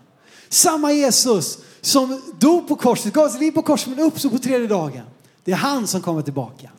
Samma 0.49 0.91
Jesus 0.91 1.57
som 1.81 2.21
dog 2.39 2.67
på 2.67 2.75
korset, 2.75 3.13
gav 3.13 3.29
sitt 3.29 3.39
liv 3.39 3.51
på 3.51 3.61
korset 3.61 3.87
men 3.87 3.99
uppstod 3.99 4.31
på 4.31 4.37
tredje 4.37 4.67
dagen. 4.67 5.03
Det 5.43 5.51
är 5.51 5.55
han 5.55 5.87
som 5.87 6.01
kommer 6.01 6.21
tillbaka. 6.21 6.69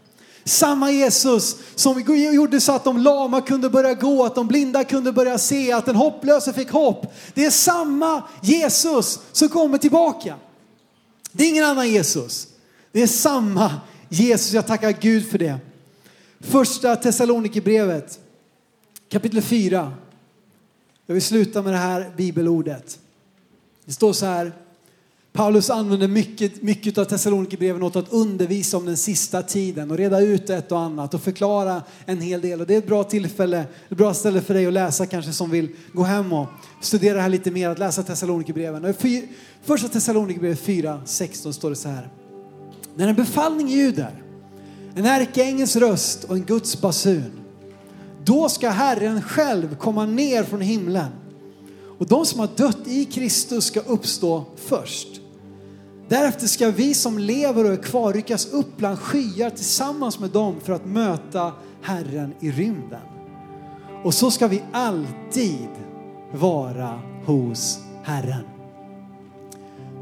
Samma 0.44 0.90
Jesus 0.90 1.56
som 1.74 2.00
gjorde 2.34 2.60
så 2.60 2.72
att 2.72 2.84
de 2.84 2.98
lama 2.98 3.40
kunde 3.40 3.70
börja 3.70 3.94
gå, 3.94 4.24
att 4.24 4.34
de 4.34 4.46
blinda 4.46 4.84
kunde 4.84 5.12
börja 5.12 5.38
se, 5.38 5.72
att 5.72 5.86
den 5.86 5.96
hopplöse 5.96 6.52
fick 6.52 6.70
hopp. 6.70 7.14
Det 7.34 7.44
är 7.44 7.50
samma 7.50 8.22
Jesus 8.42 9.20
som 9.32 9.48
kommer 9.48 9.78
tillbaka. 9.78 10.36
Det 11.32 11.44
är 11.44 11.48
ingen 11.48 11.64
annan 11.64 11.90
Jesus. 11.90 12.48
Det 12.92 13.02
är 13.02 13.06
samma 13.06 13.80
Jesus. 14.08 14.52
Jag 14.52 14.66
tackar 14.66 14.92
Gud 15.00 15.30
för 15.30 15.38
det. 15.38 15.58
Första 16.40 16.96
Thessalonikerbrevet 16.96 18.18
kapitel 19.08 19.42
4. 19.42 19.92
Jag 21.06 21.14
vill 21.14 21.22
sluta 21.22 21.62
med 21.62 21.72
det 21.72 21.78
här 21.78 22.12
bibelordet. 22.16 22.98
Det 23.84 23.92
står 23.92 24.12
så 24.12 24.26
här. 24.26 24.52
Paulus 25.32 25.70
använder 25.70 26.08
mycket, 26.08 26.62
mycket 26.62 26.98
av 26.98 27.04
Thessalonikerbreven 27.04 27.82
åt 27.82 27.96
att 27.96 28.12
undervisa 28.12 28.76
om 28.76 28.86
den 28.86 28.96
sista 28.96 29.42
tiden 29.42 29.90
och 29.90 29.96
reda 29.96 30.20
ut 30.20 30.50
ett 30.50 30.72
och 30.72 30.80
annat 30.80 31.14
och 31.14 31.22
förklara 31.22 31.82
en 32.06 32.20
hel 32.20 32.40
del. 32.40 32.60
Och 32.60 32.66
det 32.66 32.74
är 32.74 32.78
ett 32.78 32.86
bra 32.86 33.04
tillfälle, 33.04 33.64
ett 33.88 33.96
bra 33.96 34.14
ställe 34.14 34.40
för 34.40 34.54
dig 34.54 34.66
att 34.66 34.72
läsa 34.72 35.06
kanske 35.06 35.32
som 35.32 35.50
vill 35.50 35.68
gå 35.92 36.02
hem 36.02 36.32
och 36.32 36.46
studera 36.80 37.14
det 37.14 37.20
här 37.20 37.28
lite 37.28 37.50
mer, 37.50 37.68
att 37.68 37.78
läsa 37.78 38.02
Thessalonikerbreven. 38.02 38.94
Första 39.62 39.88
Thessalonikerbrevet 39.88 40.60
4, 40.60 41.02
16 41.04 41.52
står 41.54 41.70
det 41.70 41.76
så 41.76 41.88
här. 41.88 42.08
När 42.94 43.08
en 43.08 43.14
befallning 43.14 43.68
ljuder, 43.68 44.22
en 44.94 45.06
ärkeängels 45.06 45.76
röst 45.76 46.24
och 46.24 46.36
en 46.36 46.44
Guds 46.44 46.80
basun, 46.80 47.32
då 48.24 48.48
ska 48.48 48.68
Herren 48.68 49.22
själv 49.22 49.76
komma 49.76 50.06
ner 50.06 50.42
från 50.42 50.60
himlen 50.60 51.10
och 51.98 52.06
de 52.06 52.26
som 52.26 52.40
har 52.40 52.48
dött 52.56 52.86
i 52.86 53.04
Kristus 53.04 53.64
ska 53.64 53.80
uppstå 53.80 54.44
först. 54.56 55.21
Därefter 56.12 56.46
ska 56.46 56.70
vi 56.70 56.94
som 56.94 57.18
lever 57.18 57.64
och 57.64 57.72
är 57.72 57.82
kvar 57.82 58.12
ryckas 58.12 58.46
upp 58.46 58.76
bland 58.76 58.98
skyar 58.98 59.50
tillsammans 59.50 60.18
med 60.18 60.30
dem 60.30 60.60
för 60.60 60.72
att 60.72 60.86
möta 60.86 61.52
Herren 61.82 62.34
i 62.40 62.50
rymden. 62.50 63.00
Och 64.04 64.14
så 64.14 64.30
ska 64.30 64.46
vi 64.46 64.62
alltid 64.72 65.68
vara 66.32 67.00
hos 67.24 67.78
Herren. 68.02 68.44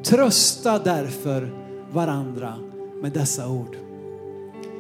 Trösta 0.03 0.79
därför 0.79 1.55
varandra 1.93 2.55
med 3.03 3.13
dessa 3.13 3.49
ord. 3.49 3.77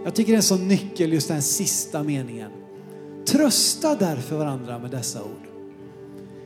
Jag 0.04 0.14
tycker 0.14 0.32
det 0.32 0.36
är 0.36 0.36
en 0.36 0.42
sån 0.42 0.68
nyckel 0.68 1.12
just 1.12 1.28
den 1.28 1.42
sista 1.42 2.02
meningen. 2.02 2.50
Trösta 3.26 3.94
därför 3.94 4.36
varandra 4.36 4.78
med 4.78 4.90
dessa 4.90 5.22
ord. 5.22 5.46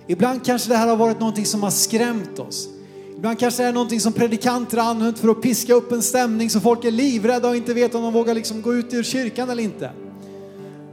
Ibland 0.06 0.44
kanske 0.44 0.68
det 0.68 0.76
här 0.76 0.88
har 0.88 0.96
varit 0.96 1.20
någonting 1.20 1.46
som 1.46 1.62
har 1.62 1.70
skrämt 1.70 2.38
oss. 2.38 2.68
Ibland 3.16 3.38
kanske 3.38 3.62
det 3.62 3.68
är 3.68 3.72
någonting 3.72 4.00
som 4.00 4.12
predikanter 4.12 4.78
har 4.78 4.90
använt 4.90 5.18
för 5.18 5.28
att 5.28 5.42
piska 5.42 5.74
upp 5.74 5.92
en 5.92 6.02
stämning 6.02 6.50
så 6.50 6.60
folk 6.60 6.84
är 6.84 6.90
livrädda 6.90 7.48
och 7.48 7.56
inte 7.56 7.74
vet 7.74 7.94
om 7.94 8.02
de 8.02 8.12
vågar 8.12 8.34
liksom 8.34 8.62
gå 8.62 8.74
ut 8.74 8.94
ur 8.94 9.02
kyrkan 9.02 9.50
eller 9.50 9.62
inte. 9.62 9.90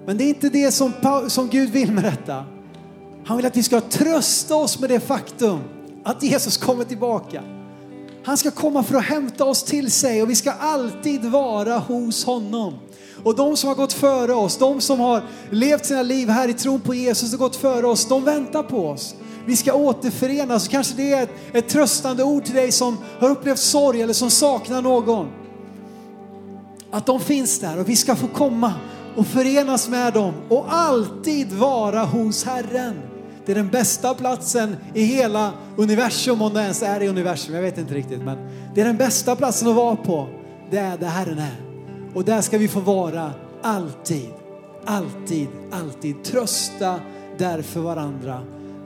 Men 0.06 0.18
det 0.18 0.24
är 0.24 0.30
inte 0.30 0.50
det 0.50 0.72
som, 0.72 0.92
som 1.28 1.50
Gud 1.50 1.70
vill 1.70 1.92
med 1.92 2.04
detta. 2.04 2.46
Han 3.26 3.38
vill 3.38 3.46
att 3.46 3.58
vi 3.58 3.64
ska 3.64 3.82
trösta 3.82 4.56
oss 4.56 4.80
med 4.80 4.90
det 4.90 5.00
faktum 5.00 5.60
att 6.04 6.24
Jesus 6.24 6.58
kommer 6.58 6.84
tillbaka. 6.84 7.44
Han 8.24 8.38
ska 8.38 8.52
komma 8.52 8.84
för 8.84 8.96
att 8.96 9.06
hämta 9.06 9.46
oss 9.46 9.64
till 9.64 9.92
sig 9.92 10.22
och 10.22 10.30
vi 10.30 10.36
ska 10.36 10.52
alltid 10.52 11.26
vara 11.26 11.78
hos 11.78 12.26
honom. 12.26 12.74
Och 13.24 13.36
de 13.36 13.58
som 13.58 13.68
har 13.68 13.76
gått 13.76 13.94
före 13.94 14.34
oss, 14.34 14.58
de 14.58 14.82
som 14.82 15.00
har 15.00 15.24
levt 15.50 15.86
sina 15.86 16.02
liv 16.02 16.30
här 16.30 16.48
i 16.48 16.54
tron 16.54 16.80
på 16.80 16.94
Jesus 16.94 17.34
och 17.34 17.40
gått 17.40 17.56
före 17.56 17.88
oss, 17.88 18.08
de 18.08 18.24
väntar 18.24 18.64
på 18.64 18.90
oss. 18.90 19.16
Vi 19.52 19.58
ska 19.58 19.74
återförenas. 19.74 20.68
Kanske 20.68 20.93
det 20.95 21.14
är 21.14 21.24
ett, 21.24 21.30
ett 21.54 21.70
tröstande 21.70 22.24
ord 22.24 22.45
till 22.45 22.56
dig 22.56 22.72
som 22.72 22.97
har 23.20 23.30
upplevt 23.30 23.60
sorg 23.60 24.02
eller 24.02 24.14
som 24.14 24.30
saknar 24.30 24.82
någon. 24.82 25.28
Att 26.91 27.06
de 27.06 27.20
finns 27.20 27.60
där 27.60 27.80
och 27.80 27.89
vi 27.89 27.95
ska 27.95 28.16
få 28.16 28.28
komma 28.28 28.74
och 29.16 29.28
förenas 29.28 29.89
med 29.89 30.14
dem 30.14 30.34
och 30.49 30.66
alltid 30.74 31.54
vara 31.54 32.04
hos 32.04 32.43
Herren. 32.43 33.02
Det 33.45 33.52
är 33.52 33.56
den 33.56 33.70
bästa 33.70 34.14
platsen 34.14 34.76
i 34.93 35.04
hela 35.04 35.54
universum, 35.78 36.41
om 36.41 36.54
det 36.54 36.62
ens 36.62 36.84
är 36.84 37.02
i 37.04 37.08
universum. 37.08 37.56
Jag 37.56 37.62
vet 37.62 37.78
inte 37.78 37.93
riktigt, 37.93 38.22
men 38.22 38.38
det 38.76 38.82
är 38.82 38.86
den 38.86 38.97
bästa 38.97 39.36
platsen 39.36 39.68
att 39.68 39.76
vara 39.76 39.95
på. 39.95 40.28
Det 40.70 40.78
är 40.78 40.97
där 40.97 41.08
Herren 41.08 41.39
är. 41.39 41.56
Och 42.14 42.26
där 42.26 42.41
ska 42.41 42.58
vi 42.58 42.68
få 42.68 42.80
vara 42.80 43.32
alltid, 43.62 44.30
alltid, 44.86 45.47
alltid. 45.72 46.24
Trösta 46.24 46.99
därför 47.38 47.80
varandra 47.80 48.41